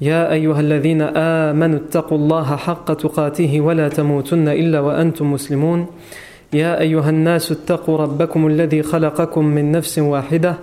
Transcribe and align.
يا 0.00 0.32
أيها 0.32 0.60
الذين 0.60 1.02
آمنوا 1.02 1.78
اتقوا 1.78 2.18
الله 2.18 2.56
حق 2.56 2.92
تقاته 2.92 3.60
ولا 3.60 3.88
تموتن 3.88 4.48
إلا 4.48 4.80
وأنتم 4.80 5.32
مسلمون. 5.32 5.86
يا 6.52 6.80
أيها 6.80 7.10
الناس 7.10 7.52
اتقوا 7.52 7.96
ربكم 7.98 8.46
الذي 8.46 8.82
خلقكم 8.82 9.44
من 9.44 9.72
نفس 9.72 9.98
واحدة 9.98 10.54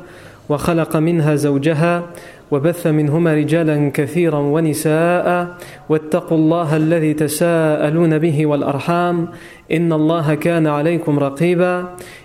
وخلق 0.49 0.95
منها 0.97 1.35
زوجها 1.35 2.03
وبث 2.51 2.87
منهما 2.87 3.33
رجالا 3.33 3.91
كثيرا 3.93 4.39
ونساء 4.39 5.47
واتقوا 5.89 6.37
الله 6.37 6.77
الذي 6.77 7.13
تساءلون 7.13 8.17
به 8.19 8.45
والأرحام. 8.45 9.27
إن 9.71 9.93
الله 9.93 10.35
كان 10.35 10.67
عليكم 10.67 11.19
رقيبا. 11.19 11.73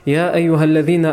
يا 0.07 0.35
أيها 0.35 0.65
الذين 0.65 1.07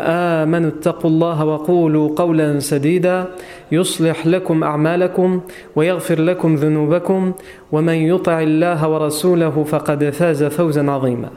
آمنوا 0.44 0.68
اتقوا 0.68 1.10
الله 1.10 1.44
وقولوا 1.44 2.06
قولا 2.16 2.58
سديدا. 2.60 3.26
يصلح 3.72 4.26
لكم 4.26 4.62
أعمالكم 4.62 5.40
ويغفر 5.76 6.20
لكم 6.20 6.54
ذنوبكم 6.54 7.32
ومن 7.72 7.94
يطع 7.94 8.42
الله 8.42 8.88
ورسوله 8.88 9.64
فقد 9.64 10.10
فاز 10.10 10.44
فوزا 10.44 10.90
عظيما 10.90 11.30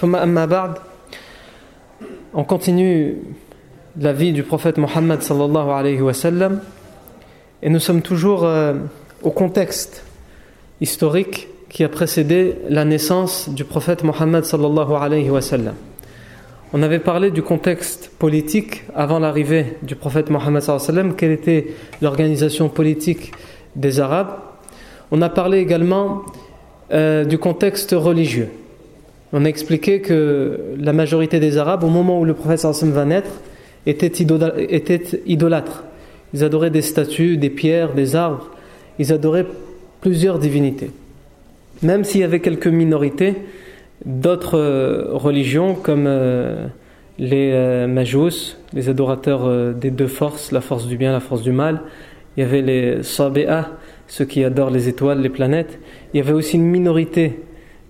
ثم 0.00 0.16
أما 0.16 0.46
بعد 0.46 0.74
On 2.36 2.42
continue 2.42 3.18
la 4.00 4.12
vie 4.12 4.32
du 4.32 4.42
prophète 4.42 4.76
Mohammed 4.76 5.22
sallallahu 5.22 5.70
alayhi 5.70 6.00
wa 6.00 6.12
sallam 6.12 6.60
et 7.62 7.70
nous 7.70 7.78
sommes 7.78 8.02
toujours 8.02 8.44
euh, 8.44 8.74
au 9.22 9.30
contexte 9.30 10.04
historique 10.80 11.46
qui 11.68 11.84
a 11.84 11.88
précédé 11.88 12.56
la 12.68 12.84
naissance 12.84 13.48
du 13.48 13.64
prophète 13.64 14.02
Mohammed 14.02 14.44
sallallahu 14.44 14.94
alayhi 14.94 15.30
wa 15.30 15.40
sallam. 15.40 15.74
On 16.76 16.82
avait 16.82 16.98
parlé 16.98 17.30
du 17.30 17.40
contexte 17.40 18.10
politique 18.18 18.82
avant 18.96 19.20
l'arrivée 19.20 19.76
du 19.82 19.94
prophète 19.94 20.28
Mohammed 20.28 20.60
sallam, 20.60 21.14
quelle 21.14 21.30
était 21.30 21.68
l'organisation 22.02 22.68
politique 22.68 23.30
des 23.76 24.00
Arabes? 24.00 24.40
On 25.12 25.22
a 25.22 25.28
parlé 25.28 25.58
également 25.58 26.22
euh, 26.92 27.24
du 27.24 27.38
contexte 27.38 27.92
religieux. 27.92 28.48
On 29.32 29.44
a 29.44 29.48
expliqué 29.48 30.00
que 30.00 30.74
la 30.76 30.92
majorité 30.92 31.38
des 31.38 31.58
Arabes, 31.58 31.84
au 31.84 31.90
moment 31.90 32.18
où 32.18 32.24
le 32.24 32.34
prophète 32.34 32.58
sallam 32.58 32.90
va 32.90 33.04
naître, 33.04 33.30
étaient 33.86 34.10
idolâtres. 35.26 35.84
Ils 36.34 36.42
adoraient 36.42 36.70
des 36.70 36.82
statues, 36.82 37.36
des 37.36 37.50
pierres, 37.50 37.94
des 37.94 38.16
arbres. 38.16 38.50
Ils 38.98 39.12
adoraient 39.12 39.46
plusieurs 40.00 40.40
divinités. 40.40 40.90
Même 41.82 42.02
s'il 42.02 42.22
y 42.22 42.24
avait 42.24 42.40
quelques 42.40 42.66
minorités 42.66 43.36
d'autres 44.04 44.58
euh, 44.58 45.08
religions 45.12 45.74
comme 45.74 46.04
euh, 46.06 46.66
les 47.18 47.52
euh, 47.52 47.86
majous, 47.86 48.56
les 48.72 48.88
adorateurs 48.88 49.74
des 49.74 49.90
deux 49.90 50.08
forces, 50.08 50.52
la 50.52 50.60
force 50.60 50.86
du 50.86 50.96
bien, 50.96 51.12
la 51.12 51.20
force 51.20 51.42
du 51.42 51.52
mal. 51.52 51.82
Il 52.36 52.40
y 52.40 52.42
avait 52.42 52.62
les 52.62 53.02
sabéa, 53.02 53.70
ceux 54.08 54.24
qui 54.24 54.42
adorent 54.44 54.70
les 54.70 54.88
étoiles, 54.88 55.20
les 55.20 55.28
planètes. 55.28 55.78
Il 56.12 56.16
y 56.18 56.20
avait 56.20 56.32
aussi 56.32 56.56
une 56.56 56.66
minorité 56.66 57.40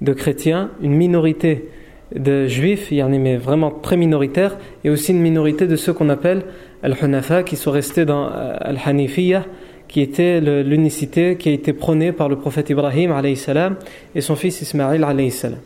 de 0.03 0.13
chrétiens, 0.13 0.71
une 0.83 0.93
minorité 0.93 1.71
de 2.15 2.47
juifs, 2.47 2.89
il 2.91 2.99
y 2.99 3.03
en 3.03 3.13
a 3.13 3.19
mais 3.19 3.39
vraiment 3.39 3.71
très 3.71 3.97
minoritaire, 3.97 4.59
et 4.85 4.91
aussi 4.91 5.13
une 5.13 5.23
minorité 5.23 5.67
de 5.67 5.75
ceux 5.75 5.95
qu'on 5.95 6.11
appelle 6.11 6.43
Al-Hunafa, 6.83 7.43
qui 7.43 7.57
sont 7.57 7.71
restés 7.71 8.05
dans 8.05 8.29
Al-Hanifiyya, 8.29 9.47
qui 9.89 10.03
était 10.03 10.41
l'unicité 10.41 11.37
qui 11.37 11.49
a 11.49 11.53
été 11.53 11.73
prônée 11.73 12.13
par 12.13 12.29
le 12.29 12.37
prophète 12.37 12.69
Ibrahim 12.69 13.15
salam, 13.37 13.77
et 14.15 14.21
son 14.21 14.37
fils 14.37 14.61
Ismaïl. 14.61 15.33
salam. 15.33 15.59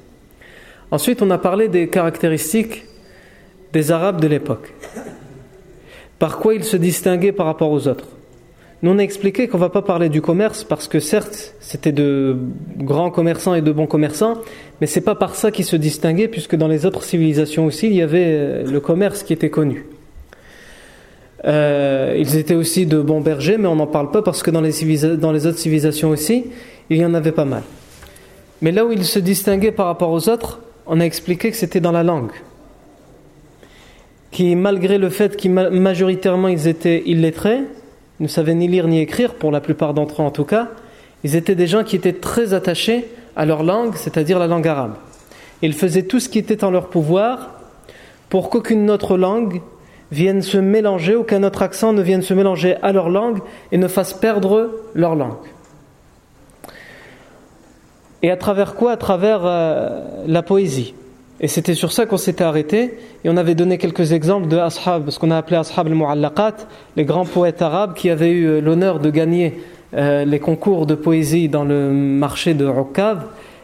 Ensuite, 0.91 1.23
on 1.23 1.31
a 1.31 1.39
parlé 1.39 1.69
des 1.69 1.89
caractéristiques 1.89 2.85
des 3.73 3.93
Arabes 3.93 4.21
de 4.21 4.27
l'époque. 4.27 4.73
Par 6.19 6.39
quoi 6.39 6.55
ils 6.55 6.65
se 6.65 6.77
distinguaient 6.77 7.33
par 7.33 7.47
rapport 7.47 7.71
aux 7.71 7.87
autres 7.87 8.07
nous, 8.81 8.93
on 8.93 8.99
a 8.99 9.03
expliqué 9.03 9.49
qu'on 9.49 9.57
ne 9.57 9.63
va 9.63 9.71
pas 9.71 9.83
parler 9.83 10.09
du 10.09 10.23
commerce 10.23 10.63
parce 10.63 10.87
que 10.87 11.01
certes, 11.01 11.55
c'était 11.59 11.91
de 11.91 12.37
grands 12.77 13.11
commerçants 13.11 13.55
et 13.55 13.61
de 13.61 13.73
bons 13.73 13.89
commerçants, 13.89 14.35
mais 14.81 14.87
c'est 14.87 15.01
pas 15.01 15.17
par 15.17 15.35
ça 15.35 15.51
qu'ils 15.51 15.65
se 15.65 15.75
distinguaient, 15.75 16.29
puisque 16.29 16.55
dans 16.55 16.69
les 16.69 16.87
autres 16.87 17.03
civilisations 17.03 17.67
aussi, 17.67 17.89
il 17.89 17.95
y 17.95 18.03
avait 18.03 18.27
euh, 18.27 18.65
le 18.71 18.79
commerce 18.79 19.25
qui 19.25 19.33
était 19.33 19.51
connu. 19.51 19.87
Euh, 21.45 22.15
ils 22.17 22.37
étaient 22.37 22.55
aussi 22.55 22.87
de 22.87 23.01
bons 23.01 23.21
bergers, 23.21 23.59
mais 23.59 23.67
on 23.67 23.75
n'en 23.75 23.89
parle 23.89 24.13
pas 24.13 24.23
parce 24.23 24.45
que 24.45 24.53
dans 24.53 24.61
les, 24.61 24.73
dans 25.17 25.33
les 25.33 25.47
autres 25.49 25.59
civilisations 25.59 26.11
aussi, 26.11 26.45
il 26.89 26.99
y 26.99 27.05
en 27.05 27.15
avait 27.15 27.33
pas 27.33 27.45
mal. 27.45 27.65
Mais 28.63 28.71
là 28.71 28.87
où 28.87 28.93
ils 28.93 29.05
se 29.05 29.19
distinguaient 29.19 29.73
par 29.73 29.87
rapport 29.87 30.13
aux 30.13 30.29
autres, 30.29 30.61
on 30.89 31.01
a 31.01 31.05
expliqué 31.05 31.51
que 31.51 31.57
c'était 31.57 31.81
dans 31.81 31.93
la 31.93 32.03
langue. 32.03 32.33
Qui, 34.31 34.57
malgré 34.57 34.99
le 34.99 35.11
fait 35.11 35.37
qu'ils 35.37 35.53
majoritairement 35.53 36.49
ils 36.49 36.67
étaient 36.67 37.03
illettrés, 37.07 37.61
ne 38.21 38.27
savaient 38.27 38.55
ni 38.55 38.69
lire 38.69 38.89
ni 38.89 39.01
écrire, 39.01 39.35
pour 39.35 39.53
la 39.53 39.61
plupart 39.61 39.95
d'entre 39.95 40.23
eux 40.23 40.25
en 40.25 40.31
tout 40.31 40.45
cas, 40.45 40.69
ils 41.25 41.37
étaient 41.37 41.55
des 41.55 41.67
gens 41.67 41.85
qui 41.85 41.97
étaient 41.97 42.13
très 42.15 42.55
attachés 42.55 43.07
à 43.37 43.45
leur 43.45 43.63
langue, 43.63 43.95
c'est-à-dire 43.97 44.39
la 44.39 44.47
langue 44.47 44.67
arabe. 44.67 44.95
Ils 45.63 45.75
faisaient 45.75 46.03
tout 46.03 46.21
ce 46.21 46.29
qui 46.29 46.39
était 46.39 46.65
en 46.65 46.71
leur 46.71 46.89
pouvoir 46.89 47.51
pour 48.29 48.51
qu'aucune 48.51 48.91
autre 48.91 49.17
langue 49.17 49.61
vienne 50.11 50.43
se 50.43 50.59
mélanger, 50.59 51.15
aucun 51.15 51.43
autre 51.43 51.63
accent 51.63 51.93
ne 51.93 52.03
vienne 52.03 52.23
se 52.23 52.35
mélanger 52.35 52.77
à 52.83 52.93
leur 52.93 53.11
langue 53.11 53.41
et 53.73 53.79
ne 53.79 53.89
fasse 53.89 54.15
perdre 54.15 54.83
leur 54.95 55.15
langue. 55.15 55.37
Et 58.23 58.31
à 58.31 58.37
travers 58.37 58.75
quoi? 58.75 58.93
À 58.93 58.97
travers 58.97 59.41
euh, 59.45 60.01
la 60.27 60.43
poésie. 60.43 60.95
Et 61.41 61.47
c'était 61.47 61.75
sur 61.75 61.93
ça 61.93 62.05
qu'on 62.05 62.17
s'était 62.17 62.43
arrêté. 62.43 62.99
Et 63.25 63.31
on 63.31 63.37
avait 63.37 63.55
donné 63.55 63.79
quelques 63.79 64.13
exemples 64.13 64.49
de 64.49 64.57
ashab, 64.57 65.11
ce 65.11 65.19
qu'on 65.19 65.31
a 65.31 65.37
appelé 65.37 65.57
ashab 65.57 65.87
al-mu'allaqat, 65.87 66.57
les 66.97 67.05
grands 67.05 67.25
poètes 67.25 67.63
arabes 67.63 67.95
qui 67.95 68.11
avaient 68.11 68.33
eu 68.33 68.47
euh, 68.47 68.61
l'honneur 68.61 68.99
de 68.99 69.11
gagner 69.11 69.61
euh, 69.95 70.25
les 70.25 70.41
concours 70.41 70.85
de 70.87 70.97
poésie 70.97 71.49
dans 71.49 71.65
le 71.65 71.93
marché 71.93 72.55
de 72.55 72.67
Uqab 72.67 73.23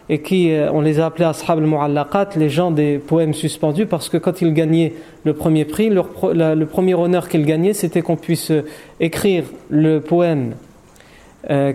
et 0.08 0.20
qui, 0.20 0.52
on 0.70 0.82
les 0.82 1.00
a 1.00 1.06
appelés 1.06 1.24
ashab 1.24 1.58
al-mu'allaqat, 1.58 2.28
les 2.36 2.50
gens 2.50 2.70
des 2.70 2.98
poèmes 2.98 3.32
suspendus, 3.32 3.86
parce 3.86 4.10
que 4.10 4.18
quand 4.18 4.42
ils 4.42 4.52
gagnaient 4.52 4.92
le 5.24 5.32
premier 5.32 5.64
prix, 5.64 5.88
le 5.88 6.64
premier 6.66 6.92
honneur 6.92 7.26
qu'ils 7.26 7.46
gagnaient, 7.46 7.72
c'était 7.72 8.02
qu'on 8.02 8.16
puisse 8.16 8.52
écrire 9.00 9.44
le 9.70 10.00
poème 10.00 10.56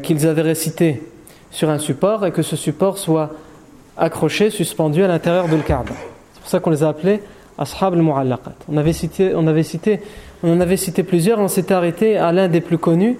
qu'ils 0.03 0.27
avaient 0.27 0.43
récité 0.43 1.01
sur 1.51 1.69
un 1.69 1.79
support 1.79 2.25
et 2.25 2.31
que 2.31 2.41
ce 2.41 2.55
support 2.55 2.97
soit 2.97 3.31
accrochés, 3.97 4.49
suspendus 4.49 5.03
à 5.03 5.07
l'intérieur 5.07 5.47
de 5.47 5.57
Kaaba. 5.57 5.93
C'est 6.33 6.41
pour 6.41 6.49
ça 6.49 6.59
qu'on 6.59 6.69
les 6.69 6.83
a 6.83 6.89
appelés 6.89 7.21
Ashab 7.57 7.93
al-Mu'allaqat. 7.93 8.53
On 8.69 8.75
on 8.75 8.77
avait 8.77 8.93
cité, 8.93 9.33
on 9.35 10.53
en 10.53 10.61
avait 10.61 10.77
cité 10.77 11.03
plusieurs, 11.03 11.39
on 11.39 11.49
s'était 11.49 11.73
arrêté 11.73 12.17
à 12.17 12.31
l'un 12.31 12.47
des 12.47 12.61
plus 12.61 12.77
connus, 12.77 13.17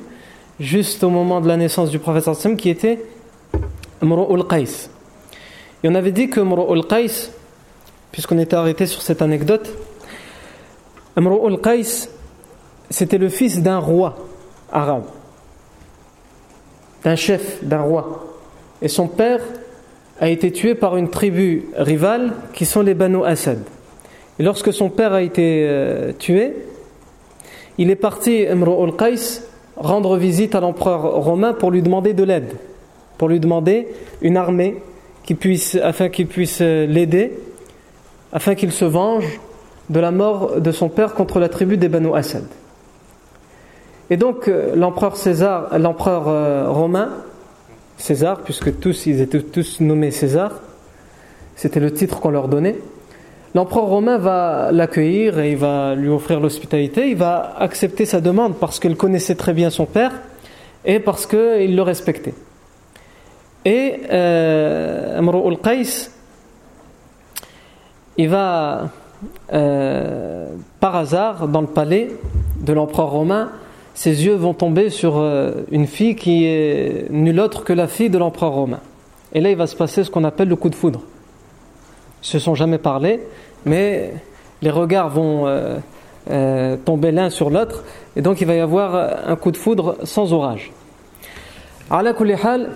juste 0.59 1.03
au 1.03 1.09
moment 1.09 1.41
de 1.41 1.47
la 1.47 1.57
naissance 1.57 1.89
du 1.89 1.99
prophète 1.99 2.23
sallam, 2.23 2.57
qui 2.57 2.69
était 2.69 3.03
Mru'ul 4.01 4.45
Qais. 4.47 4.89
Et 5.83 5.89
on 5.89 5.95
avait 5.95 6.13
dit 6.13 6.29
que 6.29 6.39
Mru'ul 6.39 6.85
Qais, 6.87 7.31
puisqu'on 8.11 8.39
était 8.39 8.55
arrêté 8.55 8.85
sur 8.85 9.01
cette 9.01 9.21
anecdote, 9.21 9.69
Mru'ul 11.17 11.59
Qais, 11.59 12.09
c'était 12.89 13.17
le 13.17 13.27
fils 13.27 13.61
d'un 13.61 13.79
roi 13.79 14.15
arabe, 14.71 15.03
d'un 17.03 17.15
chef, 17.15 17.63
d'un 17.63 17.81
roi. 17.81 18.25
Et 18.81 18.87
son 18.87 19.07
père 19.07 19.41
a 20.19 20.29
été 20.29 20.51
tué 20.51 20.75
par 20.75 20.97
une 20.97 21.09
tribu 21.09 21.65
rivale 21.75 22.33
qui 22.53 22.65
sont 22.65 22.81
les 22.81 22.93
Banu 22.93 23.23
Asad. 23.25 23.59
Et 24.37 24.43
lorsque 24.43 24.73
son 24.73 24.89
père 24.89 25.13
a 25.13 25.21
été 25.21 25.65
euh, 25.67 26.11
tué, 26.17 26.53
il 27.77 27.89
est 27.89 27.95
parti, 27.95 28.45
Imru 28.45 28.83
al-Qais, 28.83 29.41
rendre 29.75 30.17
visite 30.17 30.55
à 30.55 30.59
l'empereur 30.59 31.01
romain 31.23 31.53
pour 31.53 31.71
lui 31.71 31.81
demander 31.81 32.13
de 32.13 32.23
l'aide, 32.23 32.53
pour 33.17 33.29
lui 33.29 33.39
demander 33.39 33.87
une 34.21 34.37
armée 34.37 34.77
afin 35.81 36.09
qu'il 36.09 36.27
puisse 36.27 36.59
euh, 36.61 36.85
l'aider, 36.87 37.33
afin 38.33 38.55
qu'il 38.55 38.71
se 38.71 38.85
venge 38.85 39.39
de 39.89 39.99
la 39.99 40.11
mort 40.11 40.59
de 40.59 40.71
son 40.71 40.89
père 40.89 41.13
contre 41.13 41.39
la 41.39 41.49
tribu 41.49 41.77
des 41.77 41.89
Banu 41.89 42.15
Asad. 42.15 42.45
Et 44.09 44.17
donc 44.17 44.47
euh, 44.47 44.75
l'empereur 44.75 45.17
César, 45.17 45.77
l'empereur 45.77 46.73
romain, 46.73 47.09
César, 47.97 48.39
puisque 48.39 48.79
tous, 48.79 49.05
ils 49.05 49.21
étaient 49.21 49.41
tous 49.41 49.81
nommés 49.81 50.11
César, 50.11 50.51
c'était 51.55 51.79
le 51.79 51.91
titre 51.91 52.19
qu'on 52.19 52.31
leur 52.31 52.47
donnait. 52.47 52.77
L'empereur 53.55 53.85
romain 53.85 54.17
va 54.17 54.71
l'accueillir 54.71 55.39
et 55.39 55.51
il 55.51 55.57
va 55.57 55.95
lui 55.95 56.09
offrir 56.09 56.39
l'hospitalité, 56.39 57.09
il 57.09 57.17
va 57.17 57.55
accepter 57.57 58.05
sa 58.05 58.21
demande 58.21 58.55
parce 58.55 58.79
qu'il 58.79 58.95
connaissait 58.95 59.35
très 59.35 59.53
bien 59.53 59.69
son 59.69 59.85
père 59.85 60.11
et 60.85 60.99
parce 60.99 61.25
qu'il 61.25 61.75
le 61.75 61.81
respectait. 61.81 62.35
Et 63.65 64.01
euh, 64.11 65.17
al-Qais, 65.19 66.09
il 68.17 68.29
va 68.29 68.89
euh, 69.51 70.47
par 70.79 70.95
hasard 70.95 71.47
dans 71.47 71.61
le 71.61 71.67
palais 71.67 72.11
de 72.61 72.73
l'empereur 72.73 73.09
romain, 73.09 73.49
ses 73.99 74.25
yeux 74.25 74.35
vont 74.35 74.53
tomber 74.53 74.89
sur 74.89 75.17
euh, 75.17 75.51
une 75.71 75.85
fille 75.85 76.15
qui 76.15 76.45
est 76.45 77.11
nulle 77.11 77.37
autre 77.37 77.65
que 77.65 77.73
la 77.73 77.89
fille 77.89 78.09
de 78.09 78.17
l'empereur 78.17 78.53
romain. 78.53 78.79
Et 79.33 79.41
là, 79.41 79.49
il 79.49 79.57
va 79.57 79.67
se 79.67 79.75
passer 79.75 80.05
ce 80.05 80.09
qu'on 80.09 80.23
appelle 80.23 80.47
le 80.47 80.55
coup 80.55 80.69
de 80.69 80.75
foudre. 80.75 81.01
Ils 82.23 82.27
se 82.27 82.39
sont 82.39 82.55
jamais 82.55 82.77
parlé, 82.77 83.19
mais 83.65 84.13
les 84.61 84.69
regards 84.69 85.09
vont 85.09 85.43
euh, 85.47 86.77
tomber 86.85 87.11
l'un 87.11 87.29
sur 87.29 87.49
l'autre, 87.49 87.83
et 88.15 88.21
donc 88.21 88.39
il 88.39 88.47
va 88.47 88.55
y 88.55 88.61
avoir 88.61 88.95
un 89.27 89.35
coup 89.35 89.51
de 89.51 89.57
foudre 89.57 89.97
sans 90.03 90.31
orage. 90.31 90.71
Ala 91.91 92.13
kulli 92.13 92.35
hal, 92.41 92.69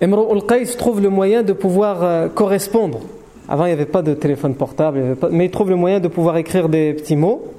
al-Qais 0.00 0.76
trouve 0.76 1.00
le 1.00 1.08
moyen 1.08 1.44
de 1.44 1.52
pouvoir 1.52 2.32
correspondre 2.34 2.98
avant, 3.48 3.64
il 3.64 3.68
n'y 3.68 3.74
avait 3.74 3.86
pas 3.86 4.02
de 4.02 4.14
téléphone 4.14 4.54
portable, 4.56 5.16
mais 5.30 5.44
il 5.44 5.50
trouve 5.52 5.70
le 5.70 5.76
moyen 5.76 6.00
de 6.00 6.08
pouvoir 6.08 6.36
écrire 6.36 6.68
des 6.68 6.94
petits 6.94 7.16
mots 7.16 7.54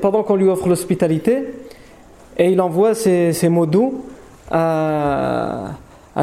pendant 0.00 0.22
qu'on 0.22 0.36
lui 0.36 0.48
offre 0.48 0.68
l'hospitalité 0.68 1.44
et 2.38 2.50
il 2.50 2.60
envoie 2.60 2.94
ces, 2.94 3.48
mots 3.48 3.66
doux 3.66 4.04
à, 4.50 5.72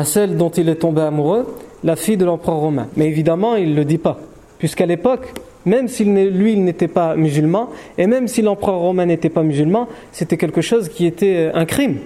celle 0.04 0.38
dont 0.38 0.50
il 0.50 0.70
est 0.70 0.76
tombé 0.76 1.02
amoureux, 1.02 1.56
la 1.84 1.96
fille 1.96 2.18
de 2.18 2.26
l'empereur 2.26 2.58
romain. 2.58 2.88
Mais 2.96 3.08
évidemment, 3.08 3.56
il 3.56 3.72
ne 3.72 3.76
le 3.76 3.86
dit 3.86 4.00
pas, 4.00 4.18
puisqu'à 4.58 4.88
l'époque, 4.88 5.34
même 5.66 5.88
si 5.88 6.04
lui, 6.06 6.54
il 6.54 6.64
n'était 6.64 6.88
pas 6.88 7.16
musulman, 7.16 7.70
et 7.98 8.08
même 8.08 8.28
si 8.28 8.42
l'empereur 8.42 8.80
romain 8.80 9.06
n'était 9.06 9.30
pas 9.30 9.44
musulman, 9.44 9.88
c'était 10.12 10.38
quelque 10.38 10.62
chose 10.62 10.90
qui 10.90 11.06
était 11.06 11.52
un 11.54 11.66
crime. 11.66 11.98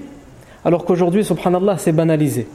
Alors 0.65 0.83
qu'aujourd'hui, 0.83 1.23
subhanallah, 1.23 1.77
c'est 1.77 1.93
banalisé. 1.93 2.45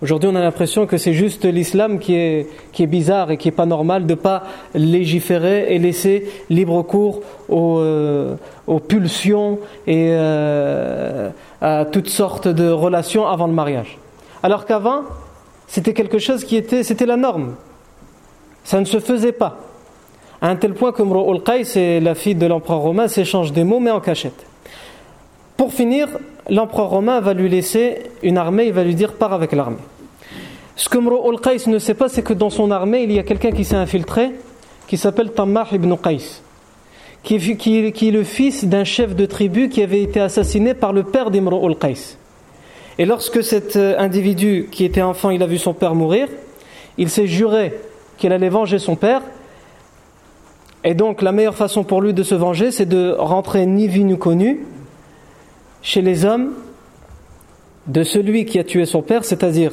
Aujourd'hui, 0.00 0.30
on 0.32 0.36
a 0.36 0.40
l'impression 0.40 0.86
que 0.86 0.96
c'est 0.96 1.12
juste 1.12 1.44
l'islam 1.44 1.98
qui 1.98 2.14
est, 2.14 2.46
qui 2.70 2.84
est 2.84 2.86
bizarre 2.86 3.32
et 3.32 3.36
qui 3.36 3.48
n'est 3.48 3.52
pas 3.52 3.66
normal 3.66 4.06
de 4.06 4.12
ne 4.12 4.14
pas 4.14 4.44
légiférer 4.74 5.74
et 5.74 5.80
laisser 5.80 6.30
libre 6.50 6.82
cours 6.82 7.22
aux, 7.48 7.78
euh, 7.78 8.36
pulsions 8.86 9.58
et 9.88 10.10
euh, 10.12 11.30
à 11.60 11.84
toutes 11.84 12.10
sortes 12.10 12.46
de 12.46 12.70
relations 12.70 13.26
avant 13.26 13.48
le 13.48 13.52
mariage. 13.52 13.98
Alors 14.44 14.66
qu'avant, 14.66 15.02
c'était 15.66 15.94
quelque 15.94 16.20
chose 16.20 16.44
qui 16.44 16.54
était, 16.54 16.84
c'était 16.84 17.06
la 17.06 17.16
norme. 17.16 17.56
Ça 18.62 18.78
ne 18.78 18.84
se 18.84 19.00
faisait 19.00 19.32
pas. 19.32 19.58
À 20.40 20.48
un 20.48 20.54
tel 20.54 20.74
point 20.74 20.92
que 20.92 21.02
Mro'ul 21.02 21.42
Qais 21.42 21.98
la 21.98 22.14
fille 22.14 22.36
de 22.36 22.46
l'empereur 22.46 22.78
romain 22.78 23.08
s'échangent 23.08 23.52
des 23.52 23.64
mots 23.64 23.80
mais 23.80 23.90
en 23.90 23.98
cachette. 23.98 24.46
Pour 25.56 25.72
finir, 25.72 26.06
l'empereur 26.48 26.90
romain 26.90 27.20
va 27.20 27.34
lui 27.34 27.48
laisser 27.48 28.02
une 28.22 28.38
armée, 28.38 28.66
il 28.66 28.72
va 28.72 28.84
lui 28.84 28.94
dire 28.94 29.12
pars 29.14 29.32
avec 29.32 29.52
l'armée. 29.52 29.76
Ce 30.76 30.88
que 30.88 30.98
Mro'ul 30.98 31.40
Qais 31.40 31.68
ne 31.68 31.78
sait 31.78 31.94
pas, 31.94 32.08
c'est 32.08 32.22
que 32.22 32.32
dans 32.32 32.50
son 32.50 32.70
armée, 32.70 33.02
il 33.02 33.12
y 33.12 33.18
a 33.18 33.22
quelqu'un 33.22 33.50
qui 33.50 33.64
s'est 33.64 33.76
infiltré, 33.76 34.30
qui 34.86 34.96
s'appelle 34.96 35.32
Tammah 35.32 35.66
ibn 35.72 35.94
Qais, 35.96 36.18
qui 37.22 37.34
est, 37.36 38.10
le 38.10 38.24
fils 38.24 38.64
d'un 38.64 38.84
chef 38.84 39.14
de 39.16 39.26
tribu 39.26 39.68
qui 39.68 39.82
avait 39.82 40.02
été 40.02 40.20
assassiné 40.20 40.74
par 40.74 40.92
le 40.92 41.02
père 41.02 41.30
d'Imro'ul 41.30 41.76
Qais. 41.76 42.16
Et 42.98 43.06
lorsque 43.06 43.44
cet 43.44 43.76
euh, 43.76 43.98
individu 43.98 44.68
qui 44.70 44.84
était 44.84 45.02
enfant, 45.02 45.30
il 45.30 45.42
a 45.42 45.46
vu 45.46 45.58
son 45.58 45.72
père 45.72 45.94
mourir, 45.94 46.28
il 46.96 47.10
s'est 47.10 47.26
juré 47.26 47.74
qu'il 48.16 48.32
allait 48.32 48.48
venger 48.48 48.78
son 48.78 48.96
père. 48.96 49.22
Et 50.84 50.94
donc 50.94 51.22
la 51.22 51.32
meilleure 51.32 51.54
façon 51.54 51.84
pour 51.84 52.00
lui 52.00 52.12
de 52.12 52.22
se 52.22 52.34
venger, 52.34 52.70
c'est 52.70 52.88
de 52.88 53.14
rentrer 53.18 53.66
ni 53.66 53.88
vu 53.88 54.02
ni 54.04 54.18
connu 54.18 54.64
chez 55.88 56.02
les 56.02 56.26
hommes 56.26 56.50
de 57.86 58.02
celui 58.02 58.44
qui 58.44 58.58
a 58.58 58.64
tué 58.64 58.84
son 58.84 59.00
père, 59.00 59.24
c'est-à-dire 59.24 59.72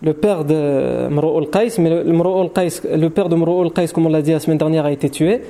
le 0.00 0.12
père 0.12 0.44
de 0.44 1.08
Mro'ul 1.10 1.50
Qais, 1.50 1.80
mais 1.80 1.90
le, 1.90 3.10
père 3.10 3.28
de 3.28 3.34
Mro'ul 3.34 3.72
Qais, 3.72 3.88
comme 3.88 4.06
on 4.06 4.08
l'a 4.08 4.22
dit 4.22 4.30
la 4.30 4.38
semaine 4.38 4.58
dernière, 4.58 4.84
a 4.84 4.92
été 4.92 5.10
tué, 5.10 5.42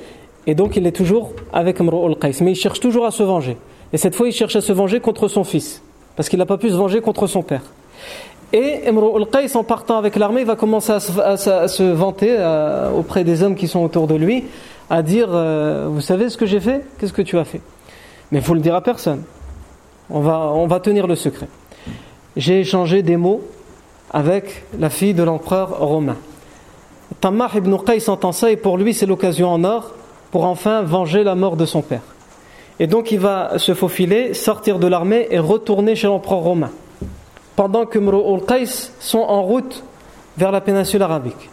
et 0.47 0.55
donc 0.55 0.77
il 0.77 0.87
est 0.87 0.93
toujours 0.93 1.33
avec 1.53 1.79
Mro'ul 1.79 2.17
Qais, 2.17 2.31
mais 2.41 2.53
il 2.53 2.55
cherche 2.55 2.79
toujours 2.79 3.05
à 3.05 3.11
se 3.11 3.21
venger. 3.21 3.55
Et 3.93 3.97
cette 3.97 4.15
fois, 4.15 4.27
il 4.27 4.31
cherche 4.31 4.55
à 4.55 4.61
se 4.61 4.73
venger 4.73 4.99
contre 4.99 5.27
son 5.27 5.43
fils, 5.43 5.83
parce 6.15 6.27
qu'il 6.27 6.39
n'a 6.39 6.47
pas 6.47 6.57
pu 6.57 6.71
se 6.71 6.75
venger 6.75 6.99
contre 6.99 7.27
son 7.27 7.43
père. 7.43 7.61
Et 8.51 8.91
Mro'ul 8.91 9.27
Qais, 9.27 9.55
en 9.55 9.63
partant 9.63 9.99
avec 9.99 10.15
l'armée, 10.15 10.43
va 10.43 10.55
commencer 10.55 10.91
à 10.93 10.99
se, 10.99 11.83
vanter 11.93 12.35
euh, 12.35 12.89
auprès 12.89 13.23
des 13.23 13.43
hommes 13.43 13.55
qui 13.55 13.67
sont 13.67 13.83
autour 13.83 14.07
de 14.07 14.15
lui, 14.15 14.45
à 14.89 15.03
dire 15.03 15.27
euh, 15.29 15.85
Vous 15.87 16.01
savez 16.01 16.29
ce 16.29 16.37
que 16.37 16.47
j'ai 16.47 16.59
fait? 16.59 16.83
Qu'est-ce 16.97 17.13
que 17.13 17.21
tu 17.21 17.37
as 17.37 17.45
fait? 17.45 17.61
Mais 18.31 18.39
il 18.39 18.43
faut 18.43 18.55
le 18.55 18.59
dire 18.59 18.73
à 18.73 18.81
personne. 18.81 19.21
On 20.09 20.19
va, 20.19 20.51
on 20.53 20.67
va 20.67 20.79
tenir 20.79 21.07
le 21.07 21.15
secret. 21.15 21.47
J'ai 22.35 22.59
échangé 22.59 23.03
des 23.03 23.17
mots 23.17 23.41
avec 24.11 24.65
la 24.77 24.89
fille 24.89 25.13
de 25.13 25.23
l'empereur 25.23 25.79
romain. 25.79 26.17
Tammah 27.21 27.49
ibn 27.55 27.77
Qais 27.77 28.09
entend 28.09 28.31
ça 28.31 28.51
et 28.51 28.57
pour 28.57 28.77
lui 28.77 28.93
c'est 28.93 29.05
l'occasion 29.05 29.49
en 29.49 29.63
or 29.63 29.93
pour 30.31 30.45
enfin 30.45 30.81
venger 30.81 31.23
la 31.23 31.35
mort 31.35 31.55
de 31.55 31.65
son 31.65 31.81
père. 31.81 32.01
Et 32.79 32.87
donc 32.87 33.11
il 33.11 33.19
va 33.19 33.59
se 33.59 33.73
faufiler, 33.73 34.33
sortir 34.33 34.79
de 34.79 34.87
l'armée 34.87 35.27
et 35.29 35.39
retourner 35.39 35.95
chez 35.95 36.07
l'empereur 36.07 36.39
romain. 36.39 36.71
Pendant 37.55 37.85
que 37.85 37.99
Mro'ul 37.99 38.45
Qais 38.45 38.65
sont 38.99 39.19
en 39.19 39.43
route 39.43 39.83
vers 40.37 40.51
la 40.51 40.59
péninsule 40.59 41.01
arabique. 41.01 41.49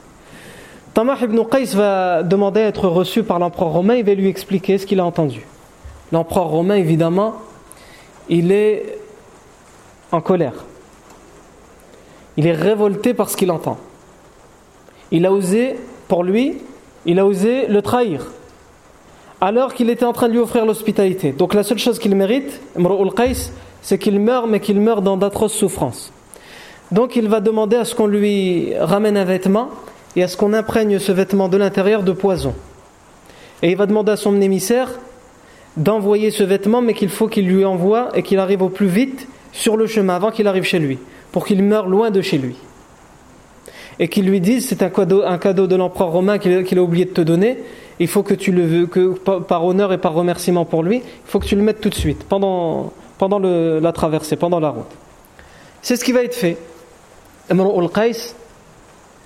Tammah 0.94 1.18
ibn 1.22 1.44
Qais 1.44 1.76
va 1.76 2.22
demander 2.22 2.62
à 2.62 2.66
être 2.66 2.88
reçu 2.88 3.22
par 3.22 3.38
l'empereur 3.38 3.68
romain, 3.68 3.94
il 3.94 4.04
va 4.04 4.14
lui 4.14 4.28
expliquer 4.28 4.78
ce 4.78 4.86
qu'il 4.86 4.98
a 4.98 5.04
entendu. 5.04 5.46
L'empereur 6.10 6.48
romain, 6.48 6.74
évidemment, 6.74 7.34
il 8.30 8.52
est 8.52 8.98
en 10.12 10.20
colère. 10.20 10.64
Il 12.36 12.46
est 12.46 12.52
révolté 12.52 13.12
par 13.12 13.28
ce 13.28 13.36
qu'il 13.36 13.50
entend. 13.50 13.76
Il 15.10 15.26
a 15.26 15.32
osé, 15.32 15.76
pour 16.08 16.24
lui, 16.24 16.58
il 17.04 17.18
a 17.18 17.26
osé 17.26 17.66
le 17.66 17.82
trahir. 17.82 18.26
Alors 19.40 19.74
qu'il 19.74 19.90
était 19.90 20.04
en 20.04 20.12
train 20.12 20.28
de 20.28 20.32
lui 20.32 20.38
offrir 20.38 20.64
l'hospitalité. 20.64 21.32
Donc 21.32 21.54
la 21.54 21.64
seule 21.64 21.78
chose 21.78 21.98
qu'il 21.98 22.14
mérite, 22.14 22.60
c'est 23.82 23.98
qu'il 23.98 24.20
meurt, 24.20 24.46
mais 24.48 24.60
qu'il 24.60 24.80
meurt 24.80 25.02
dans 25.02 25.16
d'atroces 25.16 25.54
souffrances. 25.54 26.12
Donc 26.92 27.16
il 27.16 27.28
va 27.28 27.40
demander 27.40 27.76
à 27.76 27.84
ce 27.84 27.94
qu'on 27.94 28.06
lui 28.06 28.74
ramène 28.78 29.16
un 29.16 29.24
vêtement 29.24 29.70
et 30.14 30.22
à 30.22 30.28
ce 30.28 30.36
qu'on 30.36 30.52
imprègne 30.52 30.98
ce 30.98 31.12
vêtement 31.12 31.48
de 31.48 31.56
l'intérieur 31.56 32.02
de 32.02 32.12
poison. 32.12 32.54
Et 33.62 33.70
il 33.70 33.76
va 33.76 33.86
demander 33.86 34.12
à 34.12 34.16
son 34.16 34.40
émissaire 34.40 34.90
d'envoyer 35.76 36.30
ce 36.30 36.42
vêtement, 36.42 36.82
mais 36.82 36.94
qu'il 36.94 37.08
faut 37.08 37.28
qu'il 37.28 37.46
lui 37.46 37.64
envoie 37.64 38.10
et 38.14 38.22
qu'il 38.22 38.38
arrive 38.38 38.62
au 38.62 38.68
plus 38.68 38.88
vite 38.88 39.28
sur 39.52 39.76
le 39.76 39.86
chemin 39.86 40.16
avant 40.16 40.30
qu'il 40.30 40.46
arrive 40.46 40.64
chez 40.64 40.78
lui, 40.78 40.98
pour 41.32 41.46
qu'il 41.46 41.62
meure 41.62 41.86
loin 41.86 42.10
de 42.10 42.22
chez 42.22 42.38
lui. 42.38 42.56
Et 43.98 44.08
qu'il 44.08 44.26
lui 44.26 44.40
dise 44.40 44.66
c'est 44.66 44.82
un 44.82 44.90
cadeau, 44.90 45.22
un 45.24 45.38
cadeau 45.38 45.66
de 45.66 45.76
l'empereur 45.76 46.10
romain 46.10 46.38
qu'il 46.38 46.78
a 46.78 46.82
oublié 46.82 47.04
de 47.04 47.10
te 47.10 47.20
donner, 47.20 47.58
il 47.98 48.08
faut 48.08 48.22
que 48.22 48.34
tu 48.34 48.50
le 48.50 48.64
veux, 48.64 48.86
que 48.86 49.10
par 49.40 49.64
honneur 49.64 49.92
et 49.92 49.98
par 49.98 50.14
remerciement 50.14 50.64
pour 50.64 50.82
lui, 50.82 50.96
il 50.96 51.30
faut 51.30 51.38
que 51.38 51.46
tu 51.46 51.54
le 51.54 51.62
mettes 51.62 51.80
tout 51.80 51.90
de 51.90 51.94
suite, 51.94 52.24
pendant, 52.24 52.92
pendant 53.18 53.38
la 53.38 53.92
traversée, 53.92 54.36
pendant 54.36 54.58
la 54.58 54.70
route. 54.70 54.90
C'est 55.82 55.96
ce 55.96 56.04
qui 56.04 56.12
va 56.12 56.22
être 56.22 56.34
fait. 56.34 56.56
Imrul 57.50 57.90
Qais 57.90 58.34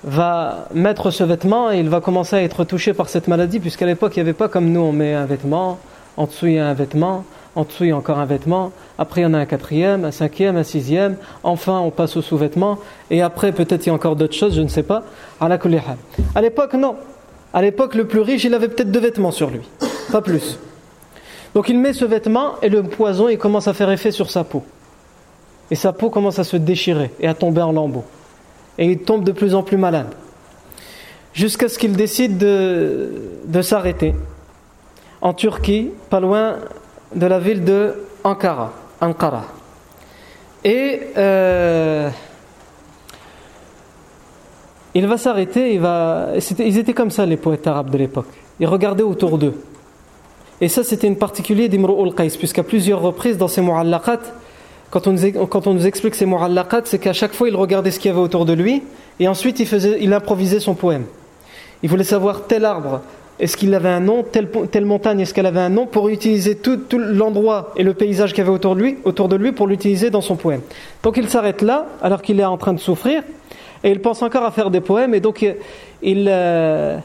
va 0.03 0.69
mettre 0.75 1.11
ce 1.11 1.25
vêtement 1.25 1.71
et 1.71 1.79
il 1.79 1.89
va 1.89 2.01
commencer 2.01 2.37
à 2.37 2.43
être 2.43 2.65
touché 2.65 2.93
par 2.95 3.09
cette 3.09 3.29
maladie, 3.29 3.61
puisqu'à 3.61 3.87
l'époque 3.87 4.17
il 4.17 4.19
n'y 4.19 4.29
avait 4.29 4.33
pas 4.33 4.49
comme 4.49 4.71
nous, 4.71 4.81
on 4.81 4.93
met 4.93 5.15
un 5.15 5.25
vêtement, 5.25 5.79
en 6.17 6.27
dessous 6.27 6.47
il 6.47 6.55
y 6.55 6.59
a 6.59 6.67
un 6.69 6.75
vêtement, 6.75 7.25
en 7.57 7.65
dessous 7.65 7.85
il 7.85 7.89
y 7.89 7.93
a 7.93 7.97
encore 7.97 8.19
un 8.19 8.25
vêtement, 8.25 8.73
après 8.99 9.21
il 9.21 9.25
y 9.25 9.27
en 9.27 9.35
a 9.35 9.39
un 9.39 9.47
quatrième, 9.47 10.05
un 10.05 10.11
cinquième, 10.11 10.57
un 10.57 10.65
sixième, 10.65 11.17
enfin 11.43 11.79
on 11.81 11.91
passe 11.91 12.17
au 12.17 12.23
sous-vêtement, 12.23 12.79
et 13.11 13.23
après 13.23 13.53
peut-être 13.53 13.87
il 13.87 13.89
y 13.89 13.91
a 13.91 13.95
encore 13.95 14.17
d'autres 14.17 14.35
choses, 14.35 14.55
je 14.55 14.63
ne 14.63 14.69
sais 14.69 14.83
pas. 14.83 15.05
À 15.41 15.49
l'époque, 16.41 16.75
non. 16.75 16.97
À 17.53 17.63
l'époque, 17.63 17.95
le 17.95 18.07
plus 18.07 18.21
riche, 18.21 18.45
il 18.45 18.55
avait 18.55 18.69
peut-être 18.69 18.91
deux 18.91 19.01
vêtements 19.01 19.31
sur 19.31 19.51
lui, 19.51 19.61
pas 20.11 20.21
plus. 20.21 20.59
Donc 21.55 21.69
il 21.69 21.79
met 21.79 21.93
ce 21.93 22.05
vêtement 22.05 22.61
et 22.63 22.69
le 22.69 22.83
poison 22.83 23.29
il 23.29 23.39
commence 23.39 23.69
à 23.69 23.75
faire 23.75 23.91
effet 23.91 24.11
sur 24.11 24.31
sa 24.31 24.43
peau. 24.43 24.65
Et 25.71 25.77
sa 25.77 25.93
peau 25.93 26.11
commence 26.11 26.39
à 26.39 26.45
se 26.45 26.57
déchirer 26.57 27.11
et 27.21 27.29
à 27.29 27.35
tomber 27.35 27.63
en 27.63 27.73
lambeaux. 27.73 28.05
Et 28.77 28.87
il 28.87 28.99
tombe 28.99 29.25
de 29.25 29.33
plus 29.33 29.55
en 29.55 29.63
plus 29.63 29.77
malade. 29.77 30.09
Jusqu'à 31.33 31.69
ce 31.69 31.79
qu'il 31.79 31.93
décide 31.93 32.39
de, 32.39 33.11
de 33.47 33.63
s'arrêter 33.63 34.15
en 35.25 35.33
Turquie, 35.33 35.91
pas 36.11 36.21
loin 36.21 36.57
de 37.15 37.27
la 37.27 37.39
ville 37.39 37.65
de 37.65 37.95
Ankara. 38.23 38.73
Ankara. 39.01 39.45
Et 40.63 41.01
euh, 41.17 42.11
il 44.95 45.07
va 45.07 45.17
s'arrêter, 45.17 45.81
ils 46.59 46.79
étaient 46.79 46.93
comme 46.93 47.11
ça 47.11 47.25
les 47.25 47.39
poètes 47.39 47.67
arabes 47.67 47.91
de 47.91 47.99
l'époque. 47.99 48.29
Ils 48.61 48.67
regardaient 48.67 49.03
autour 49.03 49.39
d'eux. 49.39 49.55
Et 50.61 50.69
ça 50.69 50.85
c'était 50.85 51.07
une 51.07 51.17
particulier 51.17 51.69
d'Imru'ul 51.69 52.15
Qais, 52.15 52.29
puisqu'à 52.39 52.63
plusieurs 52.63 53.01
reprises 53.01 53.39
dans 53.39 53.49
ses 53.49 53.63
mu'allaqat, 53.63 54.21
quand 54.91 55.07
on, 55.07 55.17
quand 55.47 55.67
on 55.67 55.75
nous 55.75 55.87
explique 55.87 56.15
ces 56.15 56.27
mu'allaqat, 56.27 56.83
c'est 56.85 56.99
qu'à 56.99 57.15
chaque 57.15 57.33
fois 57.33 57.49
il 57.49 57.57
regardait 57.57 57.91
ce 57.91 57.99
qu'il 57.99 58.11
y 58.11 58.15
avait 58.15 58.23
autour 58.23 58.45
de 58.45 58.53
lui, 58.53 58.83
et 59.19 59.27
ensuite 59.27 59.59
il 59.59 60.13
improvisait 60.13 60.61
son 60.61 60.75
poème. 60.75 61.07
Il 61.83 61.89
voulait 61.89 62.05
savoir 62.05 62.43
tel 62.47 62.67
arbre 62.67 63.01
est-ce 63.41 63.57
qu'il 63.57 63.75
avait 63.75 63.89
un 63.89 64.01
nom 64.01 64.23
telle, 64.23 64.85
montagne, 64.85 65.21
est-ce 65.21 65.35
qu'elle 65.35 65.47
avait 65.47 65.61
un 65.61 65.69
nom 65.69 65.87
Pour 65.87 66.09
utiliser 66.09 66.55
tout, 66.55 66.79
l'endroit 66.97 67.73
et 67.77 67.83
le 67.83 67.93
paysage 67.93 68.33
qu'il 68.33 68.43
avait 68.43 68.53
autour 68.53 68.77
de 68.77 68.81
lui, 68.81 68.99
autour 69.05 69.29
de 69.29 69.35
lui 69.35 69.51
pour 69.51 69.67
l'utiliser 69.67 70.11
dans 70.11 70.21
son 70.21 70.37
poème? 70.37 70.61
Donc 71.03 71.17
il 71.17 71.29
s'arrête 71.29 71.61
là, 71.61 71.87
alors 72.01 72.23
qu'il 72.23 72.39
est 72.39 72.45
en 72.45 72.57
train 72.57 72.73
de 72.73 72.79
souffrir, 72.79 73.23
et 73.83 73.91
il 73.91 74.01
pense 74.01 74.23
encore 74.23 74.45
à 74.45 74.53
faire 74.53 74.71
des 74.71 74.81
poèmes, 74.81 75.15
et 75.15 75.21
donc 75.21 75.43
il, 76.03 76.27
euh, 76.29 76.99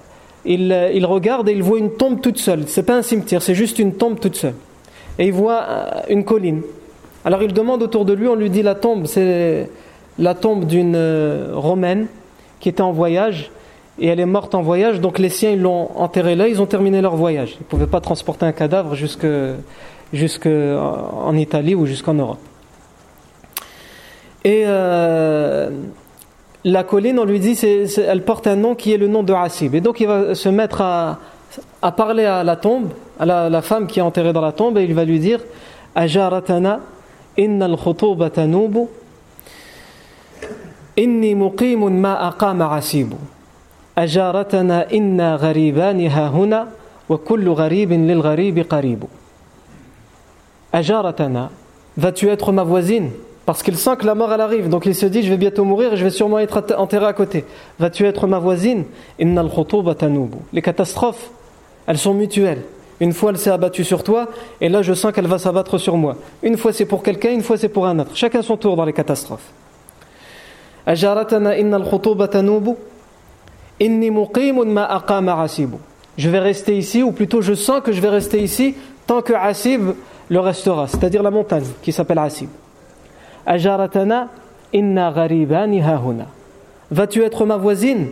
il, 0.46 0.72
euh, 0.72 0.92
il, 0.94 1.06
regarde 1.06 1.50
et 1.50 1.52
il 1.52 1.64
voit 1.64 1.80
une 1.80 1.94
tombe 1.94 2.22
toute 2.22 2.38
seule. 2.38 2.68
C'est 2.68 2.84
pas 2.84 2.96
un 2.96 3.02
cimetière, 3.02 3.42
c'est 3.42 3.56
juste 3.56 3.80
une 3.80 3.94
tombe 3.94 4.20
toute 4.20 4.36
seule. 4.36 4.56
Et 5.18 5.26
il 5.26 5.34
voit 5.34 5.64
euh, 5.68 5.86
une 6.10 6.24
colline. 6.26 6.62
Alors 7.26 7.42
il 7.42 7.54
demande 7.54 7.82
autour 7.82 8.06
de 8.06 8.14
lui, 8.14 8.28
on 8.28 8.36
lui 8.36 8.52
dit 8.52 8.62
la 8.62 8.76
tombe, 8.76 9.08
c'est 9.08 9.68
la 10.20 10.36
tombe 10.36 10.66
d'une 10.66 10.98
romaine 11.54 12.06
qui 12.60 12.70
était 12.70 12.82
en 12.82 12.92
voyage 12.92 13.52
et 14.00 14.08
elle 14.08 14.20
est 14.20 14.26
morte 14.26 14.56
en 14.56 14.62
voyage, 14.62 15.02
donc 15.02 15.20
les 15.20 15.30
siens 15.30 15.52
ils 15.52 15.62
l'ont 15.62 15.90
enterrée 15.96 16.36
là, 16.36 16.48
ils 16.48 16.62
ont 16.62 16.66
terminé 16.66 17.02
leur 17.02 17.16
voyage. 17.16 17.56
Ils 17.60 17.64
ne 17.64 17.66
pouvaient 17.66 17.88
pas 17.88 18.02
transporter 18.02 18.46
un 18.46 18.52
cadavre 18.52 18.96
jusque, 18.96 19.28
jusque 20.14 20.50
Italie 21.34 21.76
ou 21.76 21.86
jusqu'en 21.86 22.14
Europe. 22.14 22.40
Et 24.46 24.64
euh, 24.66 25.70
la 26.64 26.84
colline, 26.84 27.20
on 27.20 27.26
lui 27.26 27.40
dit, 27.40 27.60
elle 27.98 28.24
porte 28.24 28.48
un 28.48 28.56
nom 28.56 28.76
qui 28.76 28.94
est 28.94 28.98
le 28.98 29.08
nom 29.08 29.24
de 29.24 29.34
Hasib. 29.34 29.76
Et 29.76 29.82
donc 29.82 30.00
il 30.00 30.08
va 30.08 30.34
se 30.34 30.50
mettre 30.50 30.82
à, 30.82 31.20
à 31.82 31.92
parler 31.92 32.26
à 32.26 32.44
la 32.44 32.56
tombe, 32.56 32.90
à 33.20 33.26
la, 33.26 33.62
femme 33.62 33.88
qui 33.88 34.00
est 34.00 34.04
enterrée 34.04 34.34
dans 34.34 34.42
la 34.42 34.52
tombe, 34.52 34.78
et 34.78 34.84
il 34.84 34.94
va 34.94 35.06
lui 35.06 35.20
dire 35.20 35.40
Ajaratana, 35.96 36.80
inna 37.38 37.66
al 37.66 38.48
nubu, 38.48 38.88
inni 40.98 41.36
muqimun 41.36 41.92
ma 41.92 42.28
aqama 42.28 42.74
asibu. 42.74 43.16
أجارتنا 43.99 44.93
إنا 44.93 45.37
غريبان 45.37 46.07
ها 46.07 46.29
هنا 46.29 46.69
وكل 47.09 47.49
غريب 47.49 47.93
للغريب 47.93 48.59
قريب 48.71 49.05
أجارتنا 50.75 51.51
vas-tu 51.97 52.29
être 52.29 52.51
ma 52.51 52.65
voisine 52.65 53.11
parce 53.47 53.63
qu'il 53.63 53.77
sent 53.77 53.97
que 53.99 54.07
la 54.07 54.15
mort 54.17 54.33
elle 54.33 54.41
arrive 54.41 54.69
donc 54.69 54.87
il 54.87 54.95
se 54.95 55.07
dit 55.07 55.23
je 55.23 55.31
vais 55.31 55.37
bientôt 55.37 55.65
mourir 55.65 55.93
et 55.93 55.97
je 55.97 56.03
vais 56.03 56.11
sûrement 56.11 56.41
être 56.41 56.65
enterré 56.77 57.07
à 57.07 57.13
côté 57.13 57.45
vas-tu 57.79 58.05
être 58.05 58.27
ma 58.27 58.39
voisine 58.41 58.85
إن 59.23 59.39
الخطوبة 59.39 59.93
تنوب 59.93 60.35
les 60.53 60.63
catastrophes 60.63 61.31
elles 61.87 61.99
sont 61.99 62.15
mutuelles 62.15 62.63
une 63.01 63.13
fois 63.13 63.31
elle 63.31 63.39
s'est 63.39 63.51
abattue 63.51 63.85
sur 63.85 64.03
toi 64.03 64.27
et 64.61 64.69
là 64.69 64.83
je 64.83 64.93
sens 64.93 65.13
qu'elle 65.13 65.29
va 65.29 65.39
s'abattre 65.39 65.79
sur 65.79 65.97
moi 65.97 66.17
une 66.43 66.57
fois 66.57 66.73
c'est 66.73 66.87
pour 66.87 67.03
quelqu'un 67.05 67.31
une 67.31 67.43
fois 67.43 67.57
c'est 67.57 67.69
pour 67.69 67.87
un 67.87 67.99
autre 68.01 68.11
chacun 68.15 68.43
son 68.43 68.57
tour 68.57 68.75
dans 68.75 68.85
les 68.85 68.93
catastrophes 68.93 69.53
je 76.18 76.30
vais 76.30 76.40
rester 76.40 76.78
ici, 76.78 77.02
ou 77.02 77.12
plutôt 77.12 77.42
je 77.42 77.54
sens 77.54 77.82
que 77.82 77.92
je 77.92 78.02
vais 78.02 78.10
rester 78.10 78.42
ici 78.42 78.76
tant 79.08 79.22
que 79.22 79.34
Asib 79.34 79.92
le 80.30 80.40
restera, 80.40 80.88
c'est-à-dire 80.88 81.24
la 81.24 81.32
montagne 81.32 81.64
qui 81.82 81.92
s'appelle 81.92 82.20
Asib. 82.20 82.50
Ajaratana 83.46 84.30
inna. 84.74 85.14
Vas-tu 86.92 87.24
être 87.24 87.46
ma 87.46 87.58
voisine? 87.58 88.10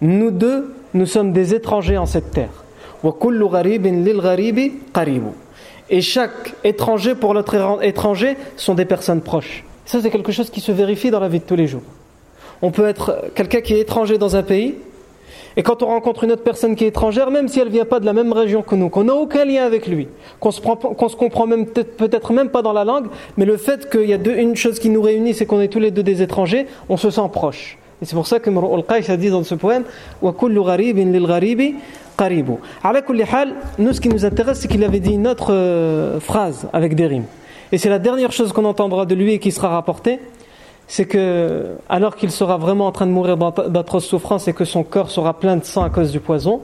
Nous 0.00 0.30
deux, 0.30 0.74
nous 0.94 1.06
sommes 1.06 1.32
des 1.32 1.54
étrangers 1.54 1.98
en 1.98 2.06
cette 2.06 2.30
terre. 2.30 2.64
Et 5.90 6.00
chaque 6.00 6.54
étranger 6.64 7.14
pour 7.14 7.34
l'autre 7.34 7.78
étranger 7.82 8.36
sont 8.56 8.74
des 8.74 8.84
personnes 8.84 9.20
proches. 9.20 9.64
Ça, 9.84 10.00
c'est 10.00 10.10
quelque 10.10 10.32
chose 10.32 10.50
qui 10.50 10.60
se 10.60 10.72
vérifie 10.72 11.10
dans 11.10 11.20
la 11.20 11.28
vie 11.28 11.40
de 11.40 11.44
tous 11.44 11.56
les 11.56 11.66
jours. 11.66 11.82
On 12.62 12.70
peut 12.70 12.86
être 12.86 13.30
quelqu'un 13.34 13.60
qui 13.60 13.74
est 13.74 13.80
étranger 13.80 14.16
dans 14.16 14.36
un 14.36 14.42
pays, 14.42 14.76
et 15.56 15.62
quand 15.62 15.82
on 15.82 15.86
rencontre 15.86 16.24
une 16.24 16.32
autre 16.32 16.42
personne 16.42 16.76
qui 16.76 16.84
est 16.84 16.88
étrangère, 16.88 17.30
même 17.30 17.48
si 17.48 17.60
elle 17.60 17.68
ne 17.68 17.72
vient 17.72 17.84
pas 17.84 18.00
de 18.00 18.06
la 18.06 18.12
même 18.12 18.32
région 18.32 18.62
que 18.62 18.74
nous, 18.74 18.88
qu'on 18.88 19.04
n'a 19.04 19.14
aucun 19.14 19.44
lien 19.44 19.64
avec 19.64 19.86
lui, 19.86 20.08
qu'on 20.40 20.50
se, 20.50 20.60
se 20.60 21.16
comprend 21.16 21.46
même 21.46 21.66
peut-être 21.66 22.32
même 22.32 22.48
pas 22.48 22.62
dans 22.62 22.72
la 22.72 22.84
langue, 22.84 23.06
mais 23.36 23.44
le 23.44 23.56
fait 23.56 23.90
qu'il 23.90 24.08
y 24.08 24.14
a 24.14 24.18
une 24.36 24.56
chose 24.56 24.78
qui 24.78 24.88
nous 24.88 25.02
réunit, 25.02 25.34
c'est 25.34 25.46
qu'on 25.46 25.60
est 25.60 25.68
tous 25.68 25.80
les 25.80 25.90
deux 25.90 26.02
des 26.02 26.22
étrangers, 26.22 26.66
on 26.88 26.96
se 26.96 27.10
sent 27.10 27.28
proche. 27.32 27.78
Et 28.00 28.04
c'est 28.04 28.16
pour 28.16 28.26
ça 28.26 28.40
que 28.40 28.50
Mur'ul 28.50 28.82
Qais 28.82 29.10
a 29.10 29.16
dit 29.16 29.30
dans 29.30 29.44
ce 29.44 29.54
poème. 29.54 29.84
Nous, 33.78 33.92
ce 33.92 34.00
qui 34.00 34.08
nous 34.08 34.24
intéresse, 34.24 34.58
c'est 34.60 34.68
qu'il 34.68 34.82
avait 34.82 35.00
dit 35.00 35.14
une 35.14 35.28
autre 35.28 35.52
euh, 35.52 36.18
phrase 36.18 36.68
avec 36.72 36.96
des 36.96 37.06
rimes. 37.06 37.26
Et 37.70 37.78
c'est 37.78 37.88
la 37.88 38.00
dernière 38.00 38.32
chose 38.32 38.52
qu'on 38.52 38.64
entendra 38.64 39.06
de 39.06 39.14
lui 39.14 39.34
et 39.34 39.38
qui 39.38 39.52
sera 39.52 39.68
rapportée 39.68 40.18
c'est 40.92 41.06
que, 41.06 41.68
alors 41.88 42.16
qu'il 42.16 42.30
sera 42.30 42.58
vraiment 42.58 42.86
en 42.86 42.92
train 42.92 43.06
de 43.06 43.12
mourir 43.12 43.38
d'atroces 43.38 44.04
souffrances 44.04 44.46
et 44.46 44.52
que 44.52 44.66
son 44.66 44.82
corps 44.82 45.10
sera 45.10 45.32
plein 45.32 45.56
de 45.56 45.64
sang 45.64 45.82
à 45.82 45.88
cause 45.88 46.12
du 46.12 46.20
poison, 46.20 46.60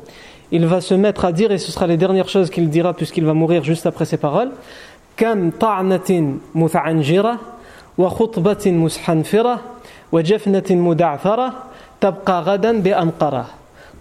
il 0.52 0.66
va 0.66 0.82
se 0.82 0.92
mettre 0.92 1.25
à 1.25 1.32
dire, 1.32 1.50
et 1.50 1.56
ce 1.56 1.73
sera 1.73 1.87
les 1.87 1.97
dernières 1.97 2.28
choses 2.28 2.50
qu'il 2.50 2.68
dira 2.68 2.92
puisqu'il 2.92 3.25
va 3.25 3.32
mourir 3.32 3.64
juste 3.64 3.87
après 3.87 4.04
ces 4.04 4.18
paroles, 4.18 4.50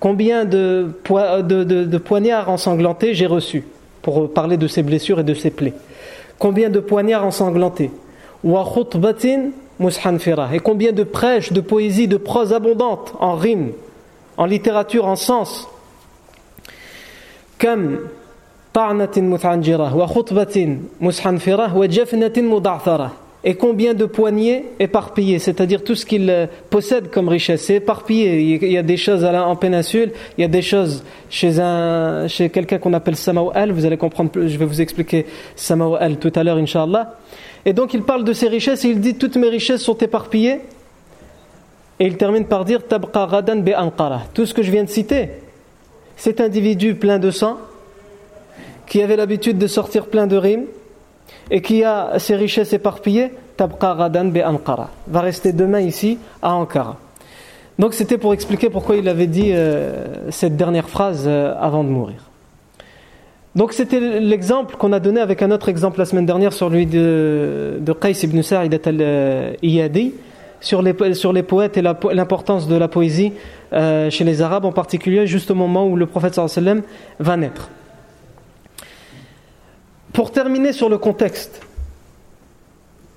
Combien 0.02 0.44
de, 0.44 0.92
de, 1.08 1.98
poignards 1.98 2.50
ensanglantés 2.50 3.14
j'ai 3.14 3.28
reçus 3.28 3.64
pour 4.02 4.34
parler 4.34 4.58
de 4.58 4.68
ses 4.68 4.84
blessures 4.84 5.22
et 5.22 5.24
de 5.24 5.34
ses 5.34 5.52
plaies? 5.52 5.74
Combien 6.38 6.70
de 6.70 6.82
poignards 6.82 7.26
ensanglantés? 7.26 7.92
Et 10.54 10.60
combien 10.60 10.92
de 10.92 11.04
prêches, 11.04 11.52
de 11.54 11.62
poésie, 11.62 12.08
de 12.08 12.18
prose 12.18 12.54
abondante 12.54 13.14
en 13.20 13.36
rimes, 13.36 13.72
en 14.38 14.46
littérature, 14.46 15.06
en 15.06 15.16
sens. 15.16 15.68
Comme 17.60 18.00
et 23.44 23.56
combien 23.56 23.94
de 23.94 24.06
poignées 24.06 24.66
éparpillées, 24.80 25.40
c'est-à-dire 25.40 25.84
tout 25.84 25.96
ce 25.96 26.06
qu'il 26.06 26.30
euh, 26.30 26.48
possède 26.70 27.10
comme 27.10 27.30
richesse, 27.30 27.64
c'est 27.64 27.76
éparpillé. 27.76 28.58
Il 28.62 28.72
y 28.72 28.78
a 28.78 28.84
des 28.84 28.98
choses 28.98 29.24
en 29.24 29.56
péninsule, 29.56 30.12
il 30.38 30.42
y 30.42 30.44
a 30.44 30.48
des 30.48 30.62
choses 30.62 31.04
chez, 31.30 31.54
chez 32.28 32.50
quelqu'un 32.50 32.78
qu'on 32.78 32.94
appelle 32.94 33.16
Samaou 33.16 33.52
al, 33.54 33.72
vous 33.72 33.86
allez 33.86 33.98
comprendre, 33.98 34.32
je 34.36 34.58
vais 34.58 34.66
vous 34.66 34.82
expliquer 34.82 35.26
Samaou 35.56 35.96
al 35.96 36.18
tout 36.18 36.34
à 36.36 36.44
l'heure, 36.44 36.58
Inch'Allah. 36.58 37.16
Et 37.68 37.74
donc 37.74 37.94
il 37.94 38.02
parle 38.04 38.24
de 38.24 38.32
ses 38.32 38.48
richesses 38.48 38.86
et 38.86 38.88
il 38.88 39.02
dit 39.02 39.16
toutes 39.16 39.36
mes 39.36 39.50
richesses 39.50 39.82
sont 39.82 39.98
éparpillées. 39.98 40.62
Et 42.00 42.08
il 42.08 42.16
termine 42.16 42.46
par 42.46 42.64
dire 42.64 42.88
Tabqa 42.88 43.28
be 43.28 43.72
Tout 44.34 44.46
ce 44.46 44.54
que 44.54 44.64
je 44.64 44.72
viens 44.72 44.86
de 44.86 44.90
citer, 44.90 45.32
cet 46.16 46.40
individu 46.40 46.96
plein 46.96 47.20
de 47.20 47.30
sang, 47.30 47.58
qui 48.86 49.04
avait 49.04 49.18
l'habitude 49.18 49.58
de 49.58 49.68
sortir 49.68 50.06
plein 50.06 50.28
de 50.28 50.38
rimes, 50.38 50.68
et 51.52 51.62
qui 51.62 51.84
a 51.84 52.18
ses 52.20 52.38
richesses 52.38 52.72
éparpillées, 52.72 53.34
Tabqa 53.58 53.96
be 53.96 54.44
va 55.08 55.20
rester 55.20 55.52
demain 55.52 55.82
ici 55.82 56.20
à 56.42 56.54
Ankara. 56.54 56.96
Donc 57.80 57.94
c'était 57.94 58.18
pour 58.18 58.34
expliquer 58.34 58.70
pourquoi 58.70 58.96
il 58.96 59.10
avait 59.10 59.28
dit 59.28 59.52
euh, 59.52 60.32
cette 60.32 60.56
dernière 60.56 60.88
phrase 60.88 61.26
euh, 61.28 61.54
avant 61.60 61.84
de 61.84 61.90
mourir. 61.90 62.28
Donc 63.56 63.74
c'était 63.74 64.00
l'exemple 64.00 64.76
qu'on 64.76 64.94
a 64.94 65.00
donné 65.00 65.20
avec 65.20 65.42
un 65.42 65.52
autre 65.52 65.70
exemple 65.70 66.00
la 66.00 66.06
semaine 66.06 66.26
dernière 66.26 66.54
sur 66.54 66.70
lui 66.70 66.86
de, 66.86 67.78
de 67.80 67.94
Qais 67.94 68.12
ibn 68.12 68.42
Sa'id 68.42 68.80
al-Iyadi 68.86 70.14
sur 70.60 70.82
les, 70.82 71.14
sur 71.14 71.34
les 71.34 71.44
poètes 71.44 71.78
et 71.78 71.82
l'importance 71.82 72.68
de 72.68 72.76
la 72.76 72.88
poésie 72.88 73.34
euh, 73.74 74.10
chez 74.10 74.24
les 74.24 74.42
Arabes 74.42 74.66
en 74.66 74.72
particulier 74.72 75.28
juste 75.28 75.52
au 75.52 75.56
moment 75.56 75.88
où 75.88 75.96
le 75.96 76.06
prophète 76.06 76.36
sallam 76.36 76.82
va 77.20 77.38
naître. 77.38 77.70
Pour 80.14 80.32
terminer 80.32 80.74
sur 80.74 80.90
le 80.90 80.98
contexte, 80.98 81.62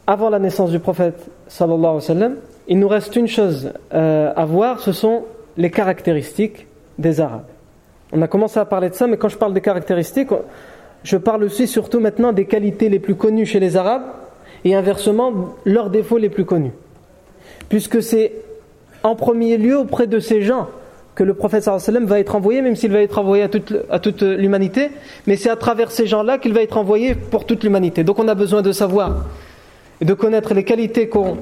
avant 0.07 0.29
la 0.29 0.39
naissance 0.39 0.71
du 0.71 0.79
prophète 0.79 1.31
sallallahu 1.49 1.99
alayhi 2.09 2.35
il 2.69 2.79
nous 2.79 2.89
reste 2.89 3.17
une 3.17 3.29
chose 3.29 3.73
euh, 3.95 4.33
à 4.37 4.45
voir, 4.45 4.81
ce 4.81 4.93
sont 4.93 5.25
les 5.57 5.71
caractéristiques 5.71 6.67
des 6.99 7.21
Arabes. 7.21 7.47
On 8.13 8.23
a 8.23 8.29
commencé 8.29 8.59
à 8.59 8.65
parler 8.65 8.91
de 8.91 8.95
ça, 8.95 9.07
mais 9.07 9.17
quand 9.17 9.29
je 9.29 9.37
parle 9.37 9.55
des 9.55 9.61
caractéristiques, 9.61 10.31
je 11.03 11.17
parle 11.17 11.45
aussi 11.45 11.67
surtout 11.67 12.01
maintenant 12.01 12.33
des 12.33 12.45
qualités 12.45 12.89
les 12.89 12.99
plus 12.99 13.15
connues 13.15 13.47
chez 13.47 13.61
les 13.61 13.77
Arabes 13.77 14.03
et 14.65 14.75
inversement 14.75 15.55
leurs 15.65 15.91
défauts 15.91 16.19
les 16.19 16.29
plus 16.29 16.45
connus. 16.45 16.73
Puisque 17.69 18.03
c'est 18.03 18.33
en 19.03 19.15
premier 19.15 19.57
lieu 19.57 19.79
auprès 19.79 20.07
de 20.07 20.19
ces 20.19 20.43
gens 20.43 20.69
que 21.15 21.25
le 21.25 21.35
prophète 21.35 21.65
sallam 21.65 22.05
va 22.05 22.19
être 22.19 22.37
envoyé, 22.37 22.63
même 22.63 22.77
s'il 22.77 22.93
va 22.93 23.01
être 23.01 23.19
envoyé 23.19 23.43
à 23.43 23.49
toute, 23.49 23.75
à 23.91 23.99
toute 23.99 24.23
l'humanité, 24.23 24.91
mais 25.27 25.37
c'est 25.37 25.51
à 25.51 25.57
travers 25.57 25.91
ces 25.91 26.07
gens-là 26.07 26.39
qu'il 26.39 26.53
va 26.53 26.63
être 26.63 26.77
envoyé 26.77 27.15
pour 27.15 27.47
toute 27.47 27.65
l'humanité. 27.65 28.05
Donc 28.05 28.19
on 28.19 28.29
a 28.29 28.35
besoin 28.35 28.63
de 28.63 28.73
savoir 28.73 29.27
et 30.01 30.05
de 30.05 30.15
connaître 30.15 30.55
les 30.55 30.65
qualités 30.65 31.09
qu'ont 31.09 31.39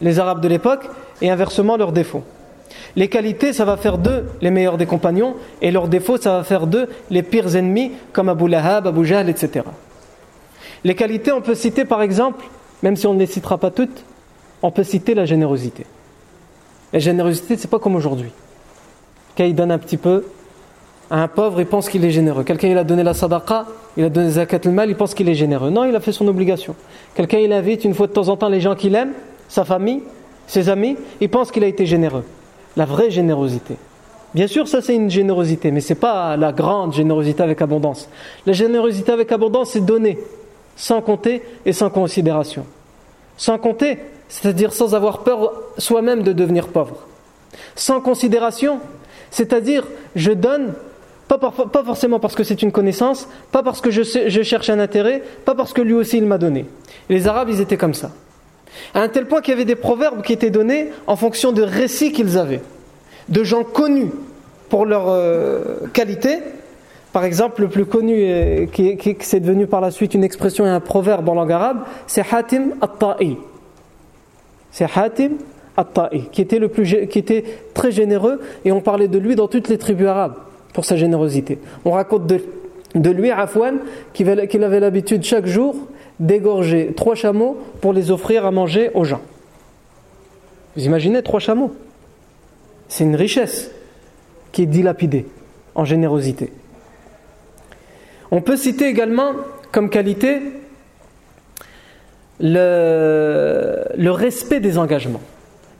les 0.00 0.18
Arabes 0.18 0.40
de 0.40 0.48
l'époque 0.48 0.88
et 1.22 1.30
inversement 1.30 1.76
leurs 1.76 1.92
défauts. 1.92 2.22
Les 2.96 3.08
qualités, 3.08 3.52
ça 3.52 3.66
va 3.66 3.76
faire 3.76 3.98
d'eux 3.98 4.24
les 4.40 4.50
meilleurs 4.50 4.78
des 4.78 4.86
compagnons, 4.86 5.34
et 5.60 5.70
leurs 5.70 5.88
défauts, 5.88 6.16
ça 6.16 6.38
va 6.38 6.44
faire 6.44 6.66
d'eux 6.66 6.88
les 7.10 7.22
pires 7.22 7.54
ennemis, 7.54 7.92
comme 8.12 8.30
Abu 8.30 8.48
Lahab, 8.48 8.86
Abu 8.86 9.04
Jahl, 9.04 9.28
etc. 9.28 9.64
Les 10.82 10.94
qualités, 10.94 11.30
on 11.30 11.42
peut 11.42 11.54
citer 11.54 11.84
par 11.84 12.00
exemple, 12.00 12.44
même 12.82 12.96
si 12.96 13.06
on 13.06 13.14
ne 13.14 13.18
les 13.18 13.26
citera 13.26 13.58
pas 13.58 13.70
toutes, 13.70 14.04
on 14.62 14.70
peut 14.70 14.84
citer 14.84 15.14
la 15.14 15.26
générosité. 15.26 15.84
La 16.92 16.98
générosité, 16.98 17.56
c'est 17.56 17.70
pas 17.70 17.78
comme 17.78 17.96
aujourd'hui. 17.96 18.30
Il 19.38 19.54
donne 19.54 19.70
un 19.70 19.78
petit 19.78 19.98
peu, 19.98 20.24
à 21.10 21.22
un 21.22 21.28
pauvre, 21.28 21.60
il 21.60 21.66
pense 21.66 21.90
qu'il 21.90 22.04
est 22.04 22.10
généreux. 22.10 22.44
Quelqu'un, 22.44 22.68
il 22.68 22.78
a 22.78 22.84
donné 22.84 23.02
la 23.02 23.12
sadaqa, 23.12 23.66
il 23.98 24.04
a 24.04 24.08
donné 24.08 24.30
zakat 24.30 24.60
al-mal, 24.64 24.88
il 24.88 24.96
pense 24.96 25.12
qu'il 25.12 25.28
est 25.28 25.34
généreux. 25.34 25.70
Non, 25.70 25.84
il 25.84 25.94
a 25.94 26.00
fait 26.00 26.12
son 26.12 26.26
obligation. 26.26 26.74
Quelqu'un, 27.14 27.38
il 27.38 27.52
invite 27.52 27.84
une 27.84 27.94
fois 27.94 28.06
de 28.06 28.12
temps 28.12 28.28
en 28.28 28.36
temps 28.36 28.48
les 28.48 28.60
gens 28.60 28.74
qu'il 28.74 28.94
aime, 28.94 29.12
sa 29.48 29.64
famille, 29.64 30.02
ses 30.46 30.70
amis, 30.70 30.96
il 31.20 31.28
pense 31.28 31.52
qu'il 31.52 31.62
a 31.62 31.66
été 31.66 31.84
généreux. 31.84 32.24
La 32.76 32.84
vraie 32.84 33.10
générosité. 33.10 33.76
Bien 34.34 34.46
sûr, 34.46 34.68
ça 34.68 34.82
c'est 34.82 34.94
une 34.94 35.10
générosité, 35.10 35.70
mais 35.70 35.80
ce 35.80 35.92
n'est 35.92 35.98
pas 35.98 36.36
la 36.36 36.52
grande 36.52 36.92
générosité 36.92 37.42
avec 37.42 37.62
abondance. 37.62 38.08
La 38.44 38.52
générosité 38.52 39.12
avec 39.12 39.32
abondance, 39.32 39.70
c'est 39.70 39.84
donner, 39.84 40.18
sans 40.76 41.00
compter 41.00 41.42
et 41.64 41.72
sans 41.72 41.88
considération. 41.88 42.66
Sans 43.38 43.58
compter, 43.58 43.98
c'est-à-dire 44.28 44.72
sans 44.72 44.94
avoir 44.94 45.20
peur 45.20 45.52
soi-même 45.78 46.22
de 46.22 46.32
devenir 46.32 46.68
pauvre. 46.68 47.06
Sans 47.74 48.00
considération, 48.00 48.80
c'est-à-dire 49.30 49.86
je 50.14 50.32
donne 50.32 50.74
pas, 51.28 51.38
forcément 51.84 52.20
parce 52.20 52.34
que 52.34 52.44
c'est 52.44 52.62
une 52.62 52.72
connaissance, 52.72 53.28
pas 53.50 53.62
parce 53.62 53.80
que 53.80 53.90
je, 53.90 54.02
je, 54.02 54.42
cherche 54.42 54.70
un 54.70 54.78
intérêt, 54.78 55.22
pas 55.44 55.54
parce 55.54 55.72
que 55.72 55.80
lui 55.80 55.94
aussi 55.94 56.18
il 56.18 56.26
m'a 56.26 56.38
donné. 56.38 56.66
Les 57.08 57.26
Arabes, 57.26 57.48
ils 57.50 57.60
étaient 57.60 57.76
comme 57.76 57.94
ça. 57.94 58.12
À 58.94 59.00
un 59.00 59.08
tel 59.08 59.26
point 59.26 59.40
qu'il 59.40 59.52
y 59.52 59.54
avait 59.54 59.64
des 59.64 59.76
proverbes 59.76 60.22
qui 60.22 60.32
étaient 60.32 60.50
donnés 60.50 60.88
en 61.06 61.16
fonction 61.16 61.52
de 61.52 61.62
récits 61.62 62.12
qu'ils 62.12 62.38
avaient, 62.38 62.62
de 63.28 63.44
gens 63.44 63.64
connus 63.64 64.10
pour 64.68 64.86
leur 64.86 65.08
euh, 65.08 65.86
qualité. 65.92 66.38
Par 67.12 67.24
exemple, 67.24 67.62
le 67.62 67.68
plus 67.68 67.86
connu, 67.86 68.14
euh, 68.18 68.66
qui, 68.66 68.96
qui, 68.96 69.16
c'est 69.20 69.40
devenu 69.40 69.66
par 69.66 69.80
la 69.80 69.90
suite 69.90 70.14
une 70.14 70.24
expression 70.24 70.66
et 70.66 70.68
un 70.68 70.80
proverbe 70.80 71.28
en 71.28 71.34
langue 71.34 71.52
arabe, 71.52 71.78
c'est 72.06 72.24
Hatim 72.30 72.74
at-Ta'i. 72.80 73.38
C'est 74.70 74.88
Hatim 74.94 75.32
at-Ta'i, 75.76 76.28
qui 76.30 76.42
était, 76.42 76.58
le 76.58 76.68
plus, 76.68 77.06
qui 77.08 77.18
était 77.18 77.44
très 77.72 77.90
généreux, 77.90 78.40
et 78.64 78.72
on 78.72 78.80
parlait 78.80 79.08
de 79.08 79.18
lui 79.18 79.34
dans 79.34 79.48
toutes 79.48 79.68
les 79.68 79.78
tribus 79.78 80.08
arabes 80.08 80.34
pour 80.74 80.84
sa 80.84 80.96
générosité. 80.96 81.58
On 81.86 81.92
raconte 81.92 82.26
de, 82.26 82.40
de 82.94 83.10
lui, 83.10 83.30
Afwan, 83.30 83.78
qu'il 84.12 84.28
avait 84.28 84.80
l'habitude 84.80 85.22
chaque 85.24 85.46
jour 85.46 85.74
d'égorger 86.20 86.92
trois 86.96 87.14
chameaux 87.14 87.56
pour 87.80 87.92
les 87.92 88.10
offrir 88.10 88.46
à 88.46 88.50
manger 88.50 88.90
aux 88.94 89.04
gens. 89.04 89.20
Vous 90.76 90.84
imaginez 90.84 91.22
trois 91.22 91.40
chameaux? 91.40 91.74
C'est 92.88 93.04
une 93.04 93.16
richesse 93.16 93.70
qui 94.52 94.62
est 94.62 94.66
dilapidée 94.66 95.26
en 95.74 95.84
générosité. 95.84 96.52
On 98.30 98.40
peut 98.40 98.56
citer 98.56 98.86
également 98.86 99.32
comme 99.72 99.90
qualité 99.90 100.40
le, 102.40 104.10
respect 104.10 104.60
des 104.60 104.78
engagements. 104.78 105.20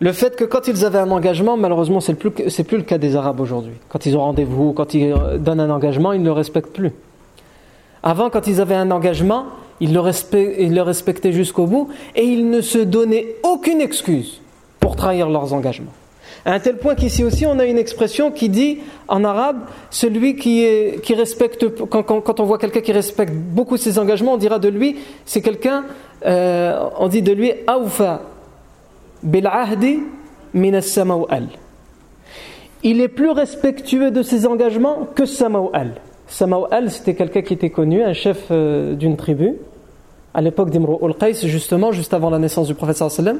Le 0.00 0.12
fait 0.12 0.36
que 0.36 0.44
quand 0.44 0.68
ils 0.68 0.84
avaient 0.84 0.98
un 0.98 1.10
engagement, 1.10 1.56
malheureusement, 1.56 2.00
c'est 2.00 2.14
plus, 2.14 2.30
plus 2.30 2.76
le 2.76 2.82
cas 2.82 2.98
des 2.98 3.16
Arabes 3.16 3.40
aujourd'hui. 3.40 3.74
Quand 3.88 4.04
ils 4.04 4.16
ont 4.16 4.20
rendez-vous, 4.20 4.72
quand 4.72 4.92
ils 4.94 5.14
donnent 5.38 5.60
un 5.60 5.70
engagement, 5.70 6.12
ils 6.12 6.20
ne 6.20 6.26
le 6.26 6.32
respectent 6.32 6.72
plus. 6.72 6.92
Avant, 8.02 8.28
quand 8.28 8.46
ils 8.46 8.60
avaient 8.60 8.74
un 8.74 8.90
engagement, 8.90 9.46
ils 9.80 9.92
le, 9.92 10.00
ils 10.60 10.74
le 10.74 10.82
respectaient 10.82 11.32
jusqu'au 11.32 11.66
bout 11.66 11.88
et 12.14 12.24
ils 12.24 12.48
ne 12.48 12.60
se 12.60 12.78
donnaient 12.78 13.36
aucune 13.42 13.80
excuse 13.80 14.40
pour 14.80 14.96
trahir 14.96 15.28
leurs 15.28 15.52
engagements. 15.52 15.92
À 16.44 16.52
un 16.52 16.60
tel 16.60 16.76
point 16.78 16.94
qu'ici 16.94 17.24
aussi, 17.24 17.44
on 17.44 17.58
a 17.58 17.64
une 17.64 17.78
expression 17.78 18.30
qui 18.30 18.48
dit 18.48 18.78
en 19.08 19.24
arabe, 19.24 19.58
celui 19.90 20.36
qui, 20.36 21.14
respecte, 21.14 21.66
quand, 21.88 22.40
on 22.40 22.44
voit 22.44 22.58
quelqu'un 22.58 22.80
qui 22.80 22.92
respecte 22.92 23.32
beaucoup 23.32 23.76
ses 23.76 23.98
engagements, 23.98 24.34
on 24.34 24.36
dira 24.36 24.60
de 24.60 24.68
lui, 24.68 24.96
c'est 25.24 25.40
quelqu'un, 25.40 25.84
euh, 26.24 26.88
on 26.98 27.08
dit 27.08 27.22
de 27.22 27.32
lui, 27.32 27.52
awfa 27.66 28.22
il 32.82 33.00
est 33.00 33.08
plus 33.08 33.30
respectueux 33.30 34.10
de 34.10 34.22
ses 34.22 34.46
engagements 34.46 35.08
que 35.14 35.26
Samawal. 35.26 35.94
Samawal, 36.28 36.90
c'était 36.90 37.14
quelqu'un 37.14 37.42
qui 37.42 37.54
était 37.54 37.70
connu, 37.70 38.02
un 38.02 38.12
chef 38.12 38.46
euh, 38.50 38.94
d'une 38.94 39.16
tribu, 39.16 39.54
à 40.34 40.40
l'époque 40.40 40.70
d'Imru 40.70 40.96
al-Qais, 41.02 41.46
justement, 41.46 41.92
juste 41.92 42.12
avant 42.14 42.30
la 42.30 42.38
naissance 42.38 42.66
du 42.66 42.74
prophète 42.74 42.96
sallam. 42.96 43.38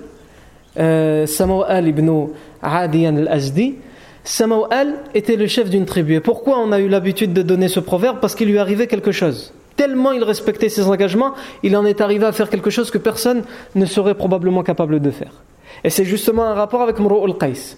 Euh, 0.79 1.27
Samawal 1.27 1.89
ibn 1.89 2.29
Adiyan 2.63 3.17
al-Azdi. 3.17 3.77
Samawal 4.25 4.95
était 5.15 5.37
le 5.37 5.47
chef 5.47 5.71
d'une 5.71 5.87
tribu. 5.87 6.15
Et 6.15 6.21
pourquoi 6.21 6.59
on 6.59 6.73
a 6.73 6.81
eu 6.81 6.89
l'habitude 6.89 7.33
de 7.33 7.43
donner 7.43 7.69
ce 7.69 7.81
proverbe? 7.81 8.19
Parce 8.21 8.35
qu'il 8.35 8.49
lui 8.49 8.59
arrivait 8.59 8.87
quelque 8.87 9.13
chose. 9.13 9.53
Tellement 9.77 10.13
il 10.13 10.25
respectait 10.25 10.69
ses 10.69 10.89
engagements, 10.89 11.35
il 11.63 11.77
en 11.77 11.85
est 11.85 12.01
arrivé 12.01 12.25
à 12.25 12.33
faire 12.33 12.49
quelque 12.49 12.71
chose 12.71 12.91
que 12.91 12.99
personne 12.99 13.43
ne 13.75 13.85
serait 13.85 14.15
probablement 14.15 14.63
capable 14.63 15.01
de 15.01 15.11
faire. 15.11 15.43
Et 15.85 15.91
c'est 15.91 16.05
justement 16.05 16.45
un 16.45 16.55
rapport 16.55 16.81
avec 16.81 16.99
Mrou'ul 16.99 17.37
Qais. 17.37 17.77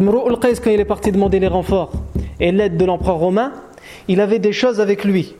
Mrou'ul 0.00 0.38
Qais, 0.40 0.54
quand 0.62 0.70
il 0.70 0.80
est 0.80 0.84
parti 0.84 1.12
demander 1.12 1.38
les 1.38 1.46
renforts 1.46 1.92
et 2.40 2.50
l'aide 2.50 2.76
de 2.76 2.84
l'empereur 2.84 3.16
romain, 3.16 3.52
il 4.08 4.20
avait 4.20 4.38
des 4.38 4.52
choses 4.52 4.80
avec 4.80 5.04
lui. 5.04 5.34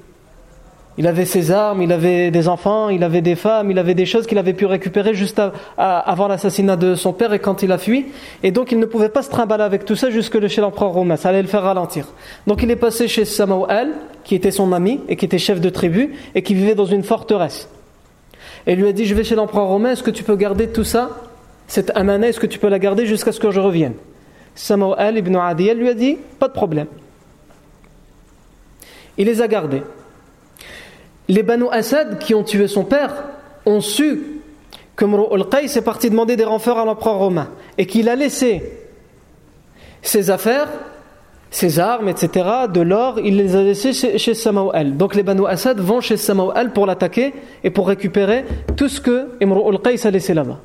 Il 0.97 1.09
avait 1.09 1.25
ses 1.25 1.51
armes, 1.51 1.83
il 1.83 1.91
avait 1.91 2.31
des 2.31 2.47
enfants, 2.47 2.89
il 2.89 3.03
avait 3.03 3.21
des 3.21 3.35
femmes, 3.35 3.71
il 3.71 3.79
avait 3.81 3.95
des 3.95 4.07
choses 4.07 4.29
qu'il 4.29 4.39
avait 4.39 4.53
pu 4.53 4.65
récupérer 4.65 5.13
juste 5.13 5.43
avant 5.77 6.29
l'assassinat 6.29 6.77
de 6.77 6.95
son 6.95 7.13
père 7.13 7.33
et 7.33 7.41
quand 7.41 7.65
il 7.65 7.73
a 7.73 7.79
fui. 7.79 8.07
Et 8.45 8.53
donc 8.53 8.71
il 8.71 8.79
ne 8.79 8.87
pouvait 8.87 9.09
pas 9.09 9.23
se 9.23 9.31
trimballer 9.31 9.65
avec 9.65 9.85
tout 9.85 9.97
ça 9.97 10.11
jusque 10.11 10.47
chez 10.47 10.61
l'empereur 10.61 10.93
romain, 10.93 11.17
ça 11.17 11.31
allait 11.31 11.43
le 11.43 11.49
faire 11.49 11.63
ralentir. 11.63 12.07
Donc 12.47 12.63
il 12.63 12.71
est 12.71 12.77
passé 12.77 13.09
chez 13.09 13.25
Samou'al, 13.25 13.89
qui 14.23 14.37
était 14.37 14.53
son 14.53 14.73
ami 14.73 15.01
et 15.09 15.17
qui 15.17 15.25
était 15.25 15.39
chef 15.39 15.61
de 15.61 15.69
tribu 15.69 16.15
et 16.37 16.43
qui 16.43 16.55
vivait 16.55 16.77
dans 16.77 16.87
une 16.87 17.03
forteresse. 17.03 17.69
Et 18.69 18.75
il 18.75 18.79
lui 18.79 18.89
a 18.89 18.93
dit 18.93 19.05
Je 19.05 19.17
vais 19.17 19.25
chez 19.25 19.35
l'empereur 19.35 19.67
romain, 19.67 19.91
est-ce 19.91 20.05
que 20.05 20.13
tu 20.13 20.23
peux 20.23 20.37
garder 20.37 20.69
tout 20.69 20.85
ça 20.85 21.11
cette 21.67 21.91
amana, 21.97 22.29
est-ce 22.29 22.39
que 22.39 22.47
tu 22.47 22.59
peux 22.59 22.69
la 22.69 22.79
garder 22.79 23.07
jusqu'à 23.07 23.33
ce 23.33 23.41
que 23.41 23.51
je 23.51 23.59
revienne? 23.59 23.95
Samou'al 24.55 25.19
ibn 25.19 25.35
Adiyal 25.35 25.77
lui 25.77 25.89
a 25.89 25.95
dit 25.95 26.19
Pas 26.39 26.47
de 26.47 26.53
problème. 26.53 26.87
Il 29.19 29.27
les 29.27 29.41
a 29.41 29.49
gardés. 29.49 29.83
Les 31.29 31.43
Banu 31.43 31.67
Asad 31.71 32.19
qui 32.19 32.35
ont 32.35 32.43
tué 32.43 32.69
son 32.69 32.85
père 32.85 33.25
ont 33.67 33.81
su 33.81 34.41
que 34.97 35.05
al 35.05 35.49
Qais 35.49 35.79
est 35.79 35.83
parti 35.83 36.11
demander 36.11 36.37
des 36.37 36.45
renforts 36.45 36.79
à 36.79 36.85
l'empereur 36.85 37.17
romain 37.17 37.49
et 37.79 37.87
qu'il 37.87 38.09
a 38.09 38.15
laissé 38.15 38.63
ses 40.03 40.31
affaires, 40.31 40.69
ses 41.51 41.79
armes, 41.79 42.09
etc., 42.09 42.47
de 42.73 42.81
l'or, 42.81 43.19
il 43.19 43.37
les 43.37 43.57
a 43.57 43.63
laissés 43.63 43.93
chez, 43.93 44.19
chez 44.19 44.35
Donc 44.93 45.15
les 45.15 45.23
Banu 45.23 45.47
Asad 45.47 45.81
vont 45.81 46.01
chez 46.01 46.17
Samou'al 46.17 46.73
pour 46.73 46.87
l'attaquer 46.87 47.33
et 47.65 47.71
pour 47.71 47.89
récupérer 47.89 48.45
tout 48.77 48.89
ce 48.89 49.01
que 49.01 49.31
al 49.41 49.81
Qais 49.83 50.07
a 50.07 50.11
laissé 50.11 50.35
là-bas 50.35 50.61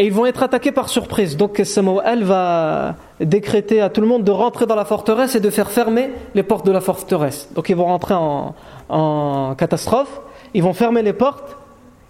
et 0.00 0.06
ils 0.06 0.12
vont 0.14 0.24
être 0.24 0.42
attaqués 0.42 0.72
par 0.72 0.88
surprise. 0.88 1.36
Donc 1.36 1.60
Samuel 1.62 2.24
va 2.24 2.96
décréter 3.20 3.82
à 3.82 3.90
tout 3.90 4.00
le 4.00 4.06
monde 4.06 4.24
de 4.24 4.30
rentrer 4.30 4.64
dans 4.64 4.74
la 4.74 4.86
forteresse 4.86 5.34
et 5.34 5.40
de 5.40 5.50
faire 5.50 5.70
fermer 5.70 6.08
les 6.34 6.42
portes 6.42 6.64
de 6.64 6.72
la 6.72 6.80
forteresse. 6.80 7.50
Donc 7.54 7.68
ils 7.68 7.76
vont 7.76 7.84
rentrer 7.84 8.14
en, 8.14 9.54
catastrophe, 9.58 10.22
ils 10.54 10.62
vont 10.62 10.72
fermer 10.72 11.02
les 11.02 11.12
portes, 11.12 11.54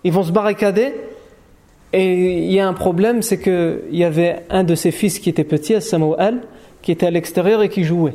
ils 0.05 0.12
vont 0.12 0.22
se 0.22 0.31
barricader. 0.31 0.94
Et 1.92 2.44
il 2.44 2.53
y 2.53 2.61
a 2.61 2.68
un 2.68 2.74
problème, 2.74 3.22
c'est 3.22 3.40
qu'il 3.40 3.81
y 3.90 4.05
avait 4.05 4.44
un 4.50 4.62
de 4.62 4.76
ses 4.76 4.92
fils 4.92 5.18
qui 5.18 5.29
était 5.29 5.42
petit, 5.42 5.83
Samuel, 5.83 6.42
qui 6.83 6.92
était 6.92 7.07
à 7.07 7.11
l'extérieur 7.11 7.61
et 7.61 7.68
qui 7.68 7.83
jouait. 7.83 8.14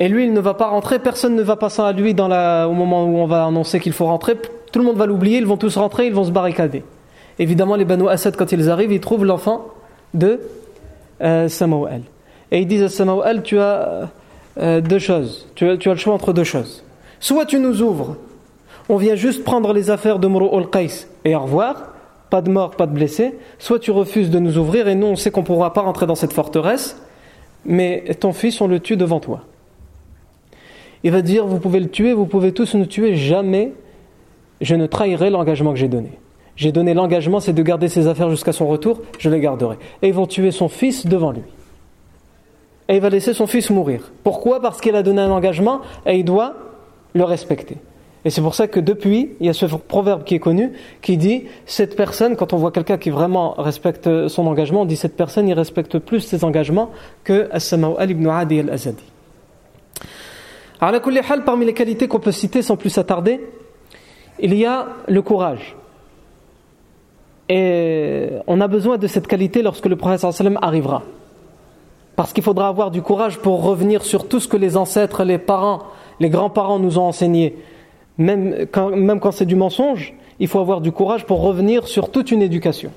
Et 0.00 0.08
lui, 0.08 0.24
il 0.24 0.32
ne 0.32 0.40
va 0.40 0.54
pas 0.54 0.66
rentrer, 0.66 0.98
personne 0.98 1.36
ne 1.36 1.42
va 1.44 1.54
passer 1.54 1.82
à 1.82 1.92
lui 1.92 2.12
dans 2.12 2.26
la, 2.26 2.66
au 2.68 2.72
moment 2.72 3.04
où 3.04 3.18
on 3.18 3.26
va 3.26 3.44
annoncer 3.44 3.78
qu'il 3.78 3.92
faut 3.92 4.06
rentrer. 4.06 4.34
Tout 4.72 4.80
le 4.80 4.84
monde 4.84 4.96
va 4.96 5.06
l'oublier, 5.06 5.38
ils 5.38 5.46
vont 5.46 5.56
tous 5.56 5.76
rentrer, 5.76 6.08
ils 6.08 6.12
vont 6.12 6.24
se 6.24 6.32
barricader. 6.32 6.82
Évidemment, 7.38 7.76
les 7.76 7.84
Banu 7.84 8.08
Asad, 8.08 8.36
quand 8.36 8.52
ils 8.52 8.70
arrivent, 8.70 8.92
ils 8.92 9.00
trouvent 9.00 9.24
l'enfant 9.24 9.66
de 10.12 10.40
euh, 11.22 11.48
Et 12.52 12.60
ils 12.60 12.66
disent 12.66 12.82
à 12.82 12.88
Samouel 12.88 13.42
Tu 13.42 13.58
as 13.58 14.10
euh, 14.58 14.80
deux 14.80 14.98
choses. 14.98 15.46
Tu 15.54 15.68
as, 15.68 15.76
tu 15.76 15.88
as, 15.88 15.94
le 15.94 15.98
choix 15.98 16.14
entre 16.14 16.32
deux 16.32 16.44
choses. 16.44 16.84
Soit 17.20 17.46
tu 17.46 17.58
nous 17.58 17.82
ouvres, 17.82 18.16
on 18.88 18.96
vient 18.96 19.14
juste 19.14 19.44
prendre 19.44 19.72
les 19.72 19.90
affaires 19.90 20.18
de 20.18 20.26
Moro 20.26 20.58
al-Qais 20.58 21.08
et 21.24 21.34
au 21.34 21.40
revoir, 21.40 21.94
pas 22.30 22.42
de 22.42 22.50
mort, 22.50 22.72
pas 22.72 22.86
de 22.86 22.92
blessés. 22.92 23.34
Soit 23.58 23.78
tu 23.78 23.90
refuses 23.90 24.30
de 24.30 24.38
nous 24.38 24.58
ouvrir 24.58 24.88
et 24.88 24.94
nous, 24.94 25.06
on 25.06 25.16
sait 25.16 25.30
qu'on 25.30 25.40
ne 25.40 25.46
pourra 25.46 25.72
pas 25.72 25.80
rentrer 25.80 26.06
dans 26.06 26.14
cette 26.14 26.32
forteresse, 26.32 27.00
mais 27.64 28.04
ton 28.20 28.32
fils, 28.32 28.60
on 28.60 28.68
le 28.68 28.80
tue 28.80 28.96
devant 28.96 29.20
toi. 29.20 29.42
Il 31.02 31.10
va 31.10 31.22
dire 31.22 31.46
Vous 31.46 31.58
pouvez 31.58 31.80
le 31.80 31.88
tuer, 31.88 32.12
vous 32.12 32.26
pouvez 32.26 32.52
tous 32.52 32.74
nous 32.74 32.86
tuer, 32.86 33.16
jamais 33.16 33.72
je 34.60 34.74
ne 34.74 34.86
trahirai 34.86 35.30
l'engagement 35.30 35.72
que 35.72 35.78
j'ai 35.78 35.88
donné. 35.88 36.18
J'ai 36.56 36.72
donné 36.72 36.94
l'engagement, 36.94 37.40
c'est 37.40 37.52
de 37.52 37.62
garder 37.62 37.88
ses 37.88 38.06
affaires 38.06 38.30
jusqu'à 38.30 38.52
son 38.52 38.68
retour, 38.68 39.00
je 39.18 39.28
les 39.28 39.40
garderai. 39.40 39.76
Et 40.02 40.08
ils 40.08 40.14
vont 40.14 40.26
tuer 40.26 40.50
son 40.50 40.68
fils 40.68 41.06
devant 41.06 41.32
lui. 41.32 41.42
Et 42.88 42.96
il 42.96 43.00
va 43.00 43.08
laisser 43.08 43.34
son 43.34 43.46
fils 43.46 43.70
mourir. 43.70 44.12
Pourquoi? 44.22 44.60
Parce 44.60 44.80
qu'il 44.80 44.94
a 44.94 45.02
donné 45.02 45.22
un 45.22 45.30
engagement 45.30 45.80
et 46.06 46.18
il 46.18 46.24
doit 46.24 46.54
le 47.14 47.24
respecter. 47.24 47.78
Et 48.24 48.30
c'est 48.30 48.40
pour 48.40 48.54
ça 48.54 48.68
que 48.68 48.80
depuis, 48.80 49.30
il 49.40 49.46
y 49.46 49.48
a 49.50 49.52
ce 49.52 49.66
proverbe 49.66 50.24
qui 50.24 50.34
est 50.34 50.38
connu 50.38 50.72
qui 51.02 51.16
dit 51.16 51.44
cette 51.66 51.94
personne, 51.94 52.36
quand 52.36 52.52
on 52.52 52.56
voit 52.56 52.72
quelqu'un 52.72 52.96
qui 52.96 53.10
vraiment 53.10 53.52
respecte 53.58 54.28
son 54.28 54.46
engagement, 54.46 54.82
on 54.82 54.86
dit 54.86 54.96
cette 54.96 55.16
personne, 55.16 55.46
il 55.48 55.54
respecte 55.54 55.98
plus 55.98 56.20
ses 56.20 56.44
engagements 56.44 56.90
que 57.22 57.48
As-Sama'u 57.52 57.96
ibn 58.08 58.26
Adi 58.28 58.60
al-Azadi. 58.60 59.04
Alors, 60.80 61.00
parmi 61.44 61.66
les 61.66 61.74
qualités 61.74 62.08
qu'on 62.08 62.20
peut 62.20 62.32
citer 62.32 62.62
sans 62.62 62.76
plus 62.76 62.90
s'attarder, 62.90 63.40
il 64.38 64.54
y 64.54 64.64
a 64.66 64.88
le 65.06 65.22
courage. 65.22 65.76
Et 67.48 68.30
on 68.46 68.60
a 68.60 68.68
besoin 68.68 68.96
de 68.96 69.06
cette 69.06 69.26
qualité 69.26 69.62
lorsque 69.62 69.86
le 69.86 69.96
prophète 69.96 70.20
sallam 70.20 70.58
arrivera. 70.62 71.02
Parce 72.16 72.32
qu'il 72.32 72.44
faudra 72.44 72.68
avoir 72.68 72.90
du 72.90 73.02
courage 73.02 73.38
pour 73.38 73.62
revenir 73.62 74.04
sur 74.04 74.28
tout 74.28 74.40
ce 74.40 74.48
que 74.48 74.56
les 74.56 74.76
ancêtres, 74.76 75.24
les 75.24 75.38
parents, 75.38 75.82
les 76.20 76.30
grands-parents 76.30 76.78
nous 76.78 76.98
ont 76.98 77.04
enseigné. 77.04 77.58
Même 78.18 78.66
quand, 78.70 79.32
c'est 79.32 79.46
du 79.46 79.56
mensonge, 79.56 80.14
il 80.38 80.48
faut 80.48 80.60
avoir 80.60 80.80
du 80.80 80.92
courage 80.92 81.26
pour 81.26 81.42
revenir 81.42 81.88
sur 81.88 82.10
toute 82.10 82.30
une 82.30 82.42
éducation. 82.42 82.92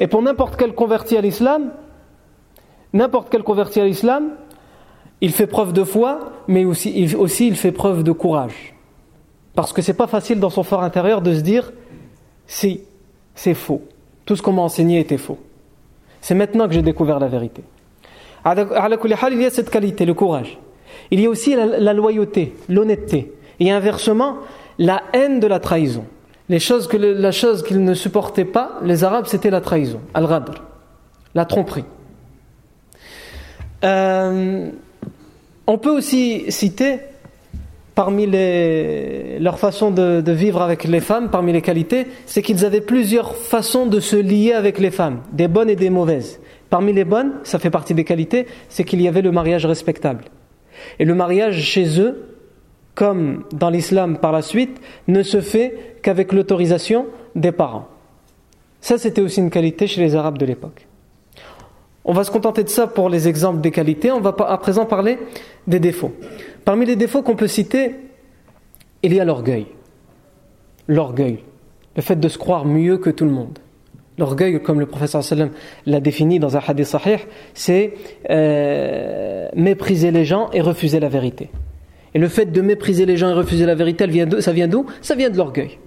Et 0.00 0.06
pour 0.06 0.22
n'importe 0.22 0.56
quel 0.56 0.72
converti 0.72 1.16
à 1.16 1.20
l'islam, 1.20 1.72
n'importe 2.92 3.28
quel 3.30 3.42
converti 3.42 3.80
à 3.80 3.84
l'islam, 3.84 4.30
il 5.20 5.32
fait 5.32 5.48
preuve 5.48 5.72
de 5.72 5.82
foi, 5.82 6.32
mais 6.46 6.64
aussi 6.64 7.16
aussi 7.16 7.48
il 7.48 7.56
fait 7.56 7.72
preuve 7.72 8.04
de 8.04 8.12
courage. 8.12 8.74
Parce 9.56 9.72
que 9.72 9.82
c'est 9.82 9.94
pas 9.94 10.06
facile 10.06 10.38
dans 10.38 10.50
son 10.50 10.62
fort 10.62 10.84
intérieur 10.84 11.20
de 11.20 11.34
se 11.34 11.40
dire 11.40 11.72
si 12.48 12.80
c'est 13.36 13.54
faux. 13.54 13.82
Tout 14.24 14.34
ce 14.34 14.42
qu'on 14.42 14.52
m'a 14.52 14.62
enseigné 14.62 14.98
était 14.98 15.18
faux. 15.18 15.38
C'est 16.20 16.34
maintenant 16.34 16.66
que 16.66 16.74
j'ai 16.74 16.82
découvert 16.82 17.20
la 17.20 17.28
vérité. 17.28 17.62
Il 18.44 19.40
y 19.40 19.44
a 19.46 19.50
cette 19.50 19.70
qualité, 19.70 20.04
le 20.04 20.14
courage. 20.14 20.58
Il 21.12 21.20
y 21.20 21.26
a 21.26 21.30
aussi 21.30 21.54
la, 21.54 21.92
loyauté, 21.92 22.54
l'honnêteté. 22.68 23.32
Et 23.60 23.70
inversement, 23.70 24.38
la 24.78 25.02
haine 25.12 25.38
de 25.38 25.46
la 25.46 25.60
trahison. 25.60 26.04
Les 26.48 26.58
choses 26.58 26.88
que, 26.88 26.96
la 26.96 27.30
chose 27.30 27.62
qu'ils 27.62 27.84
ne 27.84 27.94
supportaient 27.94 28.44
pas, 28.44 28.78
les 28.82 29.04
Arabes, 29.04 29.26
c'était 29.26 29.50
la 29.50 29.60
trahison, 29.60 30.00
al-ghadr, 30.14 30.64
la 31.34 31.44
tromperie. 31.44 31.84
Euh, 33.84 34.70
on 35.66 35.78
peut 35.78 35.90
aussi 35.90 36.50
citer 36.50 37.00
parmi 37.98 38.28
les, 38.28 39.40
leur 39.40 39.58
façon 39.58 39.90
de, 39.90 40.22
vivre 40.30 40.62
avec 40.62 40.84
les 40.84 41.00
femmes, 41.00 41.30
parmi 41.30 41.52
les 41.52 41.62
qualités, 41.62 42.06
c'est 42.26 42.42
qu'ils 42.42 42.64
avaient 42.64 42.80
plusieurs 42.80 43.34
façons 43.34 43.86
de 43.86 43.98
se 43.98 44.14
lier 44.14 44.52
avec 44.52 44.78
les 44.78 44.92
femmes, 44.92 45.18
des 45.32 45.48
bonnes 45.48 45.68
et 45.68 45.74
des 45.74 45.90
mauvaises. 45.90 46.38
Parmi 46.70 46.92
les 46.92 47.04
bonnes, 47.04 47.32
ça 47.42 47.58
fait 47.58 47.70
partie 47.70 47.94
des 47.94 48.04
qualités, 48.04 48.46
c'est 48.68 48.84
qu'il 48.84 49.02
y 49.02 49.08
avait 49.08 49.20
le 49.20 49.32
mariage 49.32 49.66
respectable. 49.66 50.26
Et 51.00 51.04
le 51.04 51.16
mariage 51.16 51.60
chez 51.60 52.00
eux, 52.00 52.36
comme 52.94 53.42
dans 53.52 53.68
l'islam 53.68 54.18
par 54.18 54.30
la 54.30 54.42
suite, 54.42 54.80
ne 55.08 55.24
se 55.24 55.40
fait 55.40 55.96
qu'avec 56.00 56.32
l'autorisation 56.32 57.06
des 57.34 57.50
parents. 57.50 57.88
Ça, 58.80 58.96
c'était 58.96 59.22
aussi 59.22 59.40
une 59.40 59.50
qualité 59.50 59.88
chez 59.88 60.00
les 60.00 60.14
Arabes 60.14 60.38
de 60.38 60.46
l'époque. 60.46 60.86
On 62.04 62.12
va 62.14 62.24
se 62.24 62.30
contenter 62.30 62.64
de 62.64 62.70
ça 62.70 62.86
pour 62.86 63.10
les 63.10 63.28
exemples 63.28 63.60
des 63.60 63.70
qualités. 63.70 64.10
On 64.10 64.20
va 64.20 64.34
à 64.46 64.56
présent 64.56 64.86
parler 64.86 65.18
des 65.66 65.78
défauts. 65.78 66.12
Parmi 66.68 66.84
les 66.84 66.96
défauts 66.96 67.22
qu'on 67.22 67.34
peut 67.34 67.46
citer, 67.46 67.94
il 69.02 69.14
y 69.14 69.20
a 69.20 69.24
l'orgueil. 69.24 69.68
L'orgueil. 70.86 71.38
Le 71.96 72.02
fait 72.02 72.20
de 72.20 72.28
se 72.28 72.36
croire 72.36 72.66
mieux 72.66 72.98
que 72.98 73.08
tout 73.08 73.24
le 73.24 73.30
monde. 73.30 73.58
L'orgueil, 74.18 74.62
comme 74.62 74.78
le 74.78 74.84
professeur 74.84 75.24
sallam 75.24 75.48
l'a 75.86 76.00
défini 76.00 76.38
dans 76.38 76.58
un 76.58 76.60
hadith 76.60 76.84
sahih, 76.84 77.20
c'est 77.54 77.94
euh, 78.28 79.48
mépriser 79.56 80.10
les 80.10 80.26
gens 80.26 80.50
et 80.52 80.60
refuser 80.60 81.00
la 81.00 81.08
vérité. 81.08 81.48
Et 82.12 82.18
le 82.18 82.28
fait 82.28 82.52
de 82.52 82.60
mépriser 82.60 83.06
les 83.06 83.16
gens 83.16 83.30
et 83.30 83.32
refuser 83.32 83.64
la 83.64 83.74
vérité, 83.74 84.04
ça 84.42 84.52
vient 84.52 84.68
d'où? 84.68 84.84
Ça 85.00 85.14
vient 85.14 85.30
de 85.30 85.38
l'orgueil. 85.38 85.78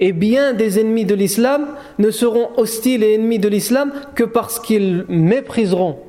Et 0.00 0.10
bien 0.10 0.54
des 0.54 0.80
ennemis 0.80 1.04
de 1.04 1.14
l'islam 1.14 1.68
ne 2.00 2.10
seront 2.10 2.48
hostiles 2.56 3.04
et 3.04 3.14
ennemis 3.14 3.38
de 3.38 3.46
l'islam 3.46 3.92
que 4.16 4.24
parce 4.24 4.58
qu'ils 4.58 5.04
mépriseront 5.08 6.00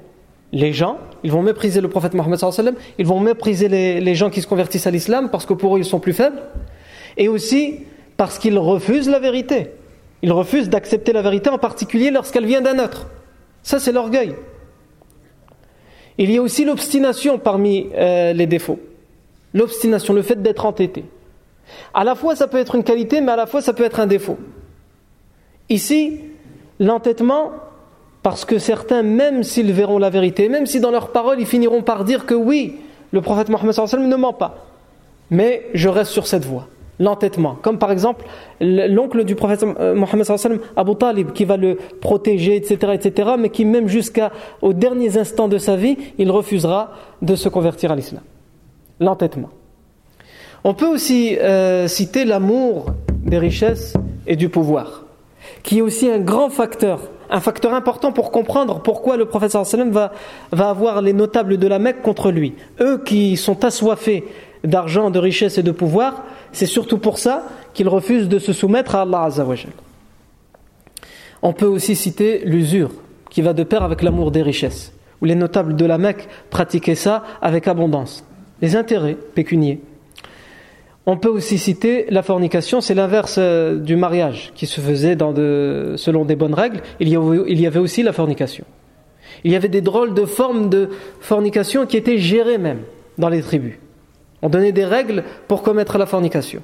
les 0.53 0.73
gens 0.73 0.97
ils 1.23 1.31
vont 1.31 1.41
mépriser 1.41 1.81
le 1.81 1.88
prophète 1.88 2.13
Mohammed 2.13 2.39
ils 2.97 3.05
vont 3.05 3.19
mépriser 3.19 3.67
les, 3.67 4.15
gens 4.15 4.29
qui 4.29 4.41
se 4.41 4.47
convertissent 4.47 4.88
à 4.88 4.91
l'islam 4.91 5.29
parce 5.29 5.45
que 5.45 5.53
pour 5.53 5.75
eux 5.75 5.79
ils 5.79 5.86
sont 5.86 5.99
plus 5.99 6.13
faibles, 6.13 6.41
et 7.17 7.27
aussi 7.27 7.79
parce 8.17 8.38
qu'ils 8.38 8.57
refusent 8.57 9.10
la 9.10 9.19
vérité. 9.19 9.71
Ils 10.21 10.31
refusent 10.31 10.69
d'accepter 10.69 11.13
la 11.13 11.21
vérité, 11.21 11.49
en 11.49 11.57
particulier 11.57 12.12
lorsqu'elle 12.12 12.45
vient 12.45 12.62
d'un 12.62 12.77
autre. 12.84 13.07
Ça, 13.63 13.79
c'est 13.79 13.91
l'orgueil. 13.91 14.36
Il 16.17 16.29
y 16.31 16.38
a 16.38 16.41
aussi 16.41 16.65
l'obstination 16.65 17.39
parmi 17.39 17.89
euh, 17.95 18.34
les 18.34 18.45
défauts. 18.45 18.79
L'obstination, 19.53 20.13
le 20.13 20.21
fait 20.21 20.41
d'être 20.41 20.65
entêté. 20.65 21.05
À 21.93 22.03
la 22.03 22.15
fois, 22.15 22.36
ça 22.36 22.47
peut 22.47 22.57
être 22.57 22.75
une 22.75 22.84
qualité, 22.84 23.21
mais 23.21 23.31
à 23.31 23.36
la 23.36 23.47
fois, 23.47 23.62
ça 23.62 23.73
peut 23.73 23.84
être 23.84 23.99
un 23.99 24.07
défaut. 24.07 24.38
Ici, 25.69 26.19
l'entêtement, 26.79 27.53
parce 28.23 28.45
que 28.45 28.60
certains, 28.60 29.03
même 29.03 29.43
s'ils 29.43 29.71
verront 29.71 29.97
la 29.97 30.10
vérité, 30.10 30.47
même 30.49 30.65
si 30.65 30.79
dans 30.79 30.91
leurs 30.91 31.12
paroles 31.12 31.39
ils 31.39 31.47
finiront 31.47 31.81
par 31.81 32.03
dire 32.03 32.25
que 32.25 32.36
oui, 32.36 32.75
le 33.12 33.21
prophète 33.21 33.49
Mohammed 33.49 33.75
ne 33.75 34.15
ment 34.15 34.34
pas, 34.34 34.65
mais 35.29 35.67
je 35.73 35.89
reste 35.89 36.12
sur 36.12 36.27
cette 36.27 36.45
voie, 36.45 36.67
l'entêtement. 36.99 37.57
Comme 37.62 37.79
par 37.79 37.91
exemple 37.91 38.25
l'oncle 38.60 39.23
du 39.23 39.36
prophète 39.36 39.63
euh, 39.63 39.95
Mohammed 39.95 40.27
Abu 40.75 40.95
Talib, 40.95 41.31
qui 41.31 41.45
va 41.45 41.57
le 41.57 41.77
protéger, 41.99 42.55
etc., 42.55 42.93
etc., 42.93 43.31
mais 43.39 43.49
qui 43.49 43.65
même 43.65 43.88
jusqu'aux 43.88 44.73
derniers 44.73 45.17
instants 45.17 45.47
de 45.47 45.57
sa 45.57 45.75
vie, 45.75 45.97
il 46.19 46.29
refusera 46.29 46.91
de 47.21 47.36
se 47.36 47.49
convertir 47.49 47.91
à 47.91 47.95
l'islam. 47.95 48.21
L'entêtement. 48.99 49.49
On 50.63 50.75
peut 50.75 50.88
aussi 50.88 51.38
euh, 51.39 51.88
citer 51.88 52.23
l'amour 52.23 52.86
des 53.23 53.39
richesses 53.39 53.95
et 54.27 54.36
du 54.36 54.49
pouvoir, 54.49 55.05
qui 55.63 55.79
est 55.79 55.81
aussi 55.81 56.07
un 56.07 56.19
grand 56.19 56.49
facteur 56.49 57.10
un 57.32 57.39
facteur 57.39 57.74
important 57.74 58.12
pour 58.12 58.30
comprendre 58.30 58.82
pourquoi 58.82 59.15
le 59.15 59.26
prophète 59.26 59.52
sallam 59.52 59.89
va, 59.89 60.12
va 60.52 60.70
avoir 60.70 61.02
les 61.02 61.13
notables 61.13 61.58
de 61.58 61.67
la 61.67 61.80
Mecque 61.80 62.02
contre 62.02 62.30
lui. 62.30 62.54
Eux 62.82 63.02
qui 63.04 63.38
sont 63.38 63.63
assoiffés 63.63 64.26
d'argent, 64.65 65.10
de 65.10 65.17
richesse 65.17 65.58
et 65.58 65.63
de 65.63 65.72
pouvoir, 65.72 66.24
c'est 66.52 66.65
surtout 66.65 66.98
pour 66.98 67.17
ça 67.17 67.46
qu'ils 67.74 67.88
refusent 67.88 68.30
de 68.30 68.38
se 68.38 68.54
soumettre 68.54 68.96
à 68.96 69.04
Allah 69.04 69.24
Azzawajal. 69.24 69.72
On 71.41 71.54
peut 71.54 71.65
aussi 71.65 71.96
citer 71.96 72.39
l'usure, 72.46 72.91
qui 73.30 73.41
va 73.41 73.54
de 73.54 73.63
pair 73.63 73.82
avec 73.82 74.04
l'amour 74.04 74.32
des 74.32 74.44
richesses, 74.44 74.94
où 75.22 75.26
les 75.26 75.36
notables 75.36 75.76
de 75.76 75.86
la 75.86 75.98
Mecque 75.98 76.28
pratiquaient 76.50 76.96
ça 76.96 77.24
avec 77.41 77.67
abondance. 77.67 78.26
Les 78.62 78.76
intérêts 78.76 79.17
pécuniers. 79.34 79.82
On 81.05 81.17
peut 81.17 81.29
aussi 81.29 81.57
citer 81.57 82.05
la 82.09 82.21
fornication, 82.21 82.79
c'est 82.79 82.93
l'inverse 82.93 83.37
euh, 83.39 83.79
du 83.79 83.95
mariage 83.95 84.51
qui 84.53 84.67
se 84.67 84.79
faisait 84.81 85.17
selon 85.17 86.25
des 86.25 86.35
bonnes 86.35 86.53
règles. 86.53 86.81
Il 86.99 87.09
y, 87.09 87.15
avait, 87.15 87.39
il 87.47 87.59
y 87.59 87.65
avait 87.65 87.79
aussi 87.79 88.03
la 88.03 88.13
fornication. 88.13 88.65
Il 89.43 89.51
y 89.51 89.55
avait 89.55 89.69
des 89.69 89.81
drôles 89.81 90.13
de 90.13 90.25
formes 90.25 90.69
de 90.69 90.89
fornication 91.19 91.87
qui 91.87 91.97
étaient 91.97 92.19
gérées 92.19 92.59
même 92.59 92.81
dans 93.17 93.29
les 93.29 93.41
tribus. 93.41 93.75
On 94.43 94.49
donnait 94.49 94.71
des 94.71 94.85
règles 94.85 95.23
pour 95.47 95.63
commettre 95.63 95.97
la 95.97 96.05
fornication. 96.05 96.61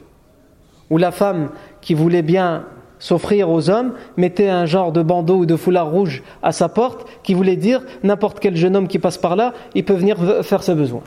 Où 0.90 0.98
la 0.98 1.12
femme 1.12 1.50
qui 1.82 1.96
voulait 1.96 2.22
bien 2.22 2.66
s'offrir 3.00 3.50
aux 3.50 3.70
hommes 3.70 3.94
mettait 4.18 4.50
un 4.50 4.66
genre 4.66 4.92
de 4.92 5.02
bandeau 5.02 5.38
ou 5.38 5.46
de 5.46 5.56
foulard 5.56 5.90
rouge 5.90 6.24
à 6.44 6.52
sa 6.52 6.70
porte 6.70 7.08
qui 7.24 7.34
voulait 7.34 7.56
dire 7.56 7.82
n'importe 8.04 8.40
quel 8.40 8.56
jeune 8.56 8.76
homme 8.76 8.88
qui 8.88 9.00
passe 9.00 9.18
par 9.18 9.36
là, 9.36 9.54
il 9.76 9.84
peut 9.84 9.94
venir 9.94 10.44
faire 10.44 10.64
ses 10.64 10.76
besoins. 10.76 11.04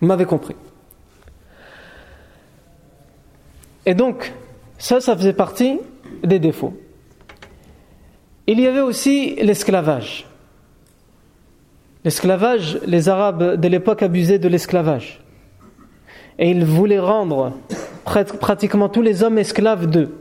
Vous 0.00 0.06
m'avez 0.06 0.24
compris. 0.24 0.54
Et 3.86 3.94
donc, 3.94 4.32
ça, 4.78 5.00
ça 5.00 5.16
faisait 5.16 5.32
partie 5.32 5.78
des 6.22 6.38
défauts. 6.38 6.74
Il 8.46 8.60
y 8.60 8.66
avait 8.66 8.80
aussi 8.80 9.36
l'esclavage. 9.36 10.26
L'esclavage, 12.04 12.78
les 12.86 13.08
Arabes 13.08 13.60
de 13.60 13.68
l'époque 13.68 14.02
abusaient 14.02 14.38
de 14.38 14.48
l'esclavage. 14.48 15.20
Et 16.38 16.50
ils 16.50 16.64
voulaient 16.64 16.98
rendre 16.98 17.52
pratiquement 18.04 18.88
tous 18.88 19.02
les 19.02 19.22
hommes 19.22 19.38
esclaves 19.38 19.86
d'eux. 19.86 20.16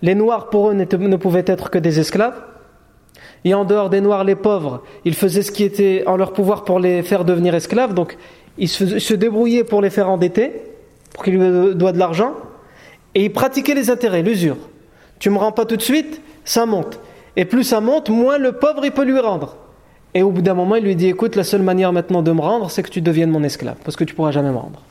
Les 0.00 0.14
Noirs, 0.14 0.48
pour 0.50 0.70
eux, 0.70 0.74
ne 0.74 1.16
pouvaient 1.16 1.44
être 1.46 1.70
que 1.70 1.78
des 1.78 2.00
esclaves. 2.00 2.42
Et 3.44 3.54
en 3.54 3.64
dehors 3.64 3.90
des 3.90 4.00
Noirs, 4.00 4.24
les 4.24 4.34
pauvres, 4.34 4.82
ils 5.04 5.14
faisaient 5.14 5.42
ce 5.42 5.52
qui 5.52 5.64
était 5.64 6.04
en 6.06 6.16
leur 6.16 6.32
pouvoir 6.32 6.64
pour 6.64 6.80
les 6.80 7.02
faire 7.02 7.24
devenir 7.24 7.54
esclaves. 7.54 7.94
Donc, 7.94 8.16
ils 8.58 8.68
se 8.68 9.14
débrouillaient 9.14 9.64
pour 9.64 9.82
les 9.82 9.90
faire 9.90 10.08
endetter 10.08 10.71
pour 11.14 11.24
qu'il 11.24 11.34
lui 11.34 11.74
doit 11.74 11.92
de 11.92 11.98
l'argent, 11.98 12.34
et 13.14 13.24
il 13.24 13.32
pratiquait 13.32 13.74
les 13.74 13.90
intérêts, 13.90 14.22
l'usure. 14.22 14.56
Tu 15.18 15.30
me 15.30 15.38
rends 15.38 15.52
pas 15.52 15.64
tout 15.64 15.76
de 15.76 15.82
suite, 15.82 16.20
ça 16.44 16.66
monte. 16.66 17.00
Et 17.36 17.44
plus 17.44 17.64
ça 17.64 17.80
monte, 17.80 18.10
moins 18.10 18.38
le 18.38 18.52
pauvre 18.52 18.84
il 18.84 18.92
peut 18.92 19.04
lui 19.04 19.18
rendre. 19.18 19.56
Et 20.14 20.22
au 20.22 20.30
bout 20.30 20.42
d'un 20.42 20.54
moment, 20.54 20.76
il 20.76 20.84
lui 20.84 20.96
dit 20.96 21.08
écoute, 21.08 21.36
la 21.36 21.44
seule 21.44 21.62
manière 21.62 21.92
maintenant 21.92 22.22
de 22.22 22.32
me 22.32 22.40
rendre, 22.40 22.70
c'est 22.70 22.82
que 22.82 22.90
tu 22.90 23.00
deviennes 23.00 23.30
mon 23.30 23.42
esclave, 23.42 23.76
parce 23.84 23.96
que 23.96 24.04
tu 24.04 24.14
pourras 24.14 24.30
jamais 24.30 24.50
me 24.50 24.56
rendre. 24.56 24.82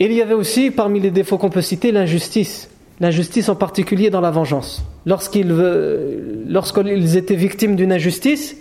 Il 0.00 0.12
y 0.12 0.20
avait 0.20 0.34
aussi, 0.34 0.70
parmi 0.70 1.00
les 1.00 1.10
défauts 1.10 1.38
qu'on 1.38 1.50
peut 1.50 1.62
citer, 1.62 1.92
l'injustice. 1.92 2.68
L'injustice 3.00 3.48
en 3.48 3.54
particulier 3.54 4.10
dans 4.10 4.20
la 4.20 4.30
vengeance. 4.30 4.84
Lorsqu'ils, 5.06 5.48
lorsqu'ils 6.48 7.16
étaient 7.16 7.36
victimes 7.36 7.76
d'une 7.76 7.92
injustice, 7.92 8.56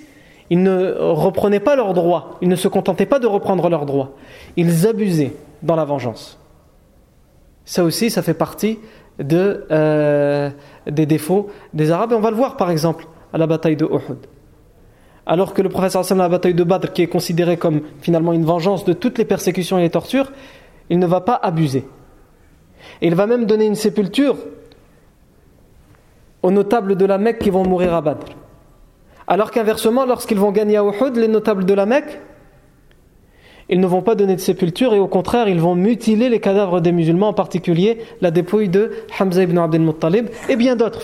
ils 0.54 0.62
ne 0.62 0.94
reprenaient 1.00 1.60
pas 1.60 1.76
leurs 1.76 1.96
droits, 1.96 2.38
ils 2.40 2.48
ne 2.48 2.56
se 2.56 2.68
contentaient 2.68 3.08
pas 3.08 3.18
de 3.18 3.26
reprendre 3.26 3.70
leurs 3.70 3.88
droits, 3.88 4.12
ils 4.56 4.86
abusaient 4.86 5.34
dans 5.64 5.76
la 5.76 5.84
vengeance. 5.84 6.38
Ça 7.66 7.84
aussi, 7.84 8.12
ça 8.12 8.22
fait 8.22 8.36
partie 8.36 8.78
euh, 9.20 10.52
des 10.86 11.08
défauts 11.08 11.50
des 11.74 11.90
Arabes. 11.90 12.12
Et 12.12 12.16
on 12.16 12.20
va 12.20 12.30
le 12.30 12.36
voir 12.36 12.56
par 12.56 12.70
exemple 12.70 13.08
à 13.34 13.40
la 13.40 13.48
bataille 13.48 13.76
de 13.76 13.86
Uhud. 13.86 14.28
Alors 15.26 15.56
que 15.56 15.64
le 15.64 15.70
professeur 15.70 16.02
Hassan 16.02 16.20
à 16.20 16.24
la 16.26 16.30
bataille 16.30 16.54
de 16.54 16.64
Badr, 16.64 16.94
qui 16.94 17.02
est 17.02 17.08
considérée 17.08 17.58
comme 17.58 17.82
finalement 18.02 18.32
une 18.32 18.46
vengeance 18.46 18.86
de 18.86 18.94
toutes 18.94 19.18
les 19.18 19.26
persécutions 19.26 19.80
et 19.80 19.82
les 19.82 19.90
tortures, 19.90 20.32
il 20.92 21.00
ne 21.00 21.08
va 21.08 21.22
pas 21.22 21.40
abuser. 21.42 21.84
Et 23.02 23.08
il 23.08 23.16
va 23.16 23.26
même 23.26 23.46
donner 23.46 23.66
une 23.66 23.74
sépulture 23.74 24.38
aux 26.44 26.52
notables 26.52 26.96
de 26.96 27.06
la 27.06 27.18
Mecque 27.18 27.40
qui 27.40 27.50
vont 27.50 27.66
mourir 27.66 27.96
à 27.96 28.02
Badr. 28.02 28.43
Alors 29.28 29.52
qu'inversement, 29.52 30.06
lorsqu'ils 30.06 30.40
vont 30.40 30.52
gagner 30.52 30.78
à 30.78 30.84
Uhud, 30.84 31.16
les 31.16 31.28
notables 31.28 31.66
de 31.66 31.74
la 31.74 31.86
Mecque, 31.86 32.20
ils 33.70 33.80
ne 33.80 33.88
vont 33.88 34.02
pas 34.02 34.16
donner 34.16 34.36
de 34.36 34.42
sépulture 34.42 34.94
et 34.94 35.00
au 35.00 35.08
contraire, 35.08 35.48
ils 35.48 35.60
vont 35.60 35.76
mutiler 35.76 36.30
les 36.30 36.40
cadavres 36.40 36.82
des 36.82 36.92
musulmans, 36.92 37.30
en 37.30 37.34
particulier 37.34 38.00
la 38.22 38.30
dépouille 38.30 38.70
de 38.70 38.92
Hamza 39.18 39.44
ibn 39.44 39.58
Abdel 39.58 39.82
Muttalib 39.82 40.28
et 40.50 40.56
bien 40.56 40.76
d'autres, 40.76 41.02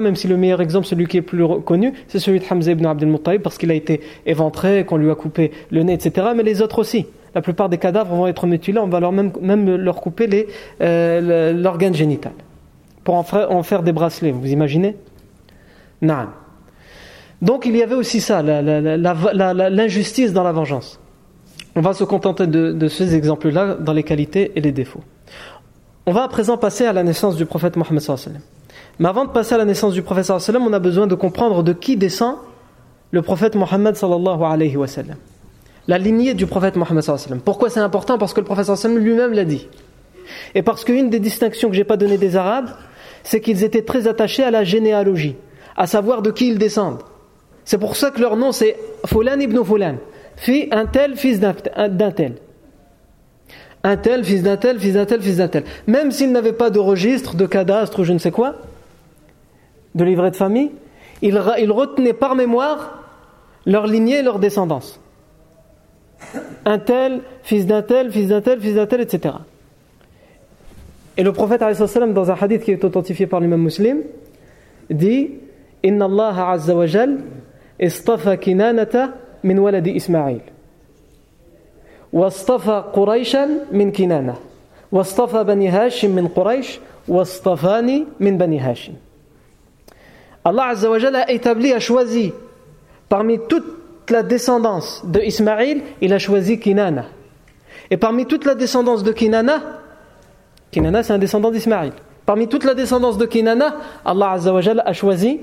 même 0.00 0.16
si 0.16 0.26
le 0.26 0.36
meilleur 0.36 0.60
exemple, 0.60 0.86
celui 0.86 1.06
qui 1.06 1.18
est 1.18 1.22
plus 1.22 1.44
connu, 1.64 1.92
c'est 2.08 2.18
celui 2.18 2.40
de 2.40 2.44
Hamza 2.50 2.72
ibn 2.72 2.84
Abdel 2.86 3.08
Muttalib 3.08 3.42
parce 3.42 3.58
qu'il 3.58 3.70
a 3.70 3.74
été 3.74 4.00
éventré, 4.26 4.84
qu'on 4.84 4.96
lui 4.96 5.10
a 5.10 5.14
coupé 5.14 5.52
le 5.70 5.82
nez, 5.82 5.92
etc. 5.92 6.28
Mais 6.34 6.42
les 6.42 6.62
autres 6.62 6.80
aussi. 6.80 7.06
La 7.34 7.42
plupart 7.42 7.68
des 7.68 7.78
cadavres 7.78 8.14
vont 8.14 8.26
être 8.26 8.46
mutilés, 8.46 8.80
on 8.80 8.88
va 8.88 9.00
même, 9.12 9.76
leur 9.76 10.00
couper 10.00 10.48
euh, 10.80 11.52
l'organe 11.52 11.94
génital 11.94 12.32
pour 13.04 13.14
en 13.14 13.22
faire, 13.22 13.52
en 13.52 13.62
faire, 13.62 13.84
des 13.84 13.92
bracelets, 13.92 14.32
vous 14.32 14.50
imaginez? 14.50 14.96
Non. 16.02 16.26
Donc 17.42 17.64
il 17.66 17.76
y 17.76 17.82
avait 17.82 17.94
aussi 17.94 18.20
ça, 18.20 18.42
l'injustice 18.42 20.32
dans 20.32 20.42
la 20.42 20.52
vengeance. 20.52 21.00
On 21.74 21.80
va 21.80 21.92
se 21.92 22.04
contenter 22.04 22.46
de, 22.46 22.88
ces 22.88 23.14
exemples-là 23.14 23.74
dans 23.74 23.92
les 23.92 24.02
qualités 24.02 24.52
et 24.56 24.60
les 24.60 24.72
défauts. 24.72 25.02
On 26.06 26.12
va 26.12 26.24
à 26.24 26.28
présent 26.28 26.56
passer 26.56 26.84
à 26.84 26.92
la 26.92 27.02
naissance 27.02 27.36
du 27.36 27.46
prophète 27.46 27.76
Mohammed 27.76 28.02
Mais 28.98 29.08
avant 29.08 29.24
de 29.24 29.30
passer 29.30 29.54
à 29.54 29.58
la 29.58 29.64
naissance 29.64 29.94
du 29.94 30.02
prophète 30.02 30.30
on 30.30 30.72
a 30.72 30.78
besoin 30.78 31.06
de 31.06 31.14
comprendre 31.14 31.62
de 31.62 31.72
qui 31.72 31.96
descend 31.96 32.36
le 33.10 33.22
prophète 33.22 33.54
Mohammed 33.54 33.96
sallallahu 33.96 34.42
alayhi 34.42 34.76
wa 34.76 34.86
sallam. 34.86 35.16
La 35.88 35.98
lignée 35.98 36.34
du 36.34 36.46
prophète 36.46 36.76
Mohammed 36.76 37.02
sallallahu 37.02 37.40
Pourquoi 37.44 37.70
c'est 37.70 37.80
important? 37.80 38.18
Parce 38.18 38.34
que 38.34 38.40
le 38.40 38.46
prophète 38.46 38.66
sallallahu 38.66 39.00
lui-même 39.00 39.32
l'a 39.32 39.44
dit. 39.44 39.68
Et 40.54 40.62
parce 40.62 40.84
qu'une 40.84 41.10
des 41.10 41.20
distinctions 41.20 41.70
que 41.70 41.74
j'ai 41.74 41.84
pas 41.84 41.96
données 41.96 42.18
des 42.18 42.36
Arabes, 42.36 42.70
c'est 43.22 43.40
qu'ils 43.40 43.64
étaient 43.64 43.82
très 43.82 44.06
attachés 44.08 44.42
à 44.42 44.50
la 44.50 44.64
généalogie, 44.64 45.36
à 45.76 45.86
savoir 45.86 46.22
de 46.22 46.30
qui 46.30 46.48
ils 46.48 46.58
descendent. 46.58 47.02
C'est 47.70 47.78
pour 47.78 47.94
ça 47.94 48.10
que 48.10 48.20
leur 48.20 48.36
nom 48.36 48.50
c'est 48.50 48.76
Fulan 49.06 49.38
ibn 49.38 49.62
Fulan 49.62 49.98
un 50.72 50.86
tel, 50.86 51.14
fils 51.14 51.38
d'un 51.38 51.52
tel. 51.52 52.34
Un 53.84 53.96
tel, 53.96 54.24
fils 54.24 54.42
d'un 54.42 54.56
tel, 54.56 54.80
fils 54.80 54.94
d'un 54.94 55.06
tel, 55.06 55.22
fils 55.22 55.36
d'un 55.36 55.46
tel. 55.46 55.62
Même 55.86 56.10
s'ils 56.10 56.32
n'avaient 56.32 56.52
pas 56.52 56.70
de 56.70 56.80
registre, 56.80 57.36
de 57.36 57.46
cadastre 57.46 58.00
ou 58.00 58.04
je 58.04 58.12
ne 58.12 58.18
sais 58.18 58.32
quoi, 58.32 58.56
de 59.94 60.02
livret 60.02 60.32
de 60.32 60.36
famille, 60.36 60.72
ils, 61.22 61.38
retenaient 61.38 62.12
par 62.12 62.34
mémoire 62.34 63.04
leur 63.66 63.86
lignée 63.86 64.18
et 64.18 64.22
leur 64.22 64.40
descendance. 64.40 64.98
Un 66.64 66.80
tel, 66.80 67.20
fils 67.44 67.66
d'un 67.66 67.82
tel, 67.82 68.10
fils 68.10 68.26
d'un 68.26 68.40
tel, 68.40 68.60
fils 68.60 68.74
d'un 68.74 68.86
tel, 68.86 69.00
etc. 69.00 69.32
Et 71.16 71.22
le 71.22 71.32
prophète, 71.32 71.60
dans 71.60 72.30
un 72.32 72.34
hadith 72.34 72.64
qui 72.64 72.72
est 72.72 72.82
authentifié 72.82 73.28
par 73.28 73.38
l'imam 73.38 73.62
muslim, 73.62 73.98
dit 74.90 75.30
Inna 75.84 76.06
Allah 76.06 76.50
azza 76.50 76.74
wa 76.74 76.86
jal 76.86 77.20
istafa 77.79 78.37
kinanata 78.37 79.25
من 79.45 79.59
ولد 79.59 79.87
إسماعيل 79.87 80.41
واصطفى 82.13 82.83
قريشا 82.93 83.49
من 83.71 83.91
كنانة 83.91 84.35
واصطفى 84.91 85.43
بني 85.43 85.69
هاشم 85.69 86.15
من 86.15 86.27
قريش 86.27 86.79
واصطفاني 87.07 88.05
من 88.19 88.37
بني 88.37 88.59
هاشم 88.59 88.93
Allah 90.47 90.67
Azza 90.67 90.89
wa 90.91 90.99
Jalla 90.99 91.21
a 91.25 91.31
établi, 91.31 91.73
a 91.73 91.79
choisi 91.79 92.31
parmi 93.09 93.39
toute 93.49 94.11
la 94.11 94.21
descendance 94.21 95.01
de 95.03 95.19
Ismaïl, 95.19 95.81
il 96.01 96.13
a 96.13 96.19
choisi 96.19 96.59
Kinana. 96.59 97.05
Et 97.89 97.97
parmi 97.97 98.27
toute 98.27 98.45
la 98.45 98.53
descendance 98.53 99.01
de 99.01 99.11
Kinana, 99.11 99.81
Kinana 100.69 101.01
c'est 101.01 101.13
un 101.13 101.17
descendant 101.17 101.49
d'Ismaïl. 101.49 101.93
Parmi 102.27 102.47
toute 102.47 102.63
la 102.63 102.75
descendance 102.75 103.17
de 103.17 103.25
Kinana, 103.25 103.77
Allah 104.05 104.33
Azza 104.33 104.53
wa 104.53 104.61
Jalla 104.61 104.83
a 104.85 104.93
choisi 104.93 105.41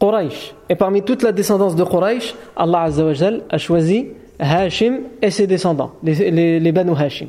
Quraysh. 0.00 0.54
Et 0.68 0.76
parmi 0.76 1.02
toute 1.02 1.22
la 1.22 1.32
descendance 1.32 1.74
de 1.74 1.84
Quraysh, 1.84 2.34
Allah 2.56 2.82
Azza 2.82 3.04
a 3.50 3.58
choisi 3.58 4.08
Hashim 4.38 5.00
et 5.20 5.30
ses 5.30 5.46
descendants, 5.46 5.92
les, 6.02 6.60
les, 6.60 6.72
Banu 6.72 6.92
Hashim. 6.96 7.28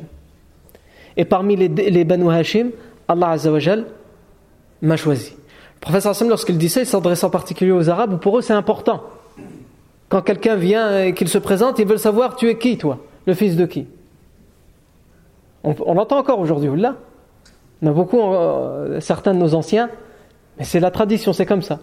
Et 1.16 1.24
parmi 1.24 1.56
les, 1.56 1.68
les 1.68 2.04
Banu 2.04 2.30
Hashim, 2.30 2.70
Allah 3.08 3.30
Azza 3.30 3.50
m'a 4.82 4.96
choisi. 4.96 5.32
Le 5.32 5.80
professeur 5.80 6.10
Hassan, 6.10 6.28
lorsqu'il 6.28 6.58
dit 6.58 6.68
ça, 6.68 6.80
il 6.80 6.86
s'adresse 6.86 7.24
en 7.24 7.30
particulier 7.30 7.72
aux 7.72 7.88
Arabes, 7.90 8.20
pour 8.20 8.38
eux 8.38 8.42
c'est 8.42 8.52
important. 8.52 9.02
Quand 10.08 10.22
quelqu'un 10.22 10.56
vient 10.56 11.04
et 11.04 11.14
qu'il 11.14 11.28
se 11.28 11.38
présente, 11.38 11.78
ils 11.78 11.86
veulent 11.86 11.98
savoir 11.98 12.36
tu 12.36 12.48
es 12.48 12.58
qui 12.58 12.76
toi? 12.78 12.98
Le 13.26 13.34
fils 13.34 13.56
de 13.56 13.66
qui? 13.66 13.86
On, 15.62 15.94
l'entend 15.94 16.18
encore 16.18 16.38
aujourd'hui, 16.38 16.80
là. 16.80 16.96
On 17.82 17.88
a 17.88 17.92
beaucoup, 17.92 18.20
euh, 18.20 19.00
certains 19.00 19.34
de 19.34 19.38
nos 19.38 19.54
anciens, 19.54 19.90
mais 20.58 20.64
c'est 20.64 20.80
la 20.80 20.90
tradition, 20.90 21.32
c'est 21.32 21.46
comme 21.46 21.62
ça 21.62 21.80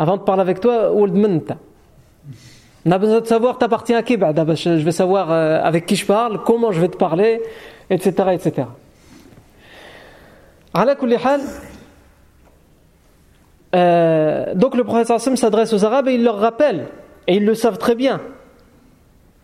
avant 0.00 0.16
de 0.16 0.22
parler 0.22 0.40
avec 0.40 0.60
toi, 0.60 0.92
On 0.94 2.90
a 2.90 2.98
besoin 2.98 3.20
de 3.20 3.26
savoir 3.26 3.58
t'appartiens 3.58 3.98
à 3.98 4.02
qui 4.02 4.16
bah, 4.16 4.32
Je 4.32 4.82
vais 4.82 4.92
savoir 4.92 5.30
euh, 5.30 5.60
avec 5.62 5.84
qui 5.84 5.94
je 5.94 6.06
parle, 6.06 6.42
comment 6.42 6.72
je 6.72 6.80
vais 6.80 6.88
te 6.88 6.96
parler, 6.96 7.42
etc. 7.90 8.30
etc. 8.32 8.68
Euh, 13.74 14.54
donc 14.54 14.74
le 14.74 14.84
prophète 14.84 15.36
s'adresse 15.36 15.74
aux 15.74 15.84
Arabes 15.84 16.08
et 16.08 16.14
il 16.14 16.24
leur 16.24 16.38
rappelle, 16.38 16.86
et 17.26 17.36
ils 17.36 17.44
le 17.44 17.54
savent 17.54 17.76
très 17.76 17.94
bien, 17.94 18.22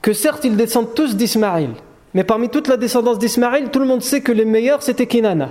que 0.01 0.14
certes 0.14 0.47
ils 0.47 0.57
descendent 0.57 0.95
tous 0.95 1.16
d'Ismaïl, 1.16 1.73
mais 2.14 2.25
parmi 2.25 2.49
toute 2.49 2.69
la 2.69 2.79
descendance 2.79 3.19
d'Ismaïl, 3.19 3.69
tout 3.69 3.79
le 3.79 3.87
monde 3.87 4.01
sait 4.01 4.23
que 4.23 4.33
les 4.33 4.47
meilleurs 4.47 4.83
c'était 4.83 5.07
Kinana. 5.07 5.51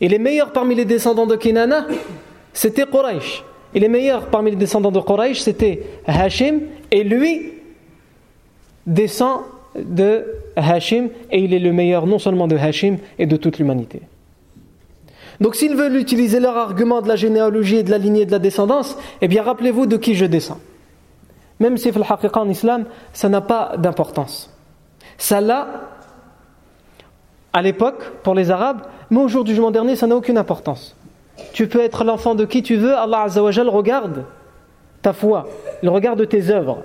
Et 0.00 0.08
les 0.08 0.18
meilleurs 0.18 0.50
parmi 0.50 0.74
les 0.74 0.84
descendants 0.84 1.28
de 1.28 1.36
Kinana, 1.36 1.86
c'était 2.52 2.84
Quraysh. 2.84 3.44
Et 3.74 3.80
les 3.80 3.88
meilleurs 3.88 4.26
parmi 4.26 4.50
les 4.50 4.56
descendants 4.56 4.92
de 4.92 5.00
Quraysh, 5.00 5.40
c'était 5.40 5.82
Hashim, 6.06 6.60
et 6.90 7.04
lui 7.04 7.52
descend 8.86 9.40
de 9.76 10.24
Hashim, 10.56 11.08
et 11.30 11.40
il 11.40 11.52
est 11.52 11.58
le 11.58 11.72
meilleur 11.72 12.06
non 12.06 12.18
seulement 12.18 12.46
de 12.46 12.56
Hashim, 12.56 12.98
et 13.18 13.26
de 13.26 13.36
toute 13.36 13.58
l'humanité. 13.58 14.02
Donc 15.40 15.56
s'ils 15.56 15.74
veulent 15.74 15.96
utiliser 15.96 16.38
leur 16.38 16.56
argument 16.56 17.02
de 17.02 17.08
la 17.08 17.16
généalogie 17.16 17.76
et 17.76 17.82
de 17.82 17.90
la 17.90 17.98
lignée 17.98 18.24
de 18.24 18.30
la 18.30 18.38
descendance, 18.38 18.96
eh 19.20 19.28
bien 19.28 19.42
rappelez-vous 19.42 19.86
de 19.86 19.96
qui 19.96 20.14
je 20.14 20.26
descends. 20.26 20.60
Même 21.60 21.76
si 21.76 21.90
en 22.34 22.48
islam, 22.48 22.84
ça 23.12 23.28
n'a 23.28 23.40
pas 23.40 23.74
d'importance. 23.76 24.50
Ça 25.18 25.40
l'a 25.40 25.90
à 27.52 27.62
l'époque 27.62 28.02
pour 28.22 28.34
les 28.34 28.50
Arabes, 28.50 28.82
mais 29.10 29.20
au 29.20 29.28
jour 29.28 29.44
du 29.44 29.52
jugement 29.52 29.70
dernier, 29.70 29.96
ça 29.96 30.06
n'a 30.06 30.16
aucune 30.16 30.38
importance. 30.38 30.96
Tu 31.52 31.66
peux 31.66 31.80
être 31.80 32.04
l'enfant 32.04 32.34
de 32.34 32.44
qui 32.44 32.62
tu 32.62 32.76
veux, 32.76 32.94
Allah 32.94 33.22
Azzawajal 33.22 33.68
regarde 33.68 34.24
ta 35.02 35.12
foi, 35.12 35.48
il 35.82 35.88
regarde 35.88 36.26
tes 36.28 36.50
œuvres. 36.50 36.82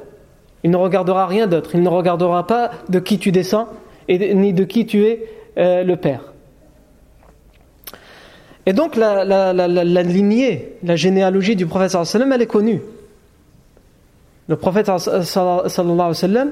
Il 0.63 0.71
ne 0.71 0.77
regardera 0.77 1.25
rien 1.25 1.47
d'autre, 1.47 1.71
il 1.73 1.81
ne 1.81 1.89
regardera 1.89 2.45
pas 2.45 2.71
de 2.89 2.99
qui 2.99 3.17
tu 3.17 3.31
descends 3.31 3.69
et 4.07 4.33
ni 4.33 4.53
de 4.53 4.63
qui 4.63 4.85
tu 4.85 5.05
es 5.05 5.25
euh, 5.57 5.83
le 5.83 5.95
père. 5.95 6.33
Et 8.65 8.73
donc 8.73 8.95
la, 8.95 9.23
lignée, 10.03 10.75
la 10.83 10.95
généalogie 10.95 11.55
du 11.55 11.65
prophète 11.65 11.91
sallam, 11.91 12.31
elle 12.33 12.41
est 12.41 12.47
connue. 12.47 12.81
Le 14.47 14.57
prophète 14.57 14.91
sallallahu 14.97 16.13
sallam, 16.13 16.51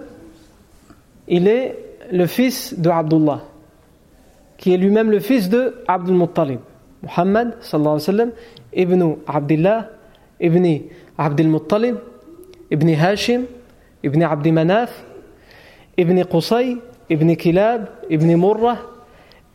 il 1.28 1.48
est 1.48 1.78
le 2.12 2.26
fils 2.26 2.80
de 2.80 2.90
Abdullah, 2.90 3.42
qui 4.58 4.74
est 4.74 4.78
lui-même 4.78 5.12
le 5.12 5.20
fils 5.20 5.50
de 5.50 5.76
Abdul 5.88 6.16
Muttalib. 6.16 6.60
محمد 7.04 7.54
صلى 7.62 7.80
الله 7.80 7.92
عليه 7.92 8.02
وسلم 8.02 8.32
ابن 8.78 9.18
عبد 9.28 9.52
الله 9.52 9.86
ابن 10.42 10.82
عبد 11.20 11.40
المطلب 11.40 11.98
ابن 12.74 12.94
هاشم 12.94 13.44
ابن 14.06 14.24
عبد 14.24 14.48
مناف 14.48 15.04
ابن 16.00 16.24
قصي 16.24 16.78
ابن 17.12 17.36
كلاب 17.36 17.88
ابن 18.12 18.36
مرة 18.36 18.78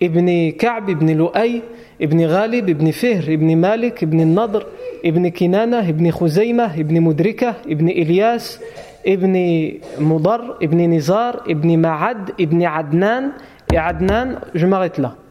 ابن 0.02 0.50
كعب 0.50 0.90
ابن 0.90 1.16
لؤي 1.16 1.62
ابن 2.02 2.26
غالب 2.26 2.68
ابن 2.68 2.90
فهر 2.90 3.22
ابن 3.34 3.56
مالك 3.56 4.02
ابن 4.02 4.20
النضر 4.20 4.66
ابن 5.04 5.30
كنانة 5.30 5.88
ابن 5.88 6.10
خزيمة 6.10 6.80
ابن 6.80 7.00
مدركة 7.00 7.54
ابن 7.66 7.88
إلياس 7.88 8.60
ابن 9.06 9.34
مضر 9.98 10.56
ابن 10.62 10.94
نزار 10.94 11.42
ابن 11.48 11.78
معد 11.78 12.30
ابن 12.40 12.62
عدنان 12.62 13.32
je 14.54 14.66
m'arrête 14.66 14.98
là. 14.98 15.21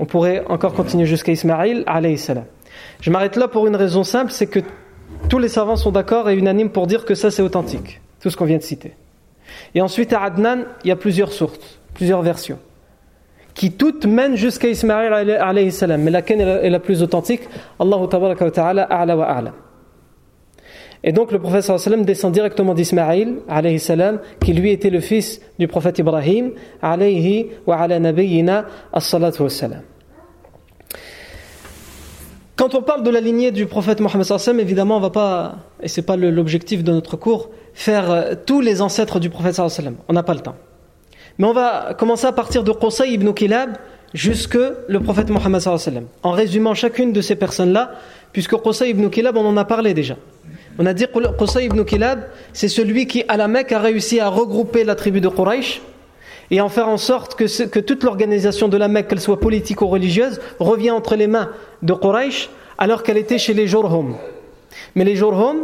On 0.00 0.06
pourrait 0.06 0.42
encore 0.48 0.72
continuer 0.72 1.04
jusqu'à 1.04 1.30
Ismaïl, 1.30 1.84
alayhi 1.86 2.16
salam. 2.16 2.44
Je 3.02 3.10
m'arrête 3.10 3.36
là 3.36 3.48
pour 3.48 3.66
une 3.66 3.76
raison 3.76 4.02
simple, 4.02 4.32
c'est 4.32 4.46
que 4.46 4.60
tous 5.28 5.38
les 5.38 5.48
savants 5.48 5.76
sont 5.76 5.92
d'accord 5.92 6.30
et 6.30 6.34
unanimes 6.34 6.70
pour 6.70 6.86
dire 6.86 7.04
que 7.04 7.14
ça 7.14 7.30
c'est 7.30 7.42
authentique, 7.42 8.00
tout 8.18 8.30
ce 8.30 8.36
qu'on 8.36 8.46
vient 8.46 8.56
de 8.56 8.62
citer. 8.62 8.94
Et 9.74 9.82
ensuite 9.82 10.14
à 10.14 10.22
Adnan, 10.22 10.64
il 10.84 10.88
y 10.88 10.90
a 10.90 10.96
plusieurs 10.96 11.32
sources, 11.32 11.78
plusieurs 11.92 12.22
versions, 12.22 12.58
qui 13.52 13.72
toutes 13.72 14.06
mènent 14.06 14.36
jusqu'à 14.36 14.68
Ismaïl 14.68 15.12
alayhi 15.12 15.70
salam, 15.70 16.00
mais 16.00 16.10
laquelle 16.10 16.40
est 16.40 16.70
la 16.70 16.80
plus 16.80 17.02
authentique? 17.02 17.42
Allahu 17.78 18.08
ta'ala 18.08 18.84
a'la 18.84 19.16
wa. 19.16 19.52
Et 21.02 21.12
donc 21.12 21.32
le 21.32 21.38
prophète 21.38 21.62
sallam 21.62 22.04
descend 22.04 22.32
directement 22.32 22.74
d'Ismaïl 22.74 23.36
alayhi 23.48 23.80
qui 24.44 24.52
lui 24.52 24.70
était 24.70 24.90
le 24.90 25.00
fils 25.00 25.40
du 25.58 25.66
prophète 25.66 25.98
Ibrahim 25.98 26.52
alayhi 26.82 27.48
wa 27.66 27.78
ala 27.78 27.98
nabiyyina 27.98 28.66
as-salatu 28.92 29.48
salam. 29.48 29.80
quand 32.56 32.74
on 32.74 32.82
parle 32.82 33.02
de 33.02 33.08
la 33.08 33.20
lignée 33.20 33.52
du 33.52 33.64
prophète 33.64 34.00
Mohammed 34.00 34.24
sallam, 34.24 34.60
évidemment, 34.60 34.98
on 34.98 35.00
va 35.00 35.08
pas, 35.08 35.56
et 35.82 35.88
c'est 35.88 36.02
pas 36.02 36.16
l'objectif 36.16 36.84
de 36.84 36.92
notre 36.92 37.16
cours, 37.16 37.48
faire 37.72 38.10
euh, 38.10 38.34
tous 38.44 38.60
les 38.60 38.82
ancêtres 38.82 39.18
du 39.18 39.30
prophète 39.30 39.54
sallam. 39.54 39.94
On 40.08 40.12
n'a 40.12 40.22
pas 40.22 40.34
le 40.34 40.40
temps. 40.40 40.56
Mais 41.38 41.46
on 41.46 41.54
va 41.54 41.94
commencer 41.94 42.26
à 42.26 42.32
partir 42.32 42.62
de 42.62 42.70
Qusay 42.72 43.12
ibn 43.12 43.32
Kilab 43.32 43.78
jusque 44.12 44.58
le 44.88 45.00
prophète 45.00 45.30
Mohammed 45.30 45.60
sallam. 45.60 46.04
En 46.22 46.32
résumant 46.32 46.74
chacune 46.74 47.14
de 47.14 47.22
ces 47.22 47.34
personnes-là, 47.34 47.92
puisque 48.34 48.56
Qusay 48.56 48.90
ibn 48.90 49.08
Kilab, 49.08 49.38
on 49.38 49.46
en 49.46 49.56
a 49.56 49.64
parlé 49.64 49.94
déjà. 49.94 50.16
On 50.82 50.86
a 50.86 50.94
dit 50.94 51.04
Qusay 51.38 51.66
ibn 51.66 51.84
Kilab, 51.84 52.22
c'est 52.54 52.68
celui 52.68 53.06
qui, 53.06 53.22
à 53.28 53.36
la 53.36 53.48
Mecque, 53.48 53.70
a 53.72 53.80
réussi 53.80 54.18
à 54.18 54.28
regrouper 54.28 54.82
la 54.82 54.94
tribu 54.94 55.20
de 55.20 55.28
Quraysh 55.28 55.82
et 56.50 56.62
en 56.62 56.70
faire 56.70 56.88
en 56.88 56.96
sorte 56.96 57.34
que, 57.34 57.80
toute 57.80 58.02
l'organisation 58.02 58.66
de 58.66 58.78
la 58.78 58.88
Mecque, 58.88 59.08
qu'elle 59.08 59.20
soit 59.20 59.38
politique 59.38 59.82
ou 59.82 59.88
religieuse, 59.88 60.40
revient 60.58 60.90
entre 60.90 61.16
les 61.16 61.26
mains 61.26 61.50
de 61.82 61.92
Quraysh 61.92 62.48
alors 62.78 63.02
qu'elle 63.02 63.18
était 63.18 63.36
chez 63.36 63.52
les 63.52 63.66
Jurhum. 63.66 64.16
Mais 64.94 65.04
les 65.04 65.16
Jurhum, 65.16 65.58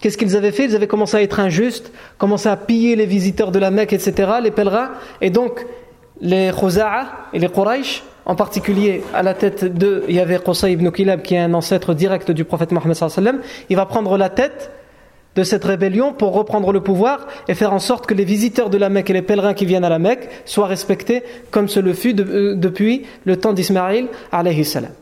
qu'est-ce 0.00 0.16
qu'ils 0.16 0.36
avaient 0.36 0.52
fait? 0.52 0.66
Ils 0.66 0.76
avaient 0.76 0.86
commencé 0.86 1.16
à 1.16 1.22
être 1.22 1.40
injustes, 1.40 1.90
commencé 2.16 2.48
à 2.48 2.56
piller 2.56 2.94
les 2.94 3.06
visiteurs 3.06 3.50
de 3.50 3.58
la 3.58 3.72
Mecque, 3.72 3.92
etc., 3.92 4.34
les 4.40 4.52
pèlerins. 4.52 4.92
Et 5.20 5.30
donc, 5.30 5.66
les 6.20 6.52
Khuza'a 6.56 7.06
et 7.32 7.40
les 7.40 7.48
Quraysh, 7.48 8.04
en 8.26 8.34
particulier 8.34 9.02
à 9.12 9.22
la 9.22 9.34
tête 9.34 9.64
de, 9.64 10.04
il 10.08 10.14
y 10.14 10.20
avait 10.20 10.40
ibn 10.68 10.90
Kilab 10.90 11.22
qui 11.22 11.34
est 11.34 11.40
un 11.40 11.54
ancêtre 11.54 11.94
direct 11.94 12.30
du 12.30 12.44
prophète 12.44 12.72
Mohammed 12.72 12.94
sallallahu 12.94 13.40
il 13.68 13.76
va 13.76 13.86
prendre 13.86 14.16
la 14.16 14.30
tête 14.30 14.70
de 15.34 15.42
cette 15.42 15.64
rébellion 15.64 16.12
pour 16.12 16.32
reprendre 16.32 16.72
le 16.72 16.80
pouvoir 16.80 17.26
et 17.48 17.54
faire 17.54 17.72
en 17.72 17.80
sorte 17.80 18.06
que 18.06 18.14
les 18.14 18.24
visiteurs 18.24 18.70
de 18.70 18.78
la 18.78 18.88
Mecque 18.88 19.10
et 19.10 19.12
les 19.12 19.22
pèlerins 19.22 19.54
qui 19.54 19.66
viennent 19.66 19.84
à 19.84 19.88
la 19.88 19.98
Mecque 19.98 20.28
soient 20.44 20.68
respectés 20.68 21.22
comme 21.50 21.68
ce 21.68 21.80
le 21.80 21.92
fut 21.92 22.18
euh, 22.18 22.54
depuis 22.54 23.04
le 23.24 23.36
temps 23.36 23.52
d'Ismaïl 23.52 24.08
alayhi 24.30 24.64
salam. 24.64 24.92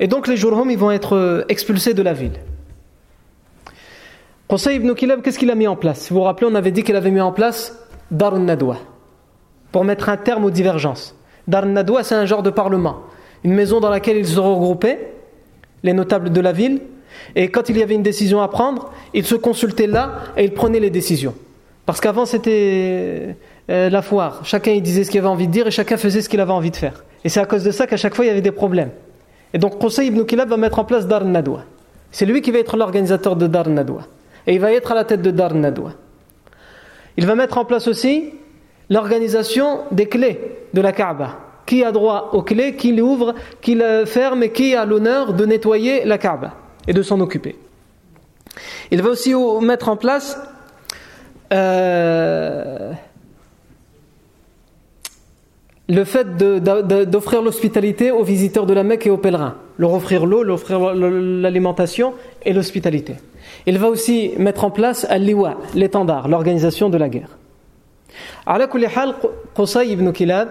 Et 0.00 0.06
donc 0.06 0.26
les 0.28 0.36
Jurhum 0.36 0.70
ils 0.70 0.78
vont 0.78 0.90
être 0.90 1.16
euh, 1.16 1.44
expulsés 1.48 1.92
de 1.94 2.02
la 2.02 2.12
ville. 2.12 2.38
Qusay 4.48 4.76
ibn 4.76 4.94
Kilab, 4.94 5.22
qu'est-ce 5.22 5.38
qu'il 5.38 5.50
a 5.50 5.54
mis 5.54 5.66
en 5.66 5.76
place? 5.76 6.10
Vous 6.10 6.16
vous 6.16 6.22
rappelez, 6.22 6.46
on 6.50 6.54
avait 6.54 6.70
dit 6.70 6.82
qu'il 6.82 6.96
avait 6.96 7.10
mis 7.10 7.20
en 7.20 7.32
place 7.32 7.76
Darun 8.10 8.40
Nadwa 8.40 8.76
pour 9.72 9.84
mettre 9.84 10.08
un 10.08 10.16
terme 10.16 10.44
aux 10.44 10.50
divergences. 10.50 11.16
Darun 11.48 11.68
Nadwa, 11.68 12.02
c'est 12.02 12.14
un 12.14 12.26
genre 12.26 12.42
de 12.42 12.50
parlement, 12.50 13.00
une 13.42 13.54
maison 13.54 13.80
dans 13.80 13.90
laquelle 13.90 14.16
ils 14.16 14.26
se 14.26 14.40
regroupaient, 14.40 15.12
les 15.82 15.92
notables 15.92 16.30
de 16.30 16.40
la 16.40 16.52
ville, 16.52 16.80
et 17.36 17.48
quand 17.48 17.68
il 17.68 17.78
y 17.78 17.82
avait 17.82 17.94
une 17.94 18.02
décision 18.02 18.40
à 18.42 18.48
prendre, 18.48 18.92
ils 19.12 19.24
se 19.24 19.34
consultaient 19.34 19.86
là 19.86 20.20
et 20.36 20.44
ils 20.44 20.52
prenaient 20.52 20.80
les 20.80 20.90
décisions. 20.90 21.34
Parce 21.86 22.00
qu'avant 22.00 22.26
c'était 22.26 23.36
euh, 23.70 23.90
la 23.90 24.02
foire. 24.02 24.40
Chacun 24.44 24.72
il 24.72 24.82
disait 24.82 25.04
ce 25.04 25.10
qu'il 25.10 25.20
avait 25.20 25.28
envie 25.28 25.46
de 25.46 25.52
dire 25.52 25.66
et 25.66 25.70
chacun 25.70 25.96
faisait 25.96 26.22
ce 26.22 26.28
qu'il 26.28 26.40
avait 26.40 26.52
envie 26.52 26.70
de 26.70 26.76
faire. 26.76 27.04
Et 27.24 27.28
c'est 27.28 27.40
à 27.40 27.46
cause 27.46 27.64
de 27.64 27.70
ça 27.70 27.86
qu'à 27.86 27.96
chaque 27.96 28.14
fois 28.14 28.24
il 28.24 28.28
y 28.28 28.30
avait 28.30 28.40
des 28.40 28.52
problèmes. 28.52 28.90
Et 29.52 29.58
donc 29.58 29.78
Qusay 29.78 30.06
ibn 30.06 30.24
Kilab 30.24 30.48
va 30.48 30.56
mettre 30.56 30.78
en 30.78 30.84
place 30.84 31.06
Dar 31.06 31.24
Nadwa. 31.24 31.64
C'est 32.10 32.26
lui 32.26 32.42
qui 32.42 32.50
va 32.50 32.58
être 32.58 32.76
l'organisateur 32.76 33.36
de 33.36 33.46
Dar 33.46 33.68
Nadwa. 33.68 34.02
Et 34.46 34.54
il 34.54 34.60
va 34.60 34.72
être 34.72 34.92
à 34.92 34.94
la 34.94 35.04
tête 35.04 35.22
de 35.22 35.30
Dar 35.30 35.54
Nadwa. 35.54 35.92
Il 37.16 37.26
va 37.26 37.34
mettre 37.34 37.58
en 37.58 37.64
place 37.64 37.86
aussi 37.86 38.30
l'organisation 38.90 39.80
des 39.90 40.06
clés 40.06 40.40
de 40.72 40.80
la 40.80 40.92
Kaaba. 40.92 41.38
Qui 41.66 41.82
a 41.82 41.92
droit 41.92 42.30
aux 42.32 42.42
clés, 42.42 42.76
qui 42.76 42.92
l'ouvre, 42.92 43.34
qui 43.62 43.74
le 43.74 44.04
ferme 44.04 44.42
et 44.42 44.50
qui 44.50 44.74
a 44.74 44.84
l'honneur 44.84 45.32
de 45.32 45.46
nettoyer 45.46 46.04
la 46.04 46.18
Kaaba 46.18 46.52
et 46.86 46.92
de 46.92 47.02
s'en 47.02 47.20
occuper. 47.20 47.56
Il 48.90 49.02
va 49.02 49.10
aussi 49.10 49.34
mettre 49.62 49.88
en 49.88 49.96
place 49.96 50.38
euh, 51.52 52.92
le 55.88 56.04
fait 56.04 56.36
d'offrir 56.36 57.42
l'hospitalité 57.42 58.10
aux 58.10 58.24
visiteurs 58.24 58.66
de 58.66 58.74
la 58.74 58.82
Mecque 58.82 59.06
et 59.06 59.10
aux 59.10 59.18
pèlerins. 59.18 59.56
Leur 59.78 59.92
offrir 59.92 60.26
l'eau, 60.26 60.42
leur 60.42 60.54
offrir 60.54 60.94
l'alimentation 60.94 62.14
et 62.44 62.52
l'hospitalité. 62.52 63.16
Il 63.66 63.78
va 63.78 63.88
aussi 63.88 64.32
mettre 64.38 64.64
en 64.64 64.70
place 64.70 65.06
al-liwa, 65.08 65.56
l'étendard, 65.74 66.28
l'organisation 66.28 66.88
de 66.88 66.96
la 66.96 67.08
guerre. 67.08 67.36
Qusay 69.54 69.88
ibn 69.88 70.12
Kilab, 70.12 70.48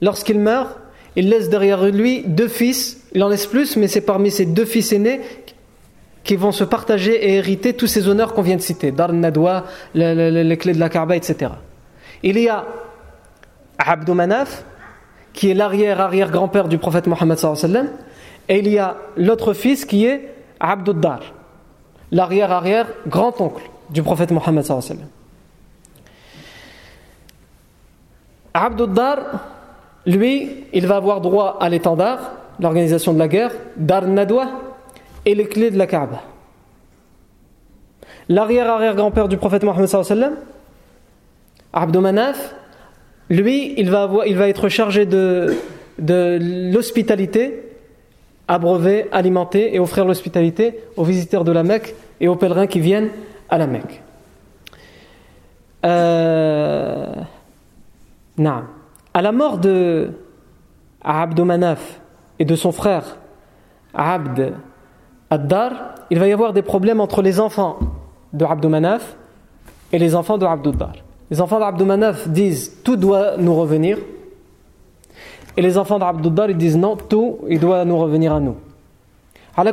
lorsqu'il 0.00 0.38
meurt, 0.38 0.78
il 1.16 1.28
laisse 1.28 1.48
derrière 1.48 1.84
lui 1.86 2.22
deux 2.26 2.48
fils, 2.48 3.02
il 3.12 3.22
en 3.22 3.28
laisse 3.28 3.46
plus, 3.46 3.76
mais 3.76 3.88
c'est 3.88 4.00
parmi 4.00 4.30
ses 4.30 4.46
deux 4.46 4.64
fils 4.64 4.92
aînés 4.92 5.20
qui 6.22 6.36
vont 6.36 6.52
se 6.52 6.64
partager 6.64 7.14
et 7.14 7.36
hériter 7.36 7.72
tous 7.74 7.86
ces 7.86 8.08
honneurs 8.08 8.34
qu'on 8.34 8.42
vient 8.42 8.56
de 8.56 8.60
citer, 8.60 8.92
Dar 8.92 9.12
Nadwa, 9.12 9.64
les 9.94 10.56
clés 10.58 10.74
de 10.74 10.78
la 10.78 10.88
Kaaba, 10.88 11.16
etc. 11.16 11.52
Il 12.22 12.38
y 12.38 12.48
a 12.48 12.66
Abdou 13.78 14.14
Manaf, 14.14 14.64
qui 15.32 15.50
est 15.50 15.54
l'arrière-arrière-grand-père 15.54 16.68
du 16.68 16.78
prophète 16.78 17.06
Mohammed 17.06 17.38
et 18.48 18.58
il 18.58 18.68
y 18.68 18.78
a 18.78 18.96
l'autre 19.16 19.54
fils 19.54 19.84
qui 19.84 20.04
est 20.06 20.34
Abdou 20.58 20.92
Dar, 20.92 21.20
l'arrière-arrière-grand-oncle 22.10 23.62
du 23.90 24.02
prophète 24.02 24.30
Mohammed 24.30 24.64
Abdou 24.64 25.19
Dar, 28.54 29.18
lui, 30.06 30.64
il 30.72 30.86
va 30.86 30.96
avoir 30.96 31.20
droit 31.20 31.58
à 31.60 31.68
l'étendard, 31.68 32.32
l'organisation 32.58 33.12
de 33.12 33.18
la 33.18 33.28
guerre, 33.28 33.52
Dar 33.76 34.06
Nadwa 34.06 34.46
et 35.24 35.34
les 35.34 35.46
clés 35.46 35.70
de 35.70 35.78
la 35.78 35.86
Kaaba. 35.86 36.22
L'arrière-arrière-grand-père 38.28 39.28
du 39.28 39.36
prophète 39.36 39.62
Mohammed 39.62 39.86
sallam, 39.86 40.34
Abdou 41.72 42.00
Manaf, 42.00 42.54
lui, 43.28 43.74
il 43.76 43.90
va, 43.90 44.02
avoir, 44.02 44.26
il 44.26 44.36
va 44.36 44.48
être 44.48 44.68
chargé 44.68 45.06
de, 45.06 45.54
de 45.98 46.38
l'hospitalité, 46.72 47.62
abreuver, 48.48 49.06
alimenter 49.12 49.74
et 49.74 49.78
offrir 49.78 50.04
l'hospitalité 50.04 50.80
aux 50.96 51.04
visiteurs 51.04 51.44
de 51.44 51.52
la 51.52 51.62
Mecque 51.62 51.94
et 52.20 52.26
aux 52.26 52.34
pèlerins 52.34 52.66
qui 52.66 52.80
viennent 52.80 53.10
à 53.48 53.58
la 53.58 53.68
Mecque. 53.68 54.02
Euh, 55.84 57.06
non. 58.40 58.64
À 59.12 59.22
la 59.22 59.32
mort 59.32 59.58
de 59.58 60.12
Abd 61.02 61.40
Manaf 61.40 62.00
et 62.38 62.44
de 62.44 62.56
son 62.56 62.72
frère 62.72 63.18
Abd 63.94 64.54
Ad-Dar, 65.28 65.94
il 66.10 66.18
va 66.18 66.26
y 66.26 66.32
avoir 66.32 66.52
des 66.52 66.62
problèmes 66.62 67.00
entre 67.00 67.22
les 67.22 67.38
enfants 67.38 67.78
de 68.32 68.44
Abd 68.44 68.66
Manaf 68.66 69.16
et 69.92 69.98
les 69.98 70.14
enfants 70.14 70.38
de 70.38 70.46
Abd. 70.46 70.74
Les 71.30 71.40
enfants 71.40 71.60
d'Abd 71.60 71.82
Manaf 71.82 72.28
disent 72.28 72.82
tout 72.82 72.96
doit 72.96 73.36
nous 73.36 73.54
revenir. 73.54 73.98
Et 75.56 75.62
les 75.62 75.76
enfants 75.76 75.98
d'Abd 75.98 76.26
ils 76.48 76.56
disent 76.56 76.78
non, 76.78 76.96
tout 76.96 77.38
il 77.48 77.60
doit 77.60 77.84
nous 77.84 77.98
revenir 77.98 78.32
à 78.32 78.40
nous. 78.40 78.56
À 79.56 79.64
la 79.64 79.72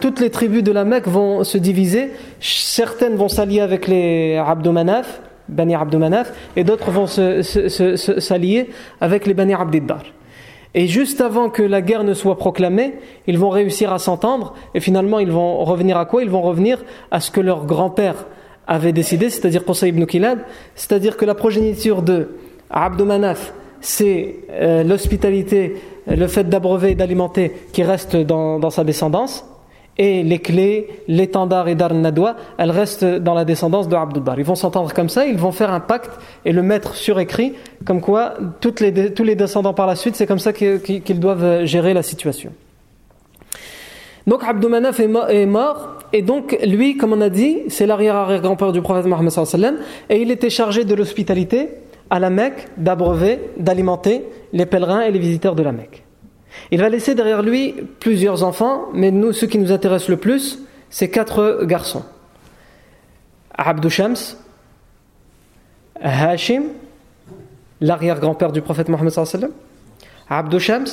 toutes 0.00 0.20
les 0.20 0.30
tribus 0.30 0.62
de 0.62 0.70
la 0.70 0.84
Mecque 0.84 1.08
vont 1.08 1.42
se 1.42 1.58
diviser. 1.58 2.12
Certaines 2.40 3.16
vont 3.16 3.28
s'allier 3.28 3.60
avec 3.60 3.88
les 3.88 4.36
Abd 4.36 4.68
Manaf 4.68 5.20
Bani 5.48 5.74
Abd 5.74 5.94
Manaf, 5.96 6.32
et 6.56 6.64
d'autres 6.64 6.90
vont 6.90 7.06
s'allier 7.06 8.70
avec 9.00 9.26
les 9.26 9.34
Bani 9.34 9.54
Abdiddar. 9.54 10.02
Et 10.74 10.86
juste 10.86 11.20
avant 11.20 11.48
que 11.48 11.62
la 11.62 11.80
guerre 11.80 12.04
ne 12.04 12.14
soit 12.14 12.36
proclamée, 12.36 12.94
ils 13.26 13.38
vont 13.38 13.48
réussir 13.48 13.92
à 13.92 13.98
s'entendre, 13.98 14.54
et 14.74 14.80
finalement 14.80 15.18
ils 15.18 15.32
vont 15.32 15.64
revenir 15.64 15.96
à 15.96 16.04
quoi? 16.04 16.22
Ils 16.22 16.30
vont 16.30 16.42
revenir 16.42 16.84
à 17.10 17.20
ce 17.20 17.30
que 17.30 17.40
leur 17.40 17.64
grand-père 17.64 18.26
avait 18.66 18.92
décidé, 18.92 19.30
c'est-à-dire 19.30 19.64
Qusay 19.64 19.88
ibn 19.88 20.04
Kilab, 20.04 20.40
c'est-à-dire 20.74 21.16
que 21.16 21.24
la 21.24 21.34
progéniture 21.34 22.02
de 22.02 22.36
Abd 22.70 23.00
Manaf, 23.00 23.54
c'est 23.80 24.36
euh, 24.50 24.84
l'hospitalité, 24.84 25.76
le 26.06 26.26
fait 26.26 26.48
d'abreuver 26.48 26.90
et 26.90 26.94
d'alimenter 26.94 27.52
qui 27.72 27.82
reste 27.82 28.16
dans 28.16 28.70
sa 28.70 28.84
descendance, 28.84 29.46
et 29.98 30.22
les 30.22 30.38
clés, 30.38 30.88
l'étendard 31.08 31.68
et 31.68 31.74
Dar 31.74 31.92
Nadwa, 31.92 32.36
elles 32.56 32.70
restent 32.70 33.04
dans 33.04 33.34
la 33.34 33.44
descendance 33.44 33.88
de 33.88 33.96
Abdullah. 33.96 34.34
Ils 34.38 34.44
vont 34.44 34.54
s'entendre 34.54 34.92
comme 34.94 35.08
ça, 35.08 35.26
ils 35.26 35.36
vont 35.36 35.52
faire 35.52 35.72
un 35.72 35.80
pacte 35.80 36.12
et 36.44 36.52
le 36.52 36.62
mettre 36.62 36.94
sur 36.94 37.18
écrit, 37.18 37.54
comme 37.84 38.00
quoi 38.00 38.34
les, 38.80 39.12
tous 39.12 39.24
les 39.24 39.34
descendants 39.34 39.74
par 39.74 39.86
la 39.86 39.96
suite, 39.96 40.14
c'est 40.14 40.26
comme 40.26 40.38
ça 40.38 40.52
qu'ils 40.52 41.20
doivent 41.20 41.64
gérer 41.64 41.94
la 41.94 42.02
situation. 42.02 42.52
Donc 44.26 44.44
Abdou 44.44 44.68
Manaf 44.68 45.00
est 45.00 45.46
mort, 45.46 45.96
et 46.12 46.22
donc 46.22 46.56
lui, 46.64 46.96
comme 46.96 47.12
on 47.12 47.20
a 47.20 47.30
dit, 47.30 47.60
c'est 47.68 47.86
l'arrière-arrière-grand-père 47.86 48.72
du 48.72 48.82
prophète 48.82 49.06
Mohammed 49.06 49.32
et 50.10 50.20
il 50.20 50.30
était 50.30 50.50
chargé 50.50 50.84
de 50.84 50.94
l'hospitalité 50.94 51.70
à 52.10 52.18
la 52.18 52.30
Mecque, 52.30 52.68
d'abreuver, 52.76 53.40
d'alimenter 53.58 54.24
les 54.52 54.66
pèlerins 54.66 55.00
et 55.00 55.10
les 55.10 55.18
visiteurs 55.18 55.54
de 55.54 55.62
la 55.62 55.72
Mecque. 55.72 56.04
Il 56.70 56.80
va 56.80 56.88
laisser 56.88 57.14
derrière 57.14 57.42
lui 57.42 57.74
plusieurs 58.00 58.44
enfants, 58.44 58.88
mais 58.92 59.10
nous, 59.10 59.32
ce 59.32 59.46
qui 59.46 59.58
nous 59.58 59.72
intéresse 59.72 60.08
le 60.08 60.16
plus, 60.16 60.58
c'est 60.90 61.10
quatre 61.10 61.64
garçons. 61.64 62.04
Abdou 63.56 63.90
Shams, 63.90 64.16
Hashim, 66.00 66.64
l'arrière-grand-père 67.80 68.52
du 68.52 68.62
prophète 68.62 68.88
Mohammed 68.88 69.10
sallam, 69.10 69.50
Abdou 70.28 70.58
Shams, 70.58 70.86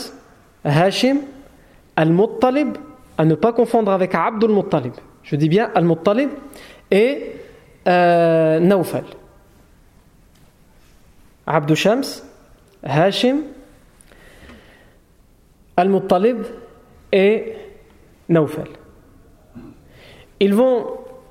Hashim, 0.64 1.20
Al-Muttalib, 1.96 2.78
à 3.18 3.26
ne 3.26 3.36
pas 3.36 3.54
confondre 3.54 3.92
avec 3.92 4.16
Abdul 4.16 4.52
Muttalib. 4.52 4.94
Je 5.24 5.36
dis 5.36 5.50
bien 5.50 5.70
Al-Muttalib 5.76 6.30
et 6.92 7.34
euh, 7.88 8.60
Naufal. 8.60 9.06
Abdou 11.48 11.76
Shams, 11.76 12.04
Hashim, 12.84 13.42
Al-Muttalib 15.78 16.38
et 17.12 17.54
Naufel. 18.30 18.68
Ils 20.40 20.54
vont, 20.54 20.86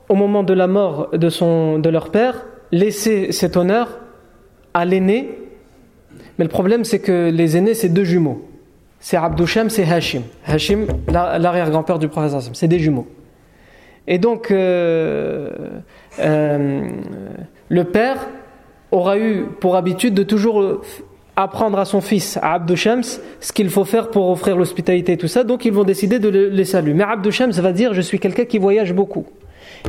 au 0.09 0.14
moment 0.14 0.42
de 0.42 0.55
la 0.55 0.66
mort 0.66 1.11
de, 1.12 1.88
leur 1.88 2.11
père, 2.11 2.47
laisser 2.72 3.32
cet 3.32 3.57
honneur 3.57 4.01
à 4.72 4.84
l'aîné. 4.84 5.38
Mais 6.38 6.45
le 6.45 6.51
problème, 6.51 6.84
c'est 6.84 7.01
que 7.01 7.30
les 7.30 7.57
aînés, 7.57 7.74
c'est 7.74 7.88
deux 7.88 8.05
jumeaux. 8.05 8.49
C'est 9.01 9.16
Abdouchem, 9.16 9.68
c'est 9.68 9.84
Hashim. 9.84 10.22
Hashim, 10.47 10.86
l'arrière-grand-père 11.09 11.99
du 11.99 12.09
prophète, 12.09 12.51
c'est 12.55 12.68
des 12.68 12.78
jumeaux. 12.78 13.07
Et 14.07 14.18
donc, 14.18 14.51
euh, 14.51 15.51
euh, 16.20 16.88
le 17.68 17.84
père 17.84 18.26
aura 18.90 19.18
eu 19.18 19.45
pour 19.61 19.76
habitude 19.76 20.14
de 20.14 20.22
toujours 20.22 20.82
apprendre 21.37 21.78
à 21.78 21.85
son 21.85 22.01
fils, 22.01 22.39
à 22.43 22.55
Abdou 22.55 22.76
Shams, 22.76 23.03
ce 23.41 23.53
qu'il 23.53 23.70
faut 23.70 23.85
faire 23.85 24.11
pour 24.11 24.30
offrir 24.30 24.57
l'hospitalité 24.57 25.12
et 25.12 25.16
tout 25.16 25.28
ça. 25.28 25.45
Donc 25.45 25.64
ils 25.64 25.72
vont 25.72 25.85
décider 25.85 26.18
de 26.18 26.28
le 26.28 26.49
lui. 26.49 26.95
Mais 26.95 27.05
Abdou 27.05 27.30
Shams 27.30 27.53
va 27.53 27.72
dire 27.72 27.95
Je 27.95 28.01
suis 28.01 28.18
quelqu'un 28.18 28.45
qui 28.45 28.59
voyage 28.59 28.93
beaucoup. 28.93 29.26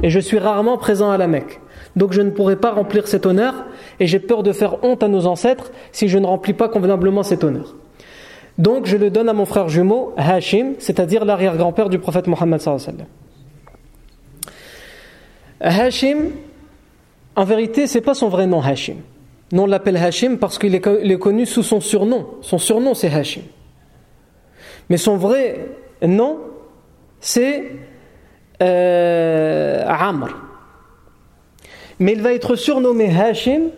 Et 0.04 0.10
je 0.10 0.20
suis 0.20 0.40
rarement 0.40 0.78
présent 0.78 1.12
à 1.12 1.18
la 1.18 1.28
Mecque. 1.28 1.62
Donc 1.96 2.12
je 2.12 2.22
ne 2.22 2.30
pourrai 2.30 2.56
pas 2.56 2.72
remplir 2.72 3.08
cet 3.08 3.26
honneur. 3.26 3.66
Et 4.00 4.08
j'ai 4.08 4.20
peur 4.20 4.44
de 4.44 4.52
faire 4.52 4.84
honte 4.84 5.04
à 5.04 5.08
nos 5.08 5.26
ancêtres 5.28 5.72
si 5.92 6.08
je 6.08 6.18
ne 6.18 6.26
remplis 6.26 6.54
pas 6.54 6.68
convenablement 6.68 7.24
cet 7.24 7.44
honneur. 7.44 7.76
Donc 8.58 8.86
je 8.86 8.98
le 8.98 9.10
donne 9.10 9.30
à 9.30 9.34
mon 9.34 9.46
frère 9.46 9.68
jumeau, 9.68 10.14
Hashim, 10.18 10.74
c'est-à-dire 10.80 11.26
l'arrière-grand-père 11.26 11.90
du 11.90 12.00
prophète 12.00 12.28
Mohammed. 12.28 12.62
Hashim, 15.60 16.18
en 17.36 17.44
vérité, 17.44 17.88
c'est 17.88 18.02
pas 18.02 18.14
son 18.14 18.30
vrai 18.30 18.48
nom, 18.48 18.62
Hashim. 18.62 18.96
Nous, 19.56 19.62
on 19.62 19.68
l'appelle 19.68 19.96
Hashim 19.96 20.36
parce 20.36 20.60
qu'il 20.60 20.76
est 20.76 21.18
connu 21.18 21.46
sous 21.46 21.64
son 21.64 21.80
surnom. 21.80 22.28
Son 22.42 22.58
surnom, 22.58 22.94
c'est 22.94 23.08
Hashim. 23.08 23.44
Mais 24.90 24.98
son 24.98 25.16
vrai 25.16 25.70
nom, 26.06 26.40
c'est 27.22 27.64
euh, 28.62 29.82
Amr. 29.88 30.28
Mais 32.00 32.12
il 32.12 32.22
va 32.22 32.34
être 32.34 32.58
surnommé 32.58 33.10
Hashim, 33.18 33.70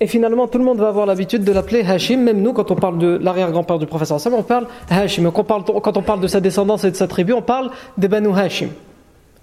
et 0.00 0.08
finalement 0.08 0.48
tout 0.48 0.58
le 0.58 0.64
monde 0.64 0.78
va 0.78 0.88
avoir 0.88 1.06
l'habitude 1.06 1.44
de 1.44 1.52
l'appeler 1.52 1.82
Hashim. 1.88 2.16
Même 2.16 2.42
nous, 2.42 2.52
quand 2.52 2.72
on 2.72 2.74
parle 2.74 2.98
de 2.98 3.20
l'arrière-grand-père 3.22 3.78
du 3.78 3.86
professeur 3.86 4.18
Sam, 4.18 4.34
on 4.34 4.42
parle 4.42 4.66
Hashim. 4.90 5.30
Quand 5.30 5.42
on 5.42 5.44
parle, 5.44 5.62
quand 5.62 5.96
on 5.96 6.02
parle 6.02 6.20
de 6.20 6.26
sa 6.26 6.40
descendance 6.40 6.82
et 6.82 6.90
de 6.90 6.96
sa 6.96 7.06
tribu, 7.06 7.32
on 7.32 7.42
parle 7.42 7.70
des 7.96 8.08
Banu 8.08 8.36
Hashim. 8.36 8.70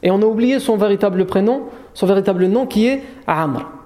Et 0.04 0.12
on 0.12 0.22
a 0.22 0.26
oublié 0.26 0.60
son 0.60 0.76
véritable 0.76 1.26
prénom, 1.26 1.68
son 1.94 2.06
véritable 2.06 2.48
nom 2.48 2.66
qui 2.66 2.88
est 2.88 3.02
Amr. 3.28 3.79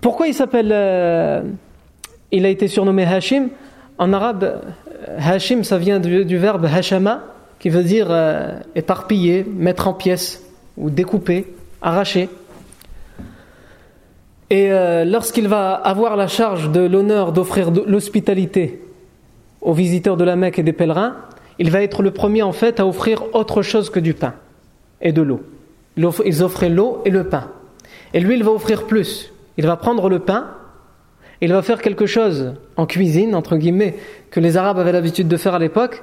Pourquoi 0.00 0.28
il 0.28 0.34
s'appelle. 0.34 0.70
Euh, 0.72 1.42
il 2.30 2.44
a 2.44 2.48
été 2.48 2.68
surnommé 2.68 3.04
Hashim? 3.04 3.48
En 3.98 4.12
arabe, 4.12 4.62
Hashim, 5.18 5.64
ça 5.64 5.78
vient 5.78 5.98
du, 5.98 6.36
verbe 6.36 6.66
Hashama, 6.66 7.24
qui 7.58 7.68
veut 7.68 7.82
dire 7.82 8.08
euh, 8.10 8.58
éparpiller, 8.76 9.44
mettre 9.44 9.88
en 9.88 9.94
pièces, 9.94 10.44
ou 10.76 10.90
découper, 10.90 11.52
arracher. 11.82 12.28
Et 14.50 14.70
euh, 14.70 15.04
lorsqu'il 15.04 15.48
va 15.48 15.72
avoir 15.74 16.16
la 16.16 16.28
charge 16.28 16.70
de 16.70 16.80
l'honneur 16.80 17.32
d'offrir 17.32 17.70
l'hospitalité 17.86 18.80
aux 19.60 19.72
visiteurs 19.72 20.16
de 20.16 20.24
la 20.24 20.36
Mecque 20.36 20.60
et 20.60 20.62
des 20.62 20.72
pèlerins, 20.72 21.16
il 21.58 21.70
va 21.70 21.82
être 21.82 22.02
le 22.02 22.12
premier 22.12 22.42
en 22.42 22.52
fait 22.52 22.78
à 22.78 22.86
offrir 22.86 23.24
autre 23.34 23.62
chose 23.62 23.90
que 23.90 23.98
du 23.98 24.14
pain 24.14 24.34
et 25.00 25.12
de 25.12 25.22
l'eau. 25.22 25.40
Ils 25.96 26.44
offraient 26.44 26.68
l'eau 26.68 27.02
et 27.04 27.10
le 27.10 27.24
pain. 27.24 27.48
Et 28.14 28.20
lui, 28.20 28.36
il 28.36 28.44
va 28.44 28.52
offrir 28.52 28.86
plus 28.86 29.32
il 29.58 29.66
va 29.66 29.76
prendre 29.76 30.08
le 30.08 30.20
pain, 30.20 30.54
il 31.40 31.52
va 31.52 31.62
faire 31.62 31.82
quelque 31.82 32.06
chose 32.06 32.54
en 32.76 32.86
cuisine, 32.86 33.34
entre 33.34 33.56
guillemets, 33.56 33.96
que 34.30 34.40
les 34.40 34.56
Arabes 34.56 34.78
avaient 34.78 34.92
l'habitude 34.92 35.28
de 35.28 35.36
faire 35.36 35.54
à 35.54 35.58
l'époque. 35.58 36.02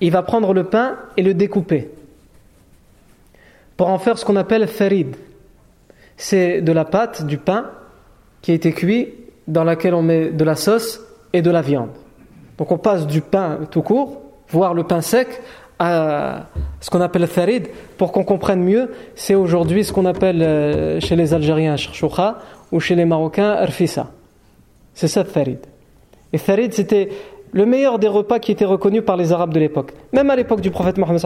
Il 0.00 0.12
va 0.12 0.22
prendre 0.22 0.54
le 0.54 0.64
pain 0.64 0.96
et 1.16 1.22
le 1.22 1.34
découper 1.34 1.90
pour 3.76 3.88
en 3.88 3.98
faire 3.98 4.16
ce 4.16 4.24
qu'on 4.24 4.36
appelle 4.36 4.66
farid. 4.68 5.16
C'est 6.16 6.62
de 6.62 6.72
la 6.72 6.84
pâte, 6.84 7.26
du 7.26 7.36
pain 7.36 7.70
qui 8.42 8.52
a 8.52 8.54
été 8.54 8.72
cuit, 8.72 9.12
dans 9.48 9.64
laquelle 9.64 9.94
on 9.94 10.02
met 10.02 10.30
de 10.30 10.44
la 10.44 10.54
sauce 10.54 11.00
et 11.32 11.42
de 11.42 11.50
la 11.50 11.62
viande. 11.62 11.90
Donc 12.58 12.70
on 12.70 12.78
passe 12.78 13.06
du 13.06 13.20
pain 13.20 13.58
tout 13.70 13.82
court, 13.82 14.22
voire 14.48 14.72
le 14.72 14.84
pain 14.84 15.00
sec, 15.00 15.28
à 15.78 16.46
ce 16.80 16.90
qu'on 16.90 17.00
appelle 17.00 17.26
farid, 17.26 17.68
pour 17.98 18.12
qu'on 18.12 18.24
comprenne 18.24 18.62
mieux, 18.62 18.92
c'est 19.14 19.34
aujourd'hui 19.34 19.84
ce 19.84 19.92
qu'on 19.92 20.06
appelle 20.06 20.42
euh, 20.42 21.00
chez 21.00 21.16
les 21.16 21.34
Algériens 21.34 21.76
shoucha 21.76 22.38
ou 22.72 22.80
chez 22.80 22.94
les 22.94 23.04
Marocains 23.04 23.50
arfissa. 23.50 24.08
C'est 24.94 25.08
ça 25.08 25.24
farid. 25.24 25.58
Et 26.32 26.38
farid, 26.38 26.72
c'était 26.72 27.10
le 27.52 27.66
meilleur 27.66 27.98
des 27.98 28.08
repas 28.08 28.38
qui 28.38 28.52
était 28.52 28.64
reconnu 28.64 29.02
par 29.02 29.16
les 29.16 29.32
Arabes 29.32 29.52
de 29.52 29.60
l'époque. 29.60 29.92
Même 30.12 30.30
à 30.30 30.36
l'époque 30.36 30.60
du 30.60 30.70
prophète 30.70 30.98
Mohammed 30.98 31.22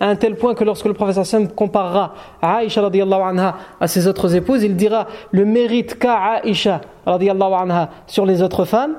à 0.00 0.06
un 0.06 0.16
tel 0.16 0.36
point 0.36 0.54
que 0.54 0.64
lorsque 0.64 0.86
le 0.86 0.94
prophète 0.94 1.24
sallam 1.24 1.48
comparera 1.48 2.14
Aïcha 2.42 2.84
anha 2.84 3.56
à 3.80 3.88
ses 3.88 4.06
autres 4.06 4.34
épouses, 4.34 4.62
il 4.62 4.76
dira 4.76 5.06
le 5.30 5.44
mérite 5.44 5.98
qu'a 5.98 6.40
Aïcha 6.42 6.80
anha 7.06 7.90
sur 8.06 8.26
les 8.26 8.42
autres 8.42 8.64
femmes, 8.64 8.94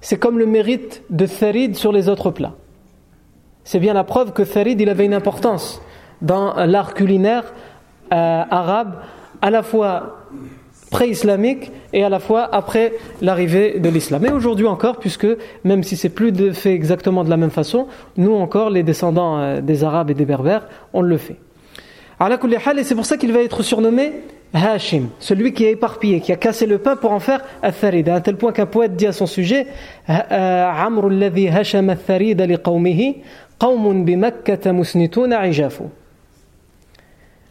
c'est 0.00 0.18
comme 0.18 0.38
le 0.38 0.46
mérite 0.46 1.02
de 1.10 1.26
farid 1.26 1.76
sur 1.76 1.92
les 1.92 2.08
autres 2.08 2.30
plats 2.30 2.54
c'est 3.64 3.80
bien 3.80 3.94
la 3.94 4.04
preuve 4.04 4.32
que 4.32 4.44
Farid 4.44 4.80
il 4.80 4.88
avait 4.88 5.06
une 5.06 5.14
importance 5.14 5.80
dans 6.22 6.54
l'art 6.66 6.94
culinaire 6.94 7.44
euh, 8.12 8.42
arabe, 8.50 8.96
à 9.42 9.50
la 9.50 9.62
fois 9.62 10.18
pré-islamique 10.90 11.72
et 11.92 12.04
à 12.04 12.08
la 12.08 12.20
fois 12.20 12.48
après 12.52 12.92
l'arrivée 13.20 13.80
de 13.80 13.88
l'islam. 13.88 14.24
Et 14.24 14.30
aujourd'hui 14.30 14.66
encore, 14.66 14.98
puisque 14.98 15.26
même 15.64 15.82
si 15.82 15.96
c'est 15.96 16.08
plus 16.08 16.32
fait 16.52 16.72
exactement 16.72 17.24
de 17.24 17.30
la 17.30 17.36
même 17.36 17.50
façon, 17.50 17.88
nous 18.16 18.34
encore, 18.34 18.70
les 18.70 18.82
descendants 18.82 19.38
euh, 19.38 19.60
des 19.60 19.82
Arabes 19.82 20.10
et 20.10 20.14
des 20.14 20.24
Berbères, 20.24 20.68
on 20.92 21.02
le 21.02 21.16
fait. 21.16 21.36
Et 22.20 22.84
c'est 22.84 22.94
pour 22.94 23.06
ça 23.06 23.16
qu'il 23.16 23.32
va 23.32 23.42
être 23.42 23.62
surnommé 23.62 24.12
Hashim, 24.54 25.08
celui 25.18 25.52
qui 25.52 25.66
a 25.66 25.70
éparpillé, 25.70 26.20
qui 26.20 26.30
a 26.30 26.36
cassé 26.36 26.64
le 26.66 26.78
pain 26.78 26.94
pour 26.94 27.10
en 27.10 27.18
faire 27.18 27.40
al-Tharid, 27.60 28.08
à 28.08 28.20
tel 28.20 28.36
point 28.36 28.52
qu'un 28.52 28.66
poète 28.66 28.94
dit 28.94 29.06
à 29.06 29.12
son 29.12 29.26
sujet 29.26 29.66
euh, 30.08 30.70
Amr 30.70 31.06
alladhi 31.06 31.48
hasham 31.48 31.90
al-Tharid 31.90 32.40
li 32.40 33.16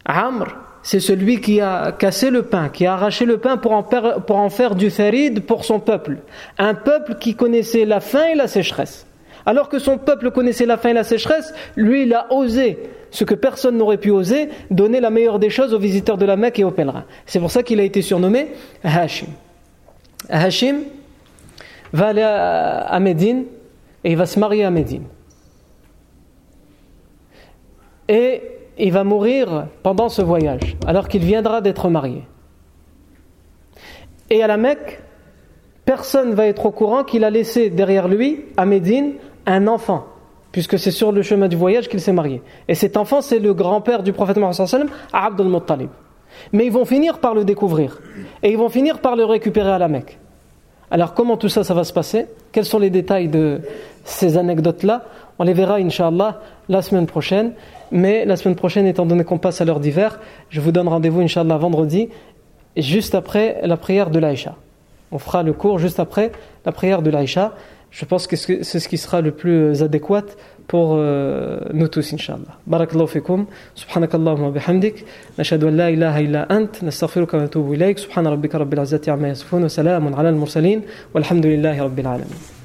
Amr, 0.06 0.47
c'est 0.84 0.99
celui 0.99 1.39
qui 1.39 1.62
a 1.62 1.93
cassé 1.93 2.30
le 2.30 2.43
pain, 2.43 2.70
qui 2.70 2.86
a 2.86 2.93
arraché 2.93 3.26
le 3.26 3.38
pain 3.38 3.58
pour 3.58 3.72
en, 3.72 3.84
pour 3.84 4.38
en 4.38 4.49
faire 4.49 4.76
du 4.76 4.89
farid 4.89 5.41
pour 5.41 5.64
son 5.64 5.80
peuple. 5.80 6.18
Un 6.58 6.74
peuple 6.74 7.16
qui 7.16 7.36
connaissait 7.36 7.86
la 7.86 8.01
faim 8.01 8.26
et 8.34 8.36
la 8.36 8.47
sécheresse. 8.47 9.08
Alors 9.45 9.70
que 9.70 9.80
son 9.80 9.97
peuple 9.97 10.32
connaissait 10.32 10.66
la 10.66 10.78
faim 10.78 10.89
et 10.89 10.93
la 10.93 11.04
sécheresse, 11.04 11.54
lui, 11.76 12.04
il 12.04 12.14
a 12.14 12.32
osé, 12.34 12.80
ce 13.12 13.24
que 13.24 13.36
personne 13.36 13.78
n'aurait 13.78 13.97
pu 13.97 14.12
oser, 14.12 14.49
donner 14.72 14.99
la 14.99 15.10
meilleure 15.10 15.39
des 15.39 15.49
choses 15.49 15.74
aux 15.74 15.80
visiteurs 15.80 16.18
de 16.18 16.26
la 16.26 16.36
Mecque 16.36 16.60
et 16.60 16.64
aux 16.64 16.72
pèlerins. 16.72 17.06
C'est 17.26 17.39
pour 17.39 17.51
ça 17.51 17.64
qu'il 17.64 17.80
a 17.80 17.84
été 17.84 18.01
surnommé 18.01 18.49
Hashim. 18.84 19.28
Hashim 20.30 20.82
va 21.91 22.08
aller 22.08 22.22
à 22.22 22.99
Médine 22.99 23.45
et 24.04 24.12
il 24.12 24.18
va 24.18 24.26
se 24.26 24.39
marier 24.39 24.64
à 24.64 24.70
Médine 24.70 25.04
et 28.08 28.41
il 28.78 28.91
va 28.91 29.04
mourir 29.04 29.68
pendant 29.84 30.10
ce 30.10 30.22
voyage, 30.22 30.76
alors 30.88 31.08
qu'il 31.08 31.24
viendra 31.24 31.62
d'être 31.62 31.89
marié. 31.89 32.24
Et 34.30 34.41
à 34.41 34.47
la 34.47 34.58
Mecque, 34.58 35.01
personne 35.86 36.32
ne 36.32 36.36
va 36.36 36.47
être 36.47 36.66
au 36.66 36.72
courant 36.72 37.04
qu'il 37.04 37.24
a 37.24 37.30
laissé 37.30 37.70
derrière 37.70 38.08
lui, 38.08 38.45
à 38.58 38.66
Médine, 38.66 39.14
un 39.45 39.68
enfant, 39.68 40.06
puisque 40.51 40.80
c'est 40.80 40.91
sur 40.91 41.12
le 41.12 41.22
chemin 41.22 41.47
du 41.47 41.56
voyage 41.56 41.88
qu'il 41.88 42.01
s'est 42.01 42.14
marié. 42.14 42.41
Et 42.68 42.76
cet 42.76 42.97
enfant, 42.97 43.22
c'est 43.22 43.39
le 43.39 43.54
grand-père 43.54 44.01
du 44.01 44.14
prophète 44.14 44.38
Mohammed, 44.38 44.89
Abdul 45.12 45.47
Muttalib. 45.47 45.89
Mais 46.51 46.66
ils 46.66 46.72
vont 46.72 46.86
finir 46.86 47.20
par 47.20 47.36
le 47.36 47.45
découvrir, 47.45 48.01
et 48.41 48.51
ils 48.51 48.58
vont 48.58 48.70
finir 48.70 48.99
par 48.99 49.16
le 49.16 49.26
récupérer 49.26 49.72
à 49.72 49.78
la 49.78 49.88
Mecque. 49.88 50.18
Alors 50.89 51.14
comment 51.14 51.38
tout 51.38 51.49
ça, 51.49 51.64
ça 51.64 51.74
va 51.74 51.84
se 51.84 51.93
passer? 51.93 52.28
Quels 52.51 52.66
sont 52.66 52.80
les 52.80 52.89
détails 52.89 53.28
de 53.28 53.62
ces 54.04 54.38
anecdotes-là? 54.38 55.04
On 55.39 55.43
les 55.43 55.54
verra, 55.54 55.76
Inch'Allah, 55.76 56.41
la 56.70 56.82
semaine 56.82 57.08
prochaine. 57.08 57.54
Mais 57.92 58.26
la 58.26 58.36
semaine 58.36 58.56
prochaine, 58.56 58.86
étant 58.86 59.06
donné 59.06 59.24
qu'on 59.24 59.38
passe 59.38 59.62
à 59.62 59.66
l'heure 59.66 59.80
d'hiver, 59.80 60.20
je 60.50 60.60
vous 60.62 60.72
donne 60.72 60.88
rendez-vous, 60.88 61.22
Inch'Allah, 61.22 61.58
vendredi, 61.58 62.10
juste 62.78 63.16
après 63.16 63.60
la 63.64 63.78
prière 63.78 64.10
de 64.10 64.20
l'Aïcha. 64.20 64.56
On 65.12 65.20
fera 65.20 65.44
le 65.44 65.54
cours 65.54 65.78
juste 65.78 66.00
après 66.00 66.32
la 66.66 66.72
prière 66.72 67.02
de 67.02 67.12
l'Aïcha. 67.12 67.54
Je 67.92 68.06
pense 68.06 68.26
que 68.26 68.36
c'est 68.36 68.64
ce 68.64 68.88
qui 68.88 68.98
sera 68.98 69.22
le 69.22 69.30
plus 69.32 69.84
adéquat 69.84 70.24
pour 70.68 70.96
euh, 70.96 71.60
nous 71.74 71.88
tous, 71.88 72.14
Inch'Allah. 72.14 72.58
Barakallahu 72.66 73.08
fikum. 73.08 73.46
Subhanakallahumma 73.76 74.50
bihamdik. 74.50 75.06
Nashadu 75.38 75.68
an 75.68 75.72
la 75.72 75.92
ilaha 75.92 76.22
illa 76.22 76.48
ant. 76.50 76.82
Nastaghfiruka 76.82 77.38
wa 77.38 77.44
natubu 77.44 77.76
ilayk. 77.76 78.00
Subhana 78.00 78.32
rabbika 78.32 78.58
rabbil 78.58 78.80
izzati 78.82 79.12
amma 79.12 79.28
yasifun. 79.28 79.62
Wa 79.62 79.70
salamun 79.70 80.14
ala 80.18 80.30
al-mursalin. 80.30 80.82
Walhamdulillahi 81.14 81.80
rabbil 81.80 82.08
alamin. 82.08 82.62